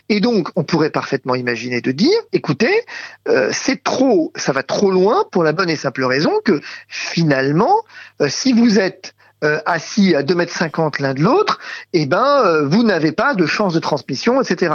[0.10, 2.84] Et donc on pourrait parfaitement imaginer de dire, écoutez,
[3.27, 7.84] euh, c'est trop, ça va trop loin pour la bonne et simple raison que finalement,
[8.22, 9.14] euh, si vous êtes
[9.44, 11.60] euh, assis à 2 mètres 50 l'un de l'autre,
[11.94, 14.73] eh ben vous n'avez pas de chance de transmission, etc.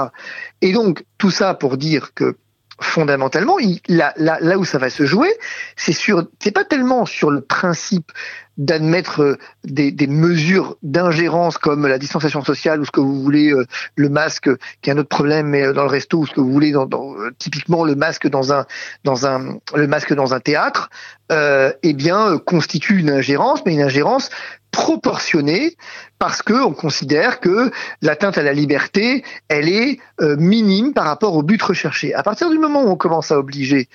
[0.61, 2.37] Et donc tout ça pour dire que
[2.83, 3.57] fondamentalement,
[3.89, 4.13] là,
[4.59, 5.33] où ça va se jouer,
[5.77, 8.13] c'est sur, c'est pas tellement sur le principe
[8.59, 13.65] d'admettre euh, des, mesures d'ingérence comme la distanciation sociale ou ce que vous voulez, euh,
[13.97, 14.51] le masque,
[14.83, 16.75] qui est un autre problème, mais euh, dans le resto ou ce que vous voulez,
[17.39, 18.67] typiquement le masque dans un
[20.41, 20.91] théâtre,
[21.31, 24.29] eh bien constitue une ingérence, mais une ingérence
[24.73, 25.77] proportionnée
[26.19, 27.71] parce que on considère que
[28.01, 32.15] l'atteinte à la liberté, elle est minime par rapport au but recherché.
[32.15, 33.89] À partir du moment où on commence à obliger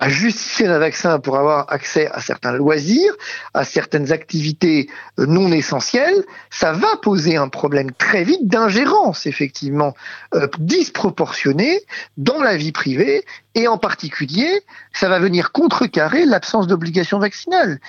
[0.00, 3.14] à justifier un vaccin pour avoir accès à certains loisirs,
[3.54, 4.88] à certaines activités
[5.18, 9.94] euh, non essentielles, ça va poser un problème très vite d'ingérence, effectivement,
[10.34, 11.80] euh, disproportionnée
[12.16, 13.24] dans la vie privée,
[13.54, 14.62] et en particulier,
[14.92, 17.80] ça va venir contrecarrer l'absence d'obligation vaccinale.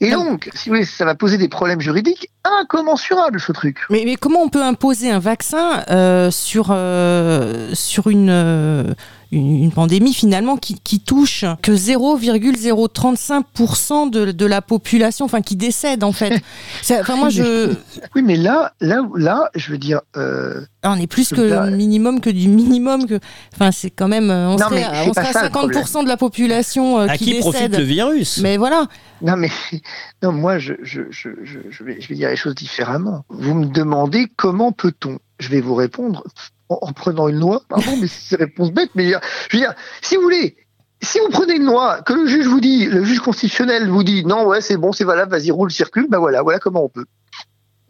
[0.00, 3.78] Et donc, si vous voulez, ça va poser des problèmes juridiques incommensurables, ce truc.
[3.90, 8.94] Mais, mais comment on peut imposer un vaccin euh, sur, euh, sur une, euh,
[9.30, 16.02] une, pandémie finalement qui, qui touche que 0,035% de, de la population, enfin qui décède
[16.02, 16.42] en fait?
[16.90, 17.74] Enfin, moi, je...
[18.16, 20.00] Oui, mais là, là, là, je veux dire...
[20.16, 23.06] Euh, on est plus que le minimum que du minimum.
[23.06, 23.20] Que...
[23.54, 24.28] Enfin, c'est quand même...
[24.30, 28.38] On serait, on serait à 50% de la population à qui, qui profite le virus?
[28.38, 28.88] Mais voilà.
[29.22, 29.50] Non, mais
[30.22, 33.24] non, moi, je, je, je, je, vais, je vais dire les choses différemment.
[33.28, 35.18] Vous me demandez comment peut-on?
[35.38, 36.24] Je vais vous répondre
[36.68, 37.62] en, prenant une loi.
[37.68, 38.90] Pardon, mais c'est une réponse bête.
[38.94, 40.56] Mais je veux dire, si vous voulez,
[41.02, 44.24] si vous prenez une loi, que le juge vous dit, le juge constitutionnel vous dit,
[44.24, 47.06] non, ouais, c'est bon, c'est valable, vas-y, roule, circule, ben voilà, voilà comment on peut.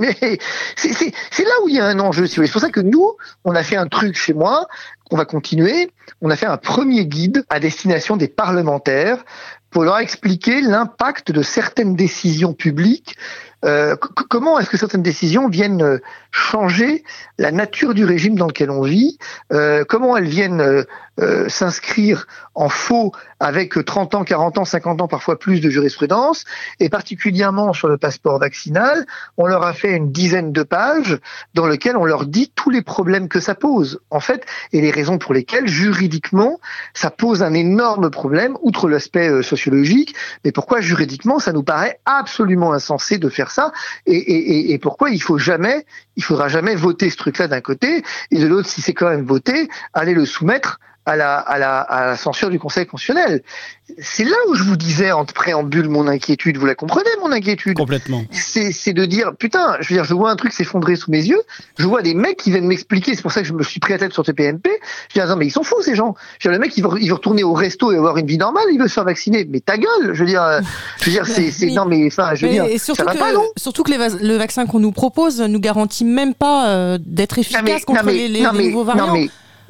[0.01, 0.39] Mais
[0.77, 2.27] c'est là où il y a un enjeu.
[2.27, 4.67] C'est pour ça que nous, on a fait un truc chez moi,
[5.11, 5.91] qu'on va continuer.
[6.23, 9.23] On a fait un premier guide à destination des parlementaires
[9.69, 13.17] pour leur expliquer l'impact de certaines décisions publiques
[13.65, 15.99] euh, comment est-ce que certaines décisions viennent euh,
[16.31, 17.05] changer
[17.39, 19.19] la nature du régime dans lequel on vit?
[19.53, 20.85] Euh, Comment elles viennent
[21.49, 26.45] s'inscrire en faux avec 30 ans, 40 ans, 50 ans, parfois plus de jurisprudence
[26.79, 29.07] Et particulièrement sur le passeport vaccinal,
[29.37, 31.19] on leur a fait une dizaine de pages
[31.55, 34.91] dans lesquelles on leur dit tous les problèmes que ça pose, en fait, et les
[34.91, 36.61] raisons pour lesquelles, juridiquement,
[36.95, 40.15] ça pose un énorme problème, outre l'aspect sociologique,
[40.45, 43.73] mais pourquoi juridiquement, ça nous paraît absolument insensé de faire ça
[44.07, 45.85] et, pourquoi il faut jamais,
[46.17, 49.25] il faudra jamais voter ce truc-là d'un côté et de l'autre, si c'est quand même
[49.25, 50.79] voté, aller le soumettre
[51.11, 53.43] à la, à la, à la censure du Conseil constitutionnel.
[53.99, 56.57] C'est là où je vous disais en préambule mon inquiétude.
[56.57, 57.77] Vous la comprenez, mon inquiétude?
[57.77, 58.23] Complètement.
[58.31, 61.43] C'est de dire, putain, je veux dire, je vois un truc s'effondrer sous mes yeux.
[61.79, 63.17] Je vois des mecs qui viennent m'expliquer.
[63.17, 64.71] C'est pour ça que je me suis pris à tête sur TPMP.
[65.13, 66.15] Je dis, non, mais ils sont fous, ces gens.
[66.39, 68.27] Je veux dire, le mec, il veut, il veut retourner au resto et avoir une
[68.27, 68.65] vie normale.
[68.73, 69.45] Il veut se faire vacciner.
[69.51, 70.15] Mais ta gueule.
[70.15, 70.61] Je veux dire,
[71.01, 73.49] je veux dire, c'est, non, mais enfin, je veux dire, surtout ça va pas, non?
[73.57, 78.07] Surtout que le vaccin qu'on nous propose nous garantit même pas euh, d'être efficace contre
[78.07, 79.17] les, les, nouveaux variants.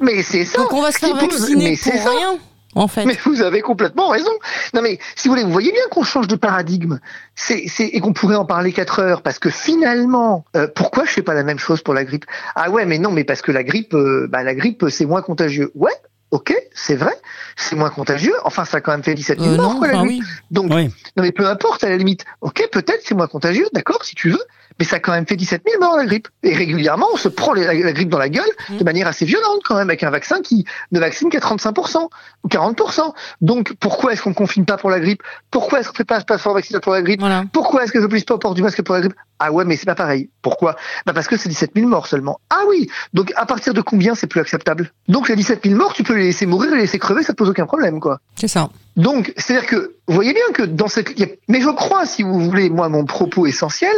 [0.01, 0.57] Mais c'est ça.
[0.57, 2.37] Donc on va se faire vacciner pour rien.
[2.73, 3.05] En fait.
[3.05, 4.31] Mais vous avez complètement raison.
[4.73, 6.99] Non mais si vous voulez, vous voyez bien qu'on change de paradigme.
[7.35, 11.21] C'est, et qu'on pourrait en parler quatre heures parce que finalement, euh, pourquoi je fais
[11.21, 12.25] pas la même chose pour la grippe?
[12.55, 15.21] Ah ouais, mais non, mais parce que la grippe, euh, bah la grippe c'est moins
[15.21, 15.71] contagieux.
[15.75, 15.91] Ouais,
[16.31, 17.13] ok, c'est vrai,
[17.57, 18.35] c'est moins contagieux.
[18.45, 20.23] Enfin, ça a quand même fait 17 000 euh, morts, quoi, la grippe.
[20.49, 22.23] Donc, non mais peu importe à la limite.
[22.39, 24.43] Ok, peut-être c'est moins contagieux, d'accord, si tu veux
[24.81, 26.27] mais ça a quand même fait 17 000 morts la grippe.
[26.41, 28.77] Et régulièrement, on se prend la, grippe dans la gueule mmh.
[28.77, 32.07] de manière assez violente quand même, avec un vaccin qui ne vaccine qu'à 35%
[32.43, 33.13] ou 40%.
[33.41, 35.21] Donc pourquoi est-ce qu'on ne confine pas pour la grippe?
[35.51, 37.21] Pourquoi est-ce qu'on ne fait pas un passeport vaccinal pour la grippe?
[37.53, 39.13] Pourquoi est-ce que je n'oblige pas au port du masque pour la grippe?
[39.37, 40.31] Ah ouais, mais c'est pas pareil.
[40.41, 40.75] Pourquoi?
[41.05, 42.39] Bah Parce que c'est 17 000 morts seulement.
[42.49, 44.91] Ah oui Donc à partir de combien c'est plus acceptable?
[45.07, 47.37] Donc les 17 000 morts, tu peux les laisser mourir, les laisser crever, ça te
[47.37, 48.19] pose aucun problème, quoi.
[48.35, 48.71] C'est ça.
[48.97, 51.13] Donc, c'est-à-dire que, vous voyez bien que dans cette...
[51.47, 53.95] Mais je crois, si vous voulez, moi, mon propos essentiel,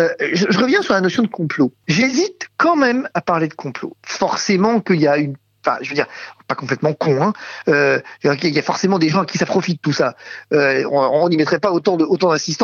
[0.00, 1.72] euh, je, reviens sur la notion de complot.
[1.86, 3.96] J'hésite quand même à parler de complot.
[4.02, 6.06] Forcément qu'il y a une Enfin, je veux dire,
[6.48, 7.22] pas complètement con.
[7.22, 7.32] Hein.
[7.68, 10.14] Euh, il y a forcément des gens qui ça profite de tout ça.
[10.54, 12.56] Euh, on n'y mettrait pas autant de autant si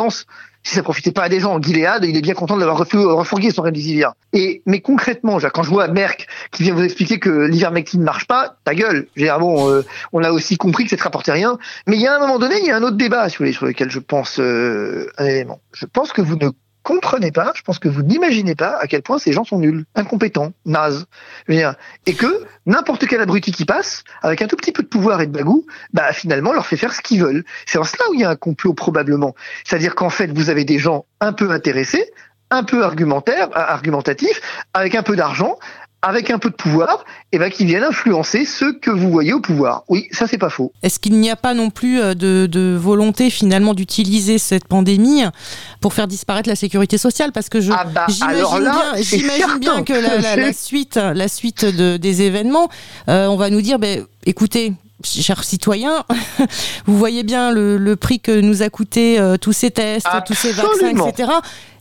[0.75, 1.53] ça profitait pas à des gens.
[1.53, 4.13] en Gilead, il est bien content d'avoir refourgué son remdesivir.
[4.33, 8.25] Et mais concrètement, quand je vois Merck qui vient vous expliquer que l'ivermectine ne marche
[8.25, 9.07] pas, ta gueule.
[9.39, 11.59] bon, euh, on a aussi compris que ça ne rapportait rien.
[11.85, 13.91] Mais il y a un moment donné, il y a un autre débat sur lequel
[13.91, 15.61] je pense euh, un élément.
[15.71, 16.49] Je pense que vous ne
[16.87, 19.83] comprenez pas, je pense que vous n'imaginez pas à quel point ces gens sont nuls,
[19.93, 21.05] incompétents, nazes.
[21.49, 25.27] Et que n'importe quel abruti qui passe, avec un tout petit peu de pouvoir et
[25.27, 27.43] de bagou, bah finalement leur fait faire ce qu'ils veulent.
[27.65, 29.35] C'est en cela où il y a un complot probablement.
[29.65, 32.09] C'est-à-dire qu'en fait, vous avez des gens un peu intéressés,
[32.51, 34.39] un peu argumentaires, argumentatifs,
[34.73, 35.59] avec un peu d'argent,
[36.01, 39.33] avec un peu de pouvoir, et eh ben, qui viennent influencer ceux que vous voyez
[39.33, 39.83] au pouvoir.
[39.89, 40.71] Oui, ça c'est pas faux.
[40.83, 45.23] Est-ce qu'il n'y a pas non plus euh, de, volonté finalement d'utiliser cette pandémie
[45.81, 47.31] pour faire disparaître la sécurité sociale?
[47.31, 52.69] Parce que je ah bah, j'imagine bien, que la, suite, la suite de, des événements,
[53.09, 56.03] euh, on va nous dire, ben, écoutez, chers citoyens,
[56.85, 60.51] vous voyez bien le, prix que nous a coûté euh, tous ces tests, tous ces
[60.51, 61.31] vaccins, etc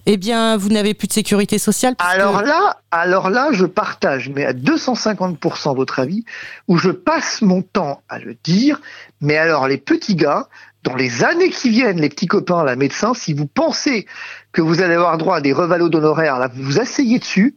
[0.07, 1.95] eh bien, vous n'avez plus de sécurité sociale.
[1.99, 6.25] Alors là, alors là, je partage, mais à 250% votre avis,
[6.69, 8.81] où je passe mon temps à le dire.
[9.21, 10.49] Mais alors, les petits gars,
[10.85, 14.07] dans les années qui viennent, les petits copains, la médecin, si vous pensez
[14.53, 17.57] que vous allez avoir droit à des revalos d'honoraires, là, vous vous asseyez dessus.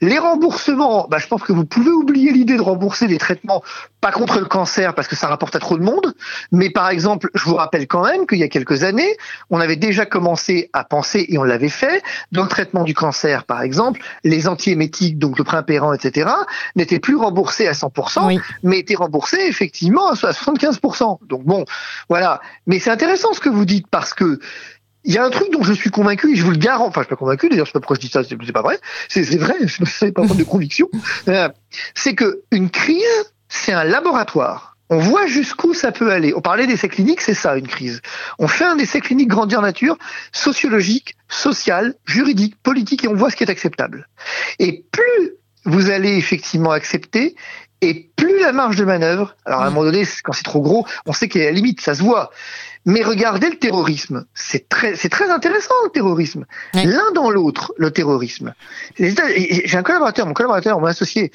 [0.00, 3.62] Les remboursements, bah, je pense que vous pouvez oublier l'idée de rembourser les traitements,
[4.00, 6.14] pas contre le cancer parce que ça rapporte à trop de monde,
[6.52, 9.16] mais par exemple, je vous rappelle quand même qu'il y a quelques années,
[9.50, 12.02] on avait déjà commencé à penser, et on l'avait fait,
[12.32, 16.30] dans le traitement du cancer, par exemple, les antiémétiques, donc le primpérant, etc.,
[16.74, 21.18] n'étaient plus remboursés à 100%, mais étaient remboursés effectivement à 75%.
[21.26, 21.64] Donc bon,
[22.08, 22.40] voilà.
[22.66, 24.38] Mais c'est intéressant ce que vous dites parce que
[25.06, 27.00] il y a un truc dont je suis convaincu, et je vous le garantis, enfin
[27.02, 28.78] je suis pas convaincu, d'ailleurs je sais pas pourquoi je dis ça, c'est pas vrai,
[29.08, 29.54] c'est vrai,
[29.86, 30.88] c'est pas de conviction,
[31.28, 31.48] euh,
[31.94, 33.04] c'est que une crise,
[33.48, 34.76] c'est un laboratoire.
[34.88, 36.32] On voit jusqu'où ça peut aller.
[36.36, 38.02] On parlait d'essais cliniques, c'est ça une crise.
[38.38, 39.98] On fait un essai clinique grandeur nature,
[40.30, 44.08] sociologique, social, juridique, politique, et on voit ce qui est acceptable.
[44.60, 45.32] Et plus
[45.64, 47.34] vous allez effectivement accepter,
[47.80, 50.86] et plus la marge de manœuvre, alors à un moment donné, quand c'est trop gros,
[51.04, 52.30] on sait qu'il y a la limite, ça se voit.
[52.86, 54.24] Mais regardez le terrorisme.
[54.34, 56.46] C'est très, c'est très intéressant le terrorisme.
[56.72, 58.54] L'un dans l'autre, le terrorisme.
[58.98, 61.32] J'ai un collaborateur, mon collaborateur, mon associé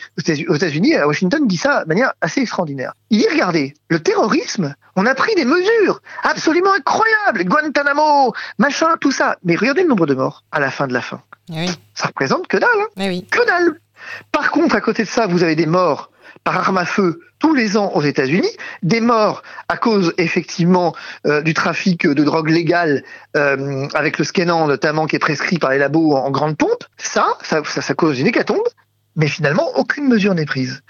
[0.48, 2.94] aux États-Unis, à Washington, dit ça de manière assez extraordinaire.
[3.10, 9.12] Il dit regardez, le terrorisme, on a pris des mesures absolument incroyables, Guantanamo, machin, tout
[9.12, 9.38] ça.
[9.44, 11.22] Mais regardez le nombre de morts à la fin de la fin.
[11.50, 11.70] Oui.
[11.94, 12.70] Ça représente que dalle.
[12.80, 12.88] Hein.
[12.98, 13.28] Oui.
[13.30, 13.80] Que dalle.
[14.32, 16.11] Par contre, à côté de ça, vous avez des morts
[16.44, 18.52] par arme à feu tous les ans aux États-Unis,
[18.84, 20.96] des morts à cause effectivement
[21.26, 23.04] euh, du trafic de drogue légale
[23.36, 26.84] euh, avec le scannant notamment qui est prescrit par les labos en, grande pompe.
[26.98, 28.68] Ça, ça cause une hécatombe,
[29.16, 30.84] mais finalement aucune mesure n'est prise.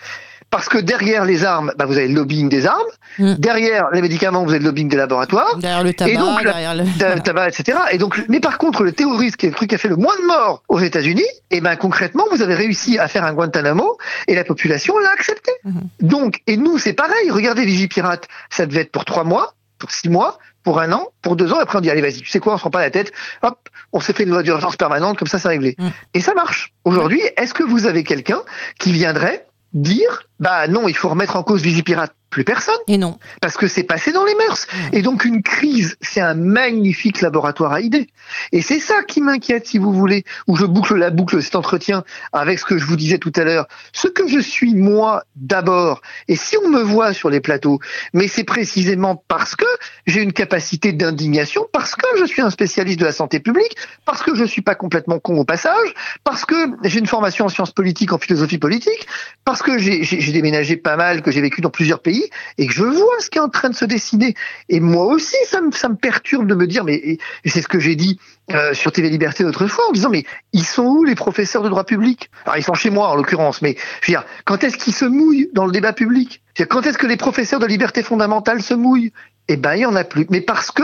[0.52, 2.92] Parce que derrière les armes, bah, vous avez le lobbying des armes.
[3.18, 3.36] Mm.
[3.36, 5.58] Derrière les médicaments, vous avez le lobbying des laboratoires.
[5.58, 7.22] Derrière le tabac, et donc, derrière le...
[7.22, 7.78] tabac, etc.
[7.92, 9.96] Et donc, mais par contre, le terrorisme, qui est le truc qui a fait le
[9.96, 13.34] moins de morts aux États-Unis, et eh ben concrètement, vous avez réussi à faire un
[13.34, 13.98] Guantanamo
[14.28, 15.52] et la population l'a accepté.
[15.66, 15.72] Mm-hmm.
[16.02, 17.32] Donc, et nous, c'est pareil.
[17.32, 21.38] Regardez Vigipirate, ça devait être pour trois mois, pour six mois, pour un an, pour
[21.38, 22.82] deux ans, et après on dit allez vas-y, tu sais quoi, on se prend pas
[22.82, 23.12] la tête,
[23.42, 23.58] hop,
[23.94, 25.76] on s'est fait une loi d'urgence permanente, comme ça c'est réglé.
[25.78, 25.88] Mm.
[26.14, 26.74] Et ça marche.
[26.84, 28.42] Aujourd'hui, est-ce que vous avez quelqu'un
[28.80, 32.78] qui viendrait dire bah non, il faut remettre en cause Vigipirate plus personne.
[32.88, 33.20] Et non.
[33.42, 34.66] Parce que c'est passé dans les mœurs.
[34.94, 38.08] Et donc une crise, c'est un magnifique laboratoire à idées.
[38.54, 42.04] Et c'est ça qui m'inquiète, si vous voulez, où je boucle la boucle, cet entretien,
[42.32, 43.68] avec ce que je vous disais tout à l'heure.
[43.92, 47.80] Ce que je suis moi d'abord, et si on me voit sur les plateaux,
[48.14, 49.66] mais c'est précisément parce que
[50.08, 54.24] j'ai une capacité d'indignation, parce que je suis un spécialiste de la santé publique, parce
[54.24, 55.94] que je suis pas complètement con au passage,
[56.24, 59.06] parce que j'ai une formation en sciences politiques, en philosophie politique,
[59.44, 62.84] parce que j'ai déménagé pas mal, que j'ai vécu dans plusieurs pays, et que je
[62.84, 64.36] vois ce qui est en train de se dessiner.
[64.70, 68.20] Et moi aussi, ça me, perturbe de me dire, mais c'est ce que j'ai dit
[68.52, 71.70] euh, sur TV Liberté l'autre fois, en disant, mais ils sont où les professeurs de
[71.70, 72.30] droit public?
[72.46, 75.06] Alors ils sont chez moi en l'occurrence, mais je veux dire, quand est-ce qu'ils se
[75.06, 76.42] mouillent dans le débat public?
[76.70, 79.14] Quand est-ce que les professeurs de liberté fondamentale se mouillent?
[79.48, 80.28] Eh ben, il y en a plus.
[80.30, 80.84] Mais parce que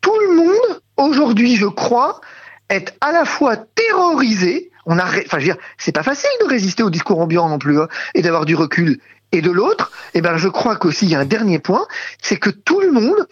[0.00, 2.20] tout le monde, aujourd'hui, je crois,
[2.68, 6.46] est à la fois terrorisé on a, enfin, je veux dire, c'est pas facile de
[6.46, 9.00] résister au discours ambiant non plus hein, et d'avoir du recul.
[9.32, 11.86] Et de l'autre, eh ben, je crois qu'aussi il y a un dernier point,
[12.22, 13.26] c'est que tout le monde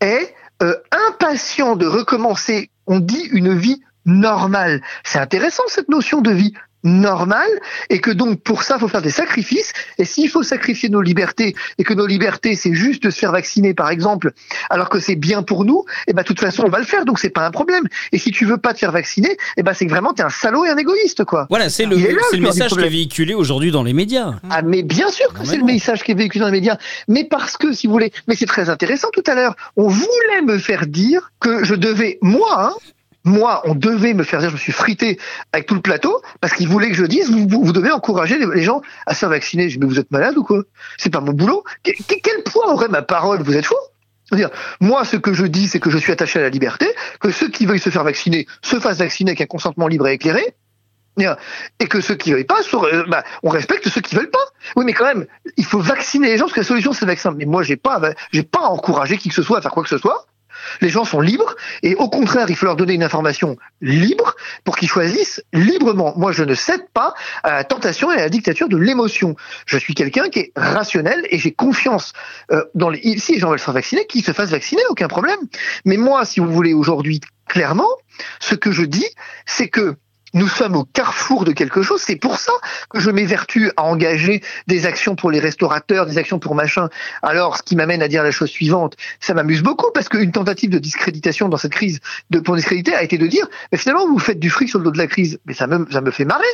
[0.00, 0.74] est euh,
[1.08, 2.70] impatient de recommencer.
[2.86, 4.82] On dit une vie normale.
[5.04, 6.54] C'est intéressant cette notion de vie
[6.84, 7.48] normal
[7.90, 11.02] et que donc pour ça il faut faire des sacrifices et s'il faut sacrifier nos
[11.02, 14.32] libertés et que nos libertés c'est juste de se faire vacciner par exemple
[14.70, 16.84] alors que c'est bien pour nous et eh ben de toute façon on va le
[16.84, 17.84] faire donc c'est pas un problème.
[18.12, 20.22] Et si tu veux pas te faire vacciner et eh ben c'est que vraiment tu
[20.22, 21.46] es un salaud et un égoïste quoi.
[21.50, 24.34] Voilà c'est le, le message qui est véhiculé aujourd'hui dans les médias.
[24.50, 26.78] Ah mais bien sûr que c'est le message qui est véhiculé dans les médias.
[27.08, 30.42] Mais parce que si vous voulez mais c'est très intéressant tout à l'heure on voulait
[30.44, 32.74] me faire dire que je devais moi hein,
[33.28, 35.18] moi, on devait me faire dire, je me suis frité
[35.52, 38.82] avec tout le plateau, parce qu'ils voulaient que je dise, vous, devez encourager les, gens
[39.06, 39.68] à se faire vacciner.
[39.68, 40.62] Je dis, mais vous êtes malade ou quoi?
[40.96, 41.64] C'est pas mon boulot.
[41.82, 43.42] Quel, poids aurait ma parole?
[43.42, 43.76] Vous êtes fou?
[44.80, 46.86] Moi, ce que je dis, c'est que je suis attaché à la liberté,
[47.20, 50.14] que ceux qui veulent se faire vacciner se fassent vacciner avec un consentement libre et
[50.14, 50.54] éclairé,
[51.80, 52.60] et que ceux qui veulent pas,
[53.08, 54.38] bah, on respecte ceux qui veulent pas.
[54.76, 55.26] Oui, mais quand même,
[55.56, 57.32] il faut vacciner les gens parce que la solution c'est le vaccin.
[57.36, 59.98] Mais moi, j'ai pas, pas encouragé qui que ce soit à faire quoi que ce
[59.98, 60.26] soit.
[60.80, 64.76] Les gens sont libres et au contraire, il faut leur donner une information libre pour
[64.76, 66.14] qu'ils choisissent librement.
[66.16, 69.36] Moi, je ne cède pas à la tentation et à la dictature de l'émotion.
[69.66, 72.12] Je suis quelqu'un qui est rationnel et j'ai confiance
[72.50, 73.18] euh, dans les.
[73.18, 75.40] Si les gens veulent se faire vacciner, qu'ils se fassent vacciner, aucun problème.
[75.84, 77.88] Mais moi, si vous voulez aujourd'hui, clairement,
[78.40, 79.06] ce que je dis,
[79.46, 79.96] c'est que
[80.34, 82.02] nous sommes au carrefour de quelque chose.
[82.04, 82.52] C'est pour ça
[82.90, 86.88] que je m'évertue à engager des actions pour les restaurateurs, des actions pour machin.
[87.22, 90.70] Alors, ce qui m'amène à dire la chose suivante, ça m'amuse beaucoup parce qu'une tentative
[90.70, 92.00] de discréditation dans cette crise
[92.30, 94.84] de pour discréditer a été de dire, mais finalement, vous faites du fric sur le
[94.84, 95.38] dos de la crise.
[95.46, 96.44] Mais ça me, ça me fait marrer.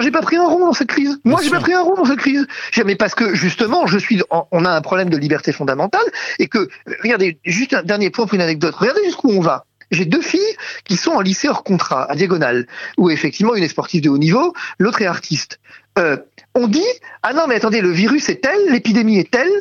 [0.00, 1.18] J'ai pas pris un rond dans cette crise.
[1.24, 2.46] Moi, j'ai pas pris un rond dans cette crise.
[2.84, 6.04] Mais parce que justement, je suis, on a un problème de liberté fondamentale
[6.38, 6.68] et que,
[7.02, 8.74] regardez, juste un dernier point pour une anecdote.
[8.74, 9.64] Regardez jusqu'où on va.
[9.94, 10.40] J'ai deux filles
[10.84, 12.66] qui sont en lycée hors contrat, à Diagonale,
[12.98, 15.60] où effectivement une est sportive de haut niveau, l'autre est artiste.
[15.98, 16.16] Euh,
[16.56, 16.86] on dit
[17.22, 19.52] ah non mais attendez le virus est tel, l'épidémie est telle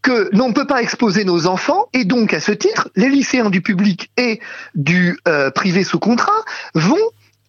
[0.00, 3.50] que l'on ne peut pas exposer nos enfants et donc à ce titre les lycéens
[3.50, 4.40] du public et
[4.74, 6.44] du euh, privé sous contrat
[6.74, 6.96] vont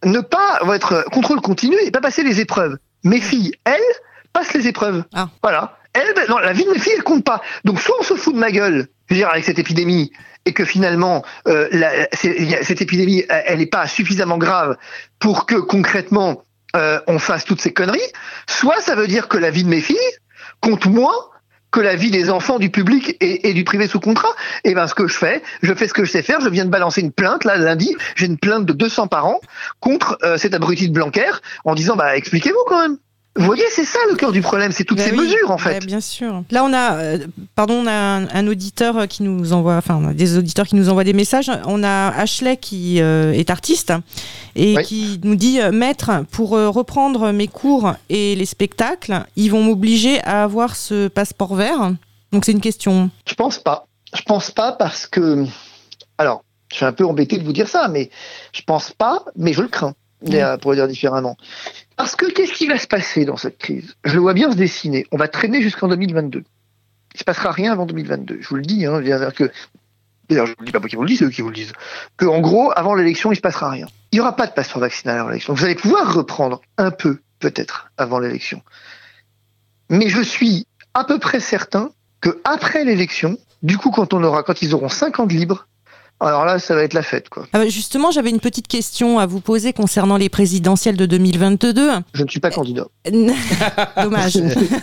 [0.04, 2.78] ne pas vont être contrôle continu et pas passer les épreuves.
[3.06, 3.80] Mes filles elles
[4.34, 5.06] passent les épreuves.
[5.14, 5.30] Ah.
[5.42, 5.78] Voilà.
[5.94, 7.42] Elles, non, la vie de mes filles elle compte pas.
[7.64, 10.12] Donc soit on se fout de ma gueule, dire avec cette épidémie
[10.46, 11.70] et que finalement euh,
[12.12, 14.78] cette épidémie elle n'est pas suffisamment grave
[15.20, 16.44] pour que concrètement
[16.76, 18.00] euh, on fasse toutes ces conneries,
[18.48, 19.98] soit ça veut dire que la vie de mes filles
[20.60, 21.14] compte moins
[21.70, 24.30] que la vie des enfants du public et, du privé sous contrat.
[24.64, 26.40] Et eh ben ce que je fais, je fais ce que je sais faire.
[26.40, 27.96] Je viens de balancer une plainte là lundi.
[28.16, 29.40] J'ai une plainte de 200 parents
[29.80, 31.32] contre euh, cet abruti de Blanquer
[31.66, 32.98] en disant bah expliquez-vous quand même.
[33.36, 35.84] Vous voyez, c'est ça le cœur du problème, c'est toutes bah ces mesures en fait.
[35.84, 36.44] bien sûr.
[36.52, 37.18] Là, on a, euh,
[37.56, 41.14] pardon, on a un, auditeur qui nous envoie, enfin, des auditeurs qui nous envoient des
[41.14, 41.50] messages.
[41.66, 43.92] On a Ashley qui euh, est artiste
[44.56, 49.64] et qui nous dit euh, Maître, pour reprendre mes cours et les spectacles, ils vont
[49.64, 51.92] m'obliger à avoir ce passeport vert.
[52.32, 53.10] Donc c'est une question.
[53.28, 53.88] Je pense pas.
[54.14, 55.44] Je pense pas parce que,
[56.20, 58.12] alors, je suis un peu embêté de vous dire ça, mais
[58.52, 59.96] je pense pas, mais je le crains.
[60.62, 61.36] Pour le dire différemment.
[61.96, 63.96] Parce que qu'est-ce qui va se passer dans cette crise?
[64.04, 65.06] Je le vois bien se dessiner.
[65.12, 66.40] On va traîner jusqu'en 2022.
[66.40, 66.44] Il
[67.16, 68.40] ne se passera rien avant 2022.
[68.42, 68.86] Je vous le dis.
[68.86, 71.50] Hein, d'ailleurs, je ne dis pas moi qui vous le dis, c'est eux qui vous
[71.50, 71.74] le disent.
[72.18, 73.88] Que, en gros, avant l'élection, il ne se passera rien.
[74.12, 75.54] Il n'y aura pas de passeport vaccinal avant l'élection.
[75.54, 78.64] Vous allez pouvoir reprendre un peu, peut-être, avant l'élection.
[79.90, 80.66] Mais je suis
[80.96, 81.92] à peu près certain
[82.22, 85.68] que après l'élection, du coup, quand on aura, quand ils auront 5 ans de libre,
[86.26, 87.46] alors là, ça va être la fête, quoi.
[87.54, 91.92] Ah bah, justement, j'avais une petite question à vous poser concernant les présidentielles de 2022.
[92.14, 92.88] Je ne suis pas candidat.
[94.02, 94.32] dommage.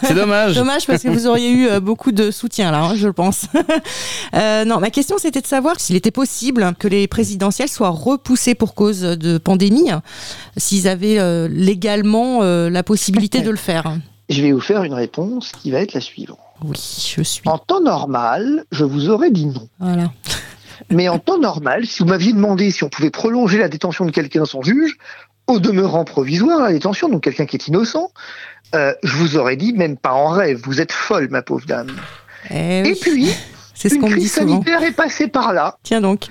[0.02, 0.54] C'est dommage.
[0.54, 3.46] dommage parce que vous auriez eu euh, beaucoup de soutien là, hein, je pense.
[4.34, 8.54] Euh, non, ma question c'était de savoir s'il était possible que les présidentielles soient repoussées
[8.54, 9.90] pour cause de pandémie,
[10.56, 13.96] s'ils avaient euh, légalement la possibilité de le faire.
[14.28, 16.38] Je vais vous faire une réponse qui va être la suivante.
[16.62, 16.78] Oui,
[17.16, 17.42] je suis.
[17.46, 19.68] En temps normal, je vous aurais dit non.
[19.78, 20.10] Voilà.
[20.88, 24.10] Mais en temps normal, si vous m'aviez demandé si on pouvait prolonger la détention de
[24.10, 24.96] quelqu'un sans juge,
[25.46, 28.12] au demeurant provisoire, la détention, donc quelqu'un qui est innocent,
[28.74, 31.90] euh, je vous aurais dit, même pas en rêve, vous êtes folle, ma pauvre dame.
[32.50, 33.28] Eh Et puis,
[33.74, 35.78] ce une crise sanitaire est passée par là.
[35.82, 36.26] Tiens donc.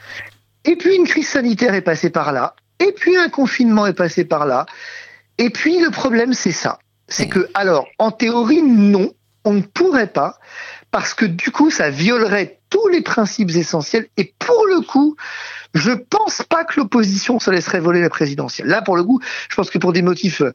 [0.65, 2.55] Et puis une crise sanitaire est passée par là.
[2.79, 4.65] Et puis un confinement est passé par là.
[5.37, 6.79] Et puis le problème, c'est ça.
[7.07, 9.11] C'est que, alors, en théorie, non,
[9.43, 10.37] on ne pourrait pas,
[10.91, 14.07] parce que du coup, ça violerait tous les principes essentiels.
[14.17, 15.15] Et pour le coup,
[15.73, 18.67] je pense pas que l'opposition se laisserait voler la présidentielle.
[18.67, 20.53] Là, pour le coup, je pense que pour des motifs euh,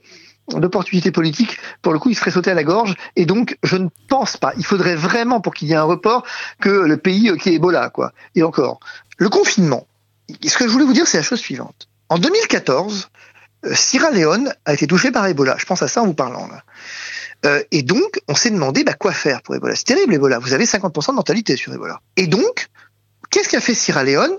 [0.48, 2.94] d'opportunité politique, pour le coup, il serait sauté à la gorge.
[3.16, 4.52] Et donc, je ne pense pas.
[4.56, 6.24] Il faudrait vraiment, pour qu'il y ait un report,
[6.60, 8.12] que le pays euh, qui est Ebola, quoi.
[8.34, 8.80] Et encore,
[9.18, 9.86] le confinement.
[10.44, 11.88] Ce que je voulais vous dire, c'est la chose suivante.
[12.08, 13.08] En 2014,
[13.66, 15.56] euh, Sierra Leone a été touché par Ebola.
[15.58, 16.48] Je pense à ça en vous parlant.
[16.48, 16.64] Là.
[17.44, 19.76] Euh, et donc, on s'est demandé bah, quoi faire pour Ebola.
[19.76, 20.38] C'est terrible, Ebola.
[20.38, 22.00] Vous avez 50% de mortalité sur Ebola.
[22.16, 22.68] Et donc,
[23.30, 24.36] qu'est-ce qu'a fait Sierra Leone?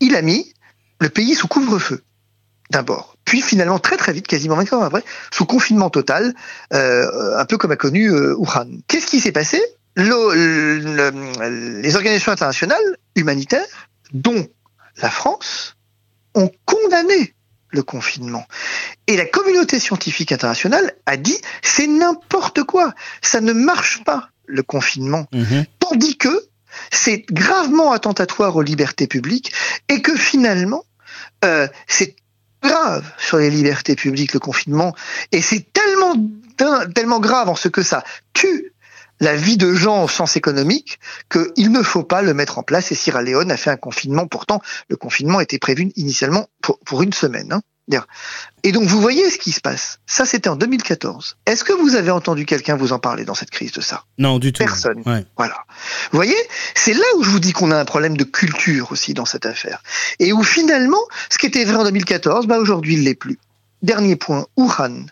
[0.00, 0.52] Il a mis
[1.00, 2.02] le pays sous couvre-feu,
[2.70, 3.16] d'abord.
[3.24, 6.34] Puis finalement, très très vite, quasiment 24 heures après, sous confinement total,
[6.72, 8.36] euh, un peu comme a connu euh.
[8.86, 9.60] Qu'est-ce qui s'est passé?
[9.96, 13.66] Les organisations internationales humanitaires,
[14.12, 14.46] dont
[15.02, 15.76] la France,
[16.34, 17.34] ont condamné
[17.70, 18.46] le confinement.
[19.06, 24.62] Et la communauté scientifique internationale a dit c'est n'importe quoi, ça ne marche pas le
[24.62, 25.26] confinement.
[25.32, 25.66] Mhm.
[25.78, 26.48] Tandis que
[26.90, 29.52] c'est gravement attentatoire aux libertés publiques
[29.88, 30.84] et que finalement
[31.44, 32.16] euh, c'est
[32.62, 34.94] grave sur les libertés publiques le confinement
[35.32, 36.14] et c'est tellement
[36.94, 38.72] tellement grave en ce que ça tue
[39.20, 40.98] la vie de gens au sens économique
[41.30, 42.92] qu'il ne faut pas le mettre en place.
[42.92, 44.26] Et Sierra Leone a fait un confinement.
[44.26, 47.52] Pourtant, le confinement était prévu initialement pour, une semaine.
[47.52, 47.62] Hein.
[48.62, 50.00] Et donc vous voyez ce qui se passe.
[50.06, 51.36] Ça, c'était en 2014.
[51.46, 54.04] Est-ce que vous avez entendu quelqu'un vous en parler dans cette crise de ça?
[54.18, 54.62] Non, du tout.
[54.62, 55.02] Personne.
[55.36, 55.64] Voilà.
[56.10, 56.36] Vous voyez,
[56.74, 59.46] c'est là où je vous dis qu'on a un problème de culture aussi dans cette
[59.46, 59.82] affaire.
[60.18, 61.00] Et où finalement,
[61.30, 63.38] ce qui était vrai en 2014, bah aujourd'hui, il l'est plus.
[63.82, 65.06] Dernier point, Wuhan.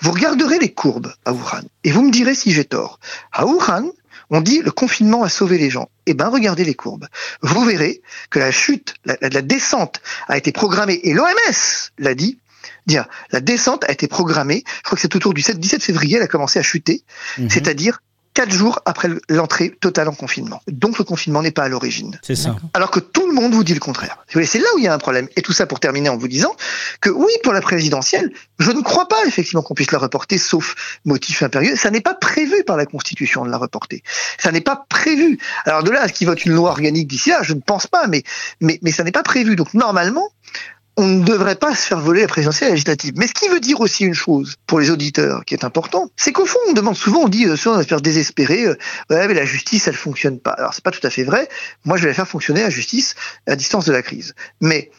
[0.00, 2.98] Vous regarderez les courbes à Wuhan et vous me direz si j'ai tort.
[3.32, 3.90] À Wuhan,
[4.30, 5.88] on dit le confinement a sauvé les gens.
[6.06, 7.06] Eh ben, regardez les courbes.
[7.42, 12.38] Vous verrez que la chute, la, descente a été programmée, et l'OMS l'a dit,
[12.86, 16.16] dire la descente a été programmée, je crois que c'est autour du 7, 17 février,
[16.16, 17.04] elle a commencé à chuter,
[17.38, 17.50] mhm.
[17.50, 18.00] c'est-à-dire
[18.34, 20.60] quatre jours après l'entrée totale en confinement.
[20.68, 22.18] Donc le confinement n'est pas à l'origine.
[22.22, 22.56] C'est ça.
[22.74, 24.18] Alors que tout le monde vous dit le contraire.
[24.28, 25.28] C'est là où il y a un problème.
[25.36, 26.54] Et tout ça pour terminer en vous disant
[27.00, 30.98] que oui, pour la présidentielle, je ne crois pas effectivement qu'on puisse la reporter, sauf
[31.04, 31.76] motif impérieux.
[31.76, 34.02] Ça n'est pas prévu par la Constitution de la reporter.
[34.38, 35.38] Ça n'est pas prévu.
[35.64, 37.86] Alors de là à ce qu'il vote une loi organique d'ici là, je ne pense
[37.86, 38.24] pas, mais,
[38.60, 39.54] mais, mais ça n'est pas prévu.
[39.54, 40.28] Donc normalement,
[40.96, 43.14] on ne devrait pas se faire voler la présidentielle législative.
[43.16, 46.32] Mais ce qui veut dire aussi une chose pour les auditeurs qui est important, c'est
[46.32, 48.76] qu'au fond, on demande souvent, on dit, euh, souvent on va faire désespérer, euh,
[49.10, 50.52] mais la justice, elle fonctionne pas.
[50.52, 51.48] Alors c'est pas tout à fait vrai.
[51.84, 53.14] Moi, je vais la faire fonctionner la justice
[53.46, 54.34] à distance de la crise.
[54.60, 54.90] Mais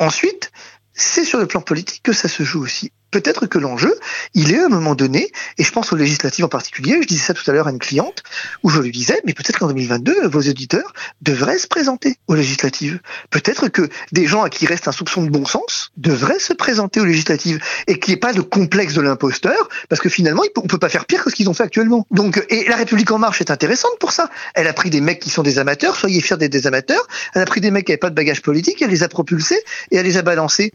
[0.00, 0.50] ensuite,
[0.92, 3.94] c'est sur le plan politique que ça se joue aussi peut-être que l'enjeu,
[4.34, 7.22] il est à un moment donné, et je pense aux législatives en particulier, je disais
[7.22, 8.24] ça tout à l'heure à une cliente,
[8.64, 10.92] où je lui disais, mais peut-être qu'en 2022, vos auditeurs
[11.22, 12.98] devraient se présenter aux législatives.
[13.30, 16.98] Peut-être que des gens à qui reste un soupçon de bon sens devraient se présenter
[16.98, 20.66] aux législatives, et qu'il n'y ait pas de complexe de l'imposteur, parce que finalement, on
[20.66, 22.04] peut pas faire pire que ce qu'ils ont fait actuellement.
[22.10, 24.28] Donc, et la République en marche est intéressante pour ça.
[24.54, 27.42] Elle a pris des mecs qui sont des amateurs, soyez fiers d'être des amateurs, elle
[27.42, 29.62] a pris des mecs qui n'avaient pas de bagage politique, elle les a propulsés,
[29.92, 30.72] et elle les a balancés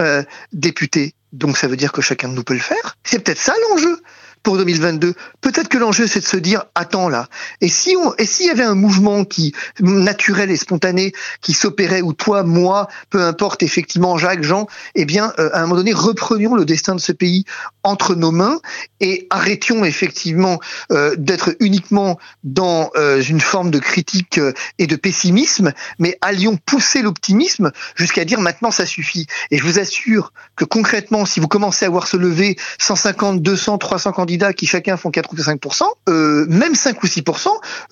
[0.00, 2.96] euh, députés donc ça veut dire que chacun de nous peut le faire.
[3.04, 4.02] C'est peut-être ça l'enjeu
[4.42, 5.14] pour 2022.
[5.40, 7.28] Peut-être que l'enjeu c'est de se dire attends là.
[7.60, 12.02] Et si on et s'il y avait un mouvement qui naturel et spontané qui s'opérait
[12.02, 15.92] ou toi moi peu importe effectivement Jacques Jean eh bien euh, à un moment donné
[15.92, 17.44] reprenions le destin de ce pays
[17.84, 18.60] entre nos mains
[19.00, 20.60] et arrêtions effectivement
[20.90, 24.40] euh, d'être uniquement dans euh, une forme de critique
[24.78, 29.26] et de pessimisme mais allions pousser l'optimisme jusqu'à dire maintenant ça suffit.
[29.50, 33.78] Et je vous assure que concrètement si vous commencez à voir se lever 150 200
[33.78, 35.60] 300 candidats qui chacun font 4 ou 5
[36.08, 37.22] euh, même 5 ou 6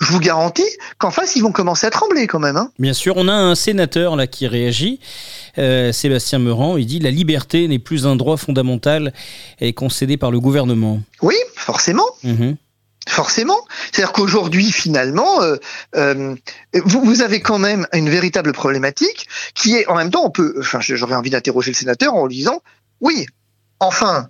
[0.01, 0.69] je vous garantis
[0.99, 2.57] qu'en face, ils vont commencer à trembler quand même.
[2.57, 2.71] Hein.
[2.79, 5.01] Bien sûr, on a un sénateur là qui réagit,
[5.59, 9.13] euh, Sébastien Meurant, il dit la liberté n'est plus un droit fondamental
[9.61, 11.01] et concédé par le gouvernement.
[11.23, 12.07] Oui, forcément.
[12.25, 12.57] Mhm.
[13.09, 13.59] Forcément.
[13.91, 16.37] C'est-à-dire qu'aujourd'hui, finalement, euh,
[16.75, 20.55] vous, vous, avez quand même une véritable problématique qui est, en même temps, on peut,
[20.61, 22.63] enfin, j'aurais envie d'interroger le sénateur en lui disant,
[23.01, 23.27] oui,
[23.81, 24.29] enfin,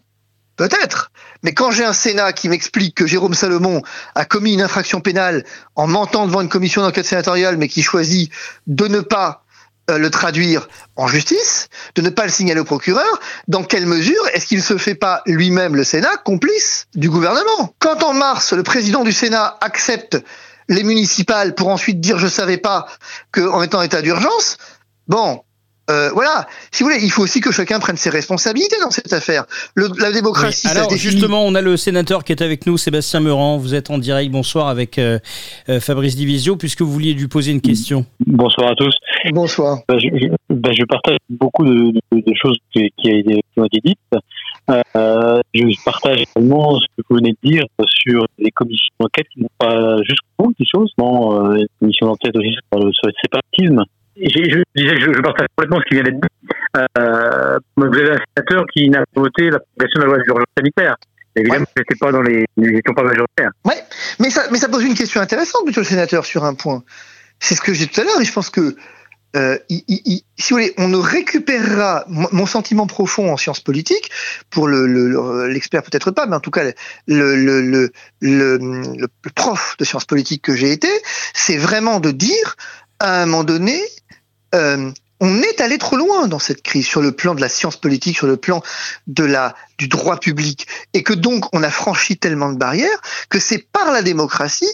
[0.60, 1.10] Peut-être.
[1.42, 3.80] Mais quand j'ai un Sénat qui m'explique que Jérôme Salomon
[4.14, 5.42] a commis une infraction pénale
[5.74, 8.30] en mentant devant une commission d'enquête sénatoriale, mais qui choisit
[8.66, 9.42] de ne pas
[9.90, 14.22] euh, le traduire en justice, de ne pas le signaler au procureur, dans quelle mesure
[14.34, 17.74] est-ce qu'il ne se fait pas lui-même, le Sénat, complice du gouvernement?
[17.78, 20.22] Quand en mars, le président du Sénat accepte
[20.68, 22.86] les municipales pour ensuite dire je savais pas
[23.32, 24.58] qu'en étant en état d'urgence,
[25.08, 25.42] bon,
[25.90, 29.12] euh, voilà, si vous voulez, il faut aussi que chacun prenne ses responsabilités dans cette
[29.12, 29.44] affaire.
[29.76, 33.56] la démocratie, Alors justement, on a le sénateur qui est avec nous, Sébastien Meurant.
[33.56, 34.30] Vous êtes en direct.
[34.30, 35.18] Bonsoir avec euh,
[35.68, 38.06] euh, Fabrice Divisio, puisque vous vouliez lui poser une question.
[38.24, 38.94] Bonsoir à tous.
[39.32, 39.80] Bonsoir.
[39.88, 39.96] Bah,
[40.48, 41.92] bah, je, partage beaucoup de,
[42.40, 42.90] choses qui,
[43.56, 43.98] ont été dites.
[44.68, 47.64] je partage également ce que vous venez de dire
[48.04, 50.92] sur les commissions d'enquête qui n'ont pas jusqu'au bout des choses.
[50.98, 52.92] Non, les commissions d'enquête aussi sur le
[53.22, 53.84] séparatisme
[54.16, 56.28] je, disais que je, partage complètement ce qui vient d'être dit.
[56.76, 60.96] Euh, vous avez un sénateur qui n'a pas voté l'application de la loi d'urgence sanitaire.
[61.36, 61.96] Évidemment, ouais.
[61.98, 63.50] pas dans les, nous n'étions pas majoritaires.
[63.64, 63.74] Oui,
[64.18, 66.82] mais ça, mais ça pose une question intéressante, monsieur le sénateur, sur un point.
[67.38, 68.76] C'est ce que j'ai dit tout à l'heure, et je pense que
[69.36, 74.10] euh, il, il, si vous voulez, on ne récupérera mon sentiment profond en sciences politiques,
[74.50, 76.64] pour l'expert le, peut-être pas, mais en tout cas
[77.06, 80.88] le, le, le prof de sciences politiques que j'ai été,
[81.32, 82.56] c'est vraiment de dire
[82.98, 83.80] à un moment donné,
[84.54, 84.90] euh,
[85.20, 88.16] on est allé trop loin dans cette crise sur le plan de la science politique,
[88.16, 88.62] sur le plan
[89.06, 93.38] de la du droit public, et que donc on a franchi tellement de barrières que
[93.38, 94.72] c'est par la démocratie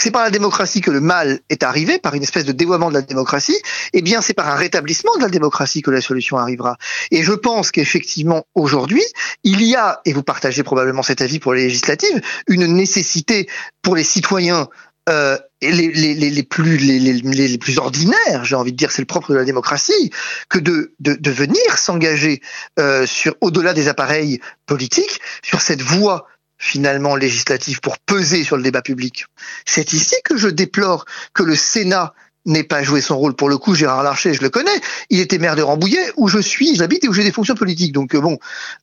[0.00, 2.94] c'est par la démocratie que le mal est arrivé, par une espèce de dévoiement de
[2.94, 3.56] la démocratie,
[3.92, 6.78] eh bien c'est par un rétablissement de la démocratie que la solution arrivera.
[7.10, 9.02] Et je pense qu'effectivement, aujourd'hui,
[9.44, 13.46] il y a, et vous partagez probablement cet avis pour les législatives, une nécessité
[13.82, 14.68] pour les citoyens
[15.08, 19.32] euh, les, les, les, plus, les, plus ordinaires, j'ai envie de dire, c'est le propre
[19.32, 20.10] de la démocratie,
[20.48, 22.40] que de, de, de venir s'engager
[22.78, 23.06] euh,
[23.40, 26.26] au-delà des appareils politiques, sur cette voie
[26.58, 29.24] finalement législative pour peser sur le débat public.
[29.64, 32.12] C'est ici que je déplore que le Sénat
[32.46, 33.34] n'ait pas joué son rôle.
[33.34, 36.38] Pour le coup, Gérard Larcher, je le connais, il était maire de Rambouillet, où je
[36.38, 37.92] suis, j'habite et où j'ai des fonctions politiques.
[37.92, 38.38] Donc euh, bon,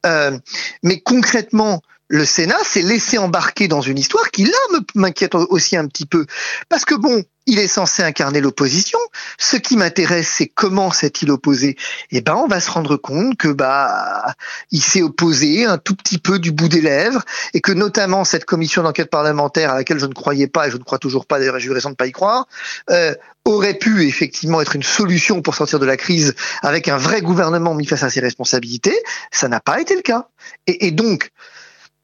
[0.06, 0.38] euh,
[0.84, 5.88] mais concrètement, le Sénat s'est laissé embarquer dans une histoire qui là m'inquiète aussi un
[5.88, 6.26] petit peu
[6.70, 9.00] parce que bon, il est censé incarner l'opposition.
[9.40, 11.78] Ce qui m'intéresse, c'est comment s'est-il opposé
[12.12, 14.36] Eh ben, on va se rendre compte que bah,
[14.72, 17.24] il s'est opposé un tout petit peu du bout des lèvres
[17.54, 20.78] et que notamment cette commission d'enquête parlementaire à laquelle je ne croyais pas et je
[20.78, 22.48] ne crois toujours pas, d'ailleurs, j'ai eu raison de pas y croire,
[22.90, 23.16] euh,
[23.46, 27.74] aurait pu effectivement être une solution pour sortir de la crise avec un vrai gouvernement
[27.74, 28.98] mis face à ses responsabilités.
[29.32, 30.28] Ça n'a pas été le cas.
[30.68, 31.32] Et donc,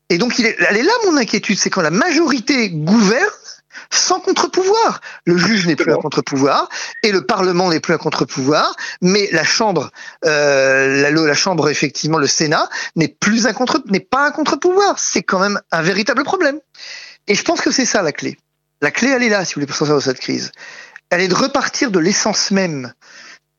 [0.09, 3.29] et donc, il est, elle est là mon inquiétude, c'est quand la majorité gouverne
[3.89, 5.01] sans contre-pouvoir.
[5.25, 6.69] Le juge n'est plus un contre-pouvoir
[7.03, 9.91] et le Parlement n'est plus un contre-pouvoir, mais la Chambre,
[10.25, 14.99] euh, la, la, Chambre effectivement, le Sénat n'est plus un contre, n'est pas un contre-pouvoir.
[14.99, 16.59] C'est quand même un véritable problème.
[17.27, 18.37] Et je pense que c'est ça la clé.
[18.81, 20.51] La clé, elle est là, si vous voulez, pour sortir de cette crise.
[21.09, 22.93] Elle est de repartir de l'essence même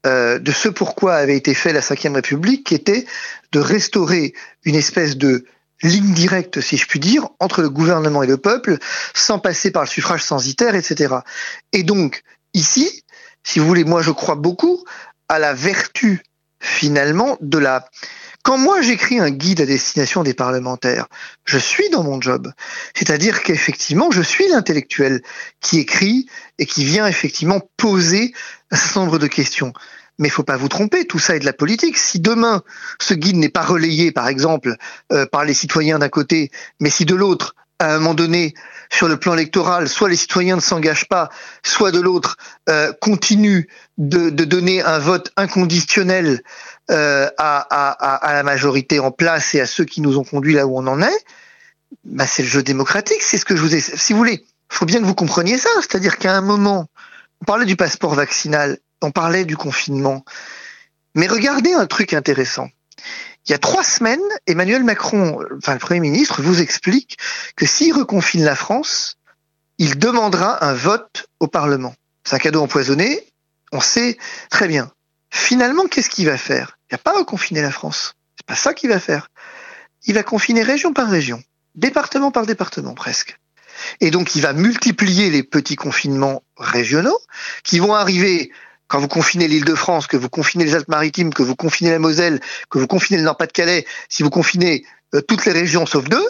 [0.06, 3.06] euh, de ce pourquoi avait été fait la Ve République, qui était
[3.52, 4.34] de restaurer
[4.64, 5.46] une espèce de
[5.84, 8.78] ligne directe, si je puis dire, entre le gouvernement et le peuple,
[9.14, 11.16] sans passer par le suffrage censitaire, etc.
[11.72, 12.22] Et donc,
[12.54, 13.04] ici,
[13.44, 14.84] si vous voulez, moi je crois beaucoup
[15.28, 16.22] à la vertu,
[16.60, 17.88] finalement, de la...
[18.42, 21.06] Quand moi j'écris un guide à destination des parlementaires,
[21.44, 22.52] je suis dans mon job.
[22.94, 25.22] C'est-à-dire qu'effectivement, je suis l'intellectuel
[25.60, 26.26] qui écrit
[26.58, 28.34] et qui vient effectivement poser
[28.70, 29.72] un certain nombre de questions.
[30.18, 31.98] Mais il faut pas vous tromper, tout ça est de la politique.
[31.98, 32.62] Si demain
[33.00, 34.76] ce guide n'est pas relayé, par exemple,
[35.12, 36.50] euh, par les citoyens d'un côté,
[36.80, 38.54] mais si de l'autre, à un moment donné,
[38.90, 41.28] sur le plan électoral, soit les citoyens ne s'engagent pas,
[41.64, 42.36] soit de l'autre
[42.68, 43.64] euh, continuent
[43.98, 46.42] de, donner un vote inconditionnel
[46.90, 50.78] euh, à, la majorité en place et à ceux qui nous ont conduits là où
[50.78, 51.24] on en est,
[52.04, 53.22] bah c'est le jeu démocratique.
[53.22, 53.80] C'est ce que je vous ai.
[53.80, 55.70] Si vous voulez, il faut bien que vous compreniez ça.
[55.80, 56.86] C'est-à-dire qu'à un moment,
[57.40, 60.24] on parlait du passeport vaccinal on parlait du confinement.
[61.14, 62.68] Mais regardez un truc intéressant.
[63.46, 67.18] Il y a trois semaines, Emmanuel Macron, enfin le Premier ministre, vous explique
[67.56, 69.16] que s'il reconfine la France,
[69.78, 71.94] il demandera un vote au Parlement.
[72.24, 73.22] C'est un cadeau empoisonné,
[73.72, 74.16] on sait
[74.48, 74.90] très bien.
[75.30, 76.78] Finalement, qu'est-ce qu'il va faire?
[76.88, 78.14] Il n'y a pas reconfiner la France.
[78.36, 79.28] C'est pas ça qu'il va faire.
[80.06, 81.42] Il va confiner région par région,
[81.74, 83.38] département par département presque.
[84.00, 87.18] Et donc, il va multiplier les petits confinements régionaux
[87.62, 88.52] qui vont arriver
[88.94, 91.98] quand vous confinez l'île de France, que vous confinez les Alpes-Maritimes, que vous confinez la
[91.98, 92.38] Moselle,
[92.70, 94.84] que vous confinez le Nord-Pas-de-Calais, si vous confinez
[95.16, 96.24] euh, toutes les régions sauf deux,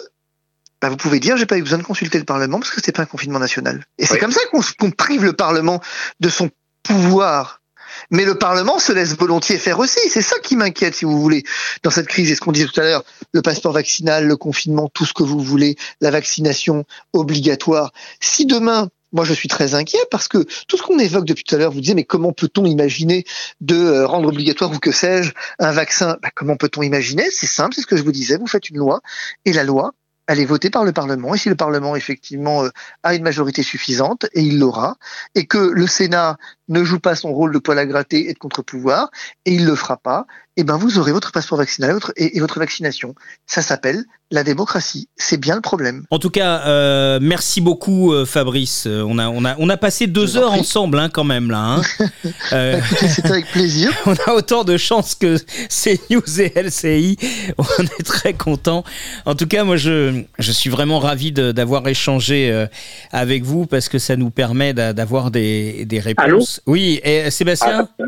[0.81, 2.91] bah vous pouvez dire j'ai pas eu besoin de consulter le Parlement parce que c'est
[2.91, 3.85] pas un confinement national.
[3.99, 4.39] Et c'est comme ça
[4.79, 5.79] qu'on prive le Parlement
[6.19, 6.49] de son
[6.81, 7.61] pouvoir.
[8.09, 9.99] Mais le Parlement se laisse volontiers faire aussi.
[10.09, 11.43] C'est ça qui m'inquiète, si vous voulez,
[11.83, 12.31] dans cette crise.
[12.31, 15.21] Et ce qu'on disait tout à l'heure, le passeport vaccinal, le confinement, tout ce que
[15.21, 16.83] vous voulez, la vaccination
[17.13, 17.93] obligatoire.
[18.19, 21.55] Si demain, moi je suis très inquiet parce que tout ce qu'on évoque depuis tout
[21.55, 23.25] à l'heure, vous disiez mais comment peut-on imaginer
[23.61, 26.17] de euh, rendre obligatoire ou que sais-je un vaccin?
[26.21, 27.31] Bah, Comment peut-on imaginer?
[27.31, 29.01] C'est simple, c'est ce que je vous disais, vous faites une loi
[29.45, 29.93] et la loi,
[30.27, 31.35] elle est votée par le Parlement.
[31.35, 32.69] Et si le Parlement effectivement euh,
[33.03, 34.97] a une majorité suffisante, et il l'aura,
[35.35, 36.37] et que le Sénat
[36.67, 39.09] ne joue pas son rôle de poil à gratter et de contre-pouvoir,
[39.45, 40.25] et il le fera pas,
[40.57, 43.13] eh ben vous aurez votre passeport vaccinal et, votre vaccination.
[43.45, 45.07] Ça s'appelle la démocratie.
[45.17, 46.05] C'est bien le problème.
[46.09, 48.85] En tout cas, euh, merci beaucoup euh, Fabrice.
[48.87, 51.59] Euh, on a, on, a, on a passé deux heures ensemble hein, quand même là.
[51.59, 51.81] Hein.
[52.53, 53.91] euh, C'est avec plaisir.
[54.05, 55.37] On a autant de chance que
[55.67, 57.17] CNews et LCI.
[57.57, 58.83] On est très content.
[59.25, 62.67] En tout cas, moi je, je suis vraiment ravi d'avoir échangé
[63.11, 66.23] avec vous parce que ça nous permet d'avoir des, des réponses.
[66.23, 68.03] Allô oui, et Sébastien ah.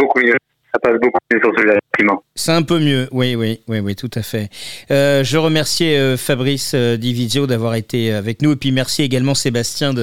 [0.73, 1.79] Ça passe beaucoup mieux sur celui-là.
[2.37, 4.51] C'est un peu mieux, oui, oui, oui, oui, tout à fait.
[4.91, 9.33] Euh, je remerciais euh, Fabrice euh, Divizio d'avoir été avec nous et puis merci également
[9.33, 9.95] Sébastien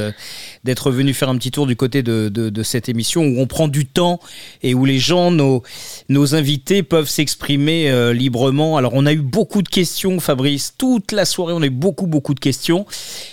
[0.65, 3.47] d'être venu faire un petit tour du côté de, de, de, cette émission où on
[3.47, 4.19] prend du temps
[4.65, 5.63] et où les gens, nos,
[6.09, 8.77] nos invités peuvent s'exprimer euh, librement.
[8.77, 12.09] Alors on a eu beaucoup de questions, Fabrice, toute la soirée on a eu beaucoup,
[12.09, 12.85] beaucoup de questions,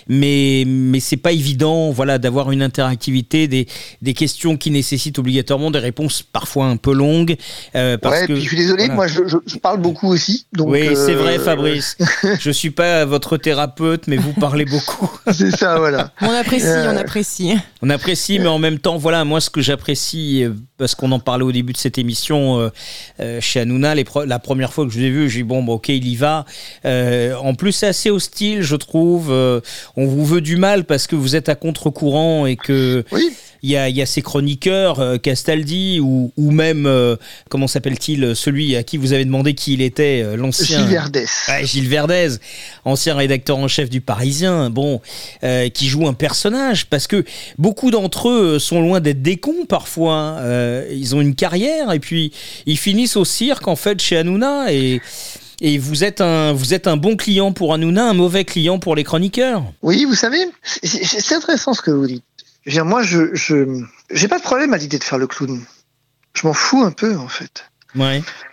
[0.06, 3.66] mais, mais c'est pas évident voilà, d'avoir une interactivité, des,
[4.00, 7.34] des questions qui nécessitent obligatoirement des réponses parfois un peu longues.
[7.72, 10.46] parce ouais, que, suis désolé, moi je, je, parle beaucoup aussi.
[10.52, 11.96] Donc, oui, c'est vrai, euh, Fabrice.
[12.40, 15.10] je suis pas votre thérapeute, mais vous parlez beaucoup.
[15.32, 16.12] c'est ça, voilà.
[16.20, 17.54] On apprécie, on apprécie.
[17.82, 21.20] On apprécie, mais en même temps, voilà, moi ce que j'apprécie, euh, parce qu'on en
[21.20, 22.70] parlait au début de cette émission
[23.20, 25.74] euh, chez Hanouna, les la première fois que je l'ai vu, j'ai dit bon, bon,
[25.74, 26.44] ok, il y va.
[26.84, 29.30] en plus, c'est assez hostile, je trouve.
[29.30, 33.04] on vous veut du mal parce que vous êtes à contre-courant et que.
[33.12, 33.32] Oui
[33.64, 37.16] il y a, y a, ces chroniqueurs, Castaldi ou, ou même,
[37.48, 40.78] comment s'appelle-t-il, celui à qui vous avez demandé qui il était, euh, l'ancien.
[40.78, 41.26] Gilles Verdez.
[41.48, 42.36] Ouais, Gilles Verdez,
[42.84, 45.00] ancien rédacteur en chef du Parisien, bon,
[45.44, 47.24] euh, qui joue un personnage, parce que
[47.58, 50.36] beaucoup d'entre eux sont loin d'être des cons parfois.
[50.40, 52.32] Euh, ils ont une carrière et puis
[52.66, 55.00] ils finissent au cirque en fait chez Hanouna et.
[55.64, 58.96] Et vous êtes, un, vous êtes un bon client pour Hanouna, un mauvais client pour
[58.96, 59.62] les chroniqueurs.
[59.80, 60.44] Oui, vous savez,
[60.82, 62.24] c'est intéressant ce que vous dites.
[62.64, 63.80] Je veux dire, moi, je, je,
[64.10, 65.62] j'ai pas de problème à l'idée de faire le clown.
[66.34, 67.66] Je m'en fous un peu, en fait.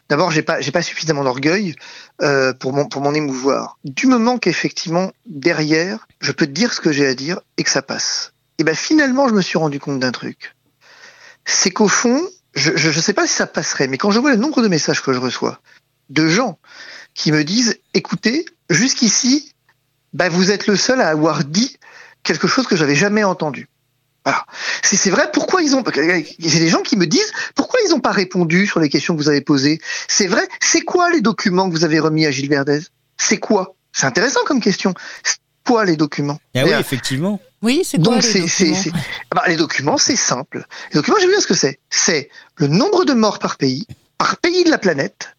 [0.09, 1.75] D'abord, j'ai pas, pas suffisamment d'orgueil
[2.21, 3.77] euh, pour m'en émouvoir.
[3.83, 7.81] Du moment qu'effectivement derrière, je peux dire ce que j'ai à dire et que ça
[7.81, 8.33] passe.
[8.57, 10.55] Et ben finalement, je me suis rendu compte d'un truc.
[11.45, 12.21] C'est qu'au fond,
[12.55, 15.01] je, je sais pas si ça passerait, mais quand je vois le nombre de messages
[15.01, 15.59] que je reçois
[16.09, 16.59] de gens
[17.13, 19.53] qui me disent, écoutez, jusqu'ici,
[20.13, 21.77] ben vous êtes le seul à avoir dit
[22.23, 23.69] quelque chose que j'avais jamais entendu.
[24.25, 24.45] Voilà.
[24.83, 25.83] C'est c'est vrai, pourquoi ils ont.
[25.95, 28.89] Il y a des gens qui me disent pourquoi ils n'ont pas répondu sur les
[28.89, 29.79] questions que vous avez posées?
[30.07, 32.79] C'est vrai, c'est quoi les documents que vous avez remis à Gilles Verdez?
[33.17, 33.75] C'est quoi?
[33.91, 34.93] C'est intéressant comme question.
[35.23, 36.39] C'est quoi les documents?
[36.55, 36.79] Ah oui, Bien.
[36.79, 37.39] effectivement.
[37.61, 38.75] Oui, c'est quoi Donc les documents?
[38.75, 38.91] c'est-
[39.31, 40.65] ah bah, les documents c'est simple.
[40.93, 41.79] Les documents j'ai vu ce que c'est.
[41.89, 43.85] C'est le nombre de morts par pays,
[44.17, 45.35] par pays de la planète,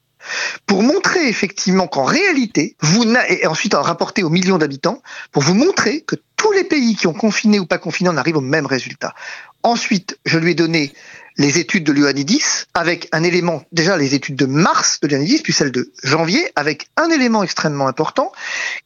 [0.67, 5.03] pour montrer effectivement qu'en réalité vous et ensuite en rapporter aux millions d'habitants
[5.33, 8.39] pour vous montrer que tous les pays qui ont confiné ou pas confiné en arrivent
[8.39, 9.15] au même résultat.
[9.63, 10.93] Ensuite, je lui ai donné
[11.37, 15.53] les études de l'UANIDIS avec un élément, déjà les études de mars de l'UANIDIS, puis
[15.53, 18.33] celles de janvier, avec un élément extrêmement important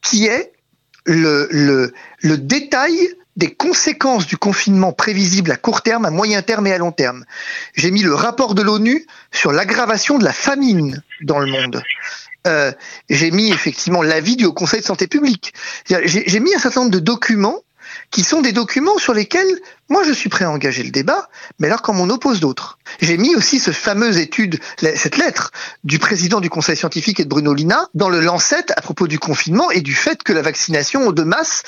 [0.02, 0.52] qui est
[1.06, 1.92] le
[2.22, 6.92] détail des conséquences du confinement prévisible à court terme, à moyen terme et à long
[6.92, 7.24] terme.
[7.74, 11.82] J'ai mis le rapport de l'ONU sur l'aggravation de la famine dans le monde.
[12.46, 12.72] Euh,
[13.08, 15.54] j'ai mis effectivement l'avis du Haut Conseil de santé publique.
[15.86, 17.60] J'ai mis un certain nombre de documents
[18.10, 21.28] qui sont des documents sur lesquels moi je suis prêt à engager le débat,
[21.58, 22.78] mais alors quand on oppose d'autres.
[23.00, 25.52] J'ai mis aussi ce fameuse étude, cette lettre
[25.84, 29.18] du président du Conseil scientifique et de Bruno Lina dans le Lancet à propos du
[29.18, 31.62] confinement et du fait que la vaccination de masse,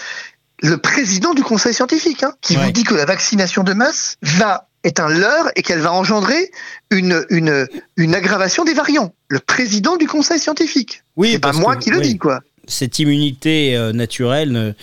[0.62, 2.64] le président du Conseil scientifique, hein, qui Ouais.
[2.64, 6.50] vous dit que la vaccination de masse va est un leurre et qu'elle va engendrer
[6.90, 7.66] une, une,
[7.96, 9.12] une aggravation des variants.
[9.28, 11.02] Le président du Conseil scientifique.
[11.16, 12.08] Oui, C'est pas moi que- qui le oui.
[12.08, 12.40] dis, quoi.
[12.68, 14.74] Cette immunité euh, naturelle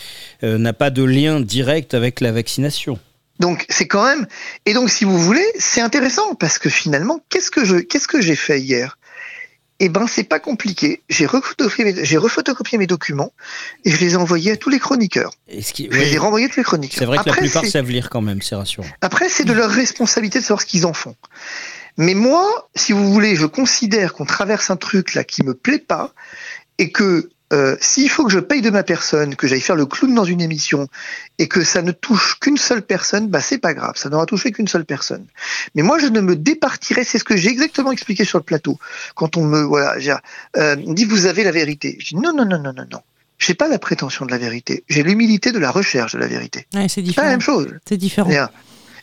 [0.44, 3.00] euh, n'a pas de lien direct avec la vaccination.
[3.40, 4.28] Donc c'est quand même
[4.68, 8.22] et donc si vous voulez c'est intéressant parce que finalement qu'est-ce que je qu'est-ce que
[8.22, 8.98] j'ai fait hier?
[9.86, 11.02] Eh ben c'est pas compliqué.
[11.10, 13.34] J'ai refotocopié mes, j'ai refotocopié mes documents
[13.84, 15.32] et je les ai envoyés à tous les chroniqueurs.
[15.50, 16.98] Et ce qui- Je les ai renvoyés à tous les chroniqueurs.
[17.00, 18.88] c'est vrai que la plupart savent lire quand même, c'est rassurant.
[19.02, 21.16] Après, c'est de leur responsabilité de savoir ce qu'ils en font.
[21.98, 25.80] Mais moi, si vous voulez, je considère qu'on traverse un truc là qui me plaît
[25.80, 26.14] pas
[26.78, 29.86] et que euh, s'il faut que je paye de ma personne, que j'aille faire le
[29.86, 30.88] clown dans une émission
[31.38, 34.52] et que ça ne touche qu'une seule personne, bah c'est pas grave, ça n'aura touché
[34.52, 35.26] qu'une seule personne.
[35.76, 38.80] Mais moi, je ne me départirai, c'est ce que j'ai exactement expliqué sur le plateau.
[39.16, 40.16] Quand on me voilà, j'ai,
[40.58, 41.98] euh, on dit vous avez la vérité.
[42.00, 43.02] Je dis non non non non non non.
[43.40, 44.84] J'ai pas la prétention de la vérité.
[44.90, 46.66] J'ai l'humilité de la recherche de la vérité.
[46.74, 47.68] Ouais, c'est pas la même chose.
[47.88, 48.30] C'est différent.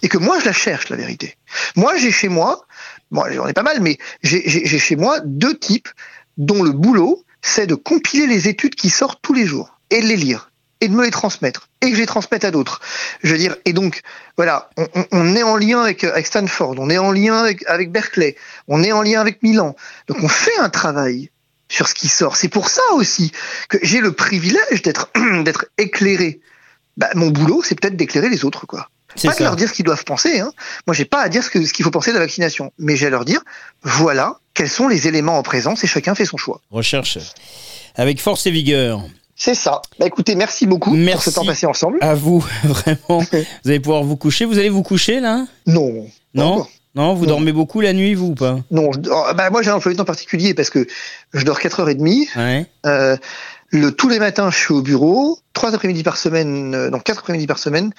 [0.03, 1.37] Et que moi, je la cherche, la vérité.
[1.77, 2.65] Moi, j'ai chez moi,
[3.11, 5.89] moi, j'en ai pas mal, mais j'ai j'ai- j'ai chez moi deux types
[6.39, 10.07] dont le boulot, c'est de compiler les études qui sortent tous les jours et de
[10.07, 10.51] les lire
[10.81, 12.81] et de me les transmettre et que je les transmette à d'autres.
[13.23, 14.01] Je veux dire, et donc,
[14.37, 14.71] voilà,
[15.13, 18.37] on, est en lien avec, Stanford, on est en lien avec, Berkeley,
[18.69, 19.77] on est en lien avec Milan.
[20.09, 21.31] Donc, on fait un travail
[21.69, 22.37] sur ce qui sort.
[22.37, 23.33] C'est pour ça aussi
[23.69, 25.11] que j'ai le privilège d'être
[25.45, 26.41] d'être éclairé.
[26.97, 28.91] Bah, mon boulot, c'est peut-être d'éclairer les autres, quoi.
[29.17, 29.45] C'est Pas de ça.
[29.45, 30.41] leur dire ce qu'ils doivent penser.
[30.41, 30.53] Hein.
[30.87, 33.11] Moi, j'ai pas à dire ce qu'il faut penser de la vaccination, mais j'ai à
[33.11, 33.41] leur dire
[33.83, 36.61] voilà quels sont les éléments en présence et chacun fait son choix.
[36.71, 37.19] Recherche
[37.97, 39.03] avec force et vigueur.
[39.37, 39.81] C'est ça.
[39.99, 41.31] Bah écoutez, merci beaucoup pour Merci.
[41.31, 41.99] ce temps passé ensemble.
[42.03, 43.19] À vous, vraiment.
[43.21, 44.45] Vous allez pouvoir vous coucher.
[44.45, 45.47] Vous allez vous coucher là?
[45.67, 46.07] Non.
[46.35, 46.67] Non?
[46.95, 47.31] Non, vous Non.
[47.31, 48.59] dormez beaucoup la nuit, vous ou pas?
[48.71, 48.91] Non.
[48.93, 50.87] je- oh, bah, moi, j'ai un emploi du temps particulier parce que
[51.33, 52.29] je dors 4h30.
[52.37, 52.67] Ouais.
[52.85, 53.17] Euh,
[53.71, 55.39] le, tous les matins, je suis au bureau.
[55.53, 57.93] Trois après-midi par semaine, euh, non, quatre après-midi par semaine,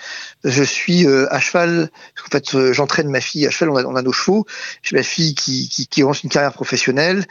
[0.44, 1.90] je suis euh, à cheval.
[2.26, 3.70] En fait, euh, j'entraîne ma fille à cheval.
[3.72, 4.46] On a, on a nos chevaux.
[4.84, 7.26] J'ai ma fille qui, qui, qui lance une carrière professionnelle.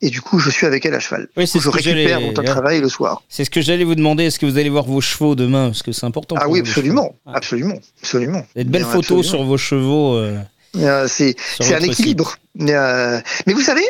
[0.00, 1.28] Et du coup, je suis avec elle à cheval.
[1.36, 3.22] Oui, c'est je ce que récupère mon temps de travail le soir.
[3.28, 4.24] C'est ce que j'allais vous demander.
[4.24, 5.66] Est-ce que vous allez voir vos chevaux demain?
[5.66, 6.36] Parce que c'est important.
[6.38, 7.14] Ah oui, absolument.
[7.26, 7.32] Ah.
[7.34, 8.40] absolument, absolument.
[8.40, 9.22] Vous avez de belles photos absolument.
[9.22, 10.14] sur vos chevaux.
[10.14, 10.38] euh,
[10.76, 12.36] Euh, c'est un équilibre.
[12.60, 13.84] Euh, mais vous savez,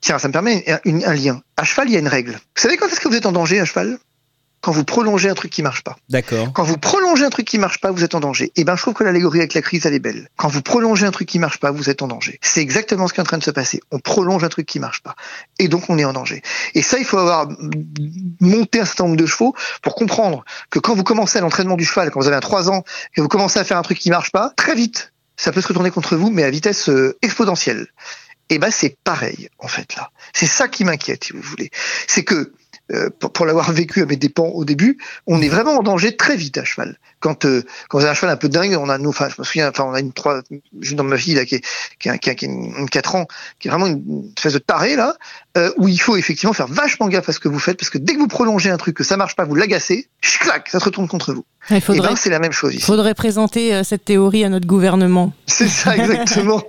[0.00, 1.42] tiens, ça me permet un, une- un lien.
[1.56, 2.32] À cheval, il y a une règle.
[2.32, 3.98] Vous savez quand est-ce que vous êtes en danger à cheval?
[4.60, 5.96] Quand vous prolongez un truc qui marche pas.
[6.08, 6.52] D'accord.
[6.52, 8.50] Quand vous prolongez un truc qui marche pas, vous êtes en danger.
[8.56, 10.28] Et ben, je trouve que l'allégorie avec la crise, elle est belle.
[10.36, 12.40] Quand vous prolongez un truc qui marche pas, vous êtes en danger.
[12.42, 13.80] C'est exactement ce qui est en train de se passer.
[13.92, 15.14] On prolonge un truc qui marche pas.
[15.60, 16.42] Et donc, on est en danger.
[16.74, 17.46] Et ça, il faut avoir
[18.40, 21.84] monté un certain nombre de chevaux pour comprendre que quand vous commencez à l'entraînement du
[21.84, 22.82] cheval, quand vous avez un 3 ans,
[23.14, 25.68] que vous commencez à faire un truc qui marche pas, très vite, ça peut se
[25.68, 27.86] retourner contre vous, mais à vitesse euh, exponentielle.
[28.50, 30.10] Et ben c'est pareil en fait là.
[30.32, 31.70] C'est ça qui m'inquiète, si vous voulez.
[32.06, 32.52] C'est que
[32.90, 36.36] euh, pour l'avoir vécu à mes dépens au début, on est vraiment en danger très
[36.36, 36.98] vite à cheval.
[37.20, 39.34] Quand euh, quand vous avez un cheval un peu dingue, on a nous, enfin je
[39.38, 40.40] me souviens, enfin on a une trois,
[40.80, 41.64] j'ai dans ma fille là qui est
[41.98, 43.26] qui a, qui a, qui a une 4 ans,
[43.58, 45.16] qui est vraiment une espèce de taré là,
[45.56, 47.98] euh, où il faut effectivement faire vachement gaffe à ce que vous faites parce que
[47.98, 50.08] dès que vous prolongez un truc que ça marche pas, vous l'agacez,
[50.40, 51.44] clac, ça se retourne contre vous.
[51.70, 54.48] Il Et faudrait, ben c'est la même chose il faudrait présenter euh, cette théorie à
[54.48, 55.32] notre gouvernement.
[55.46, 56.62] C'est ça exactement.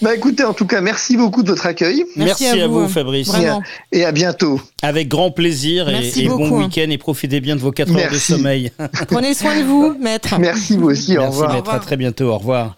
[0.00, 3.28] bah écoutez, en tout cas, merci beaucoup de votre accueil Merci, à vous, Fabrice.
[3.28, 3.62] Vraiment.
[3.92, 4.60] et à bientôt.
[4.82, 6.66] Avec grand plaisir et, Merci et bon beaucoup, hein.
[6.66, 8.72] week-end et profitez bien de vos 4 heures de sommeil.
[9.08, 10.34] Prenez soin de vous, maître.
[10.38, 11.16] Merci vous aussi.
[11.16, 11.54] au Merci revoir.
[11.54, 12.72] maître, à très bientôt, au revoir.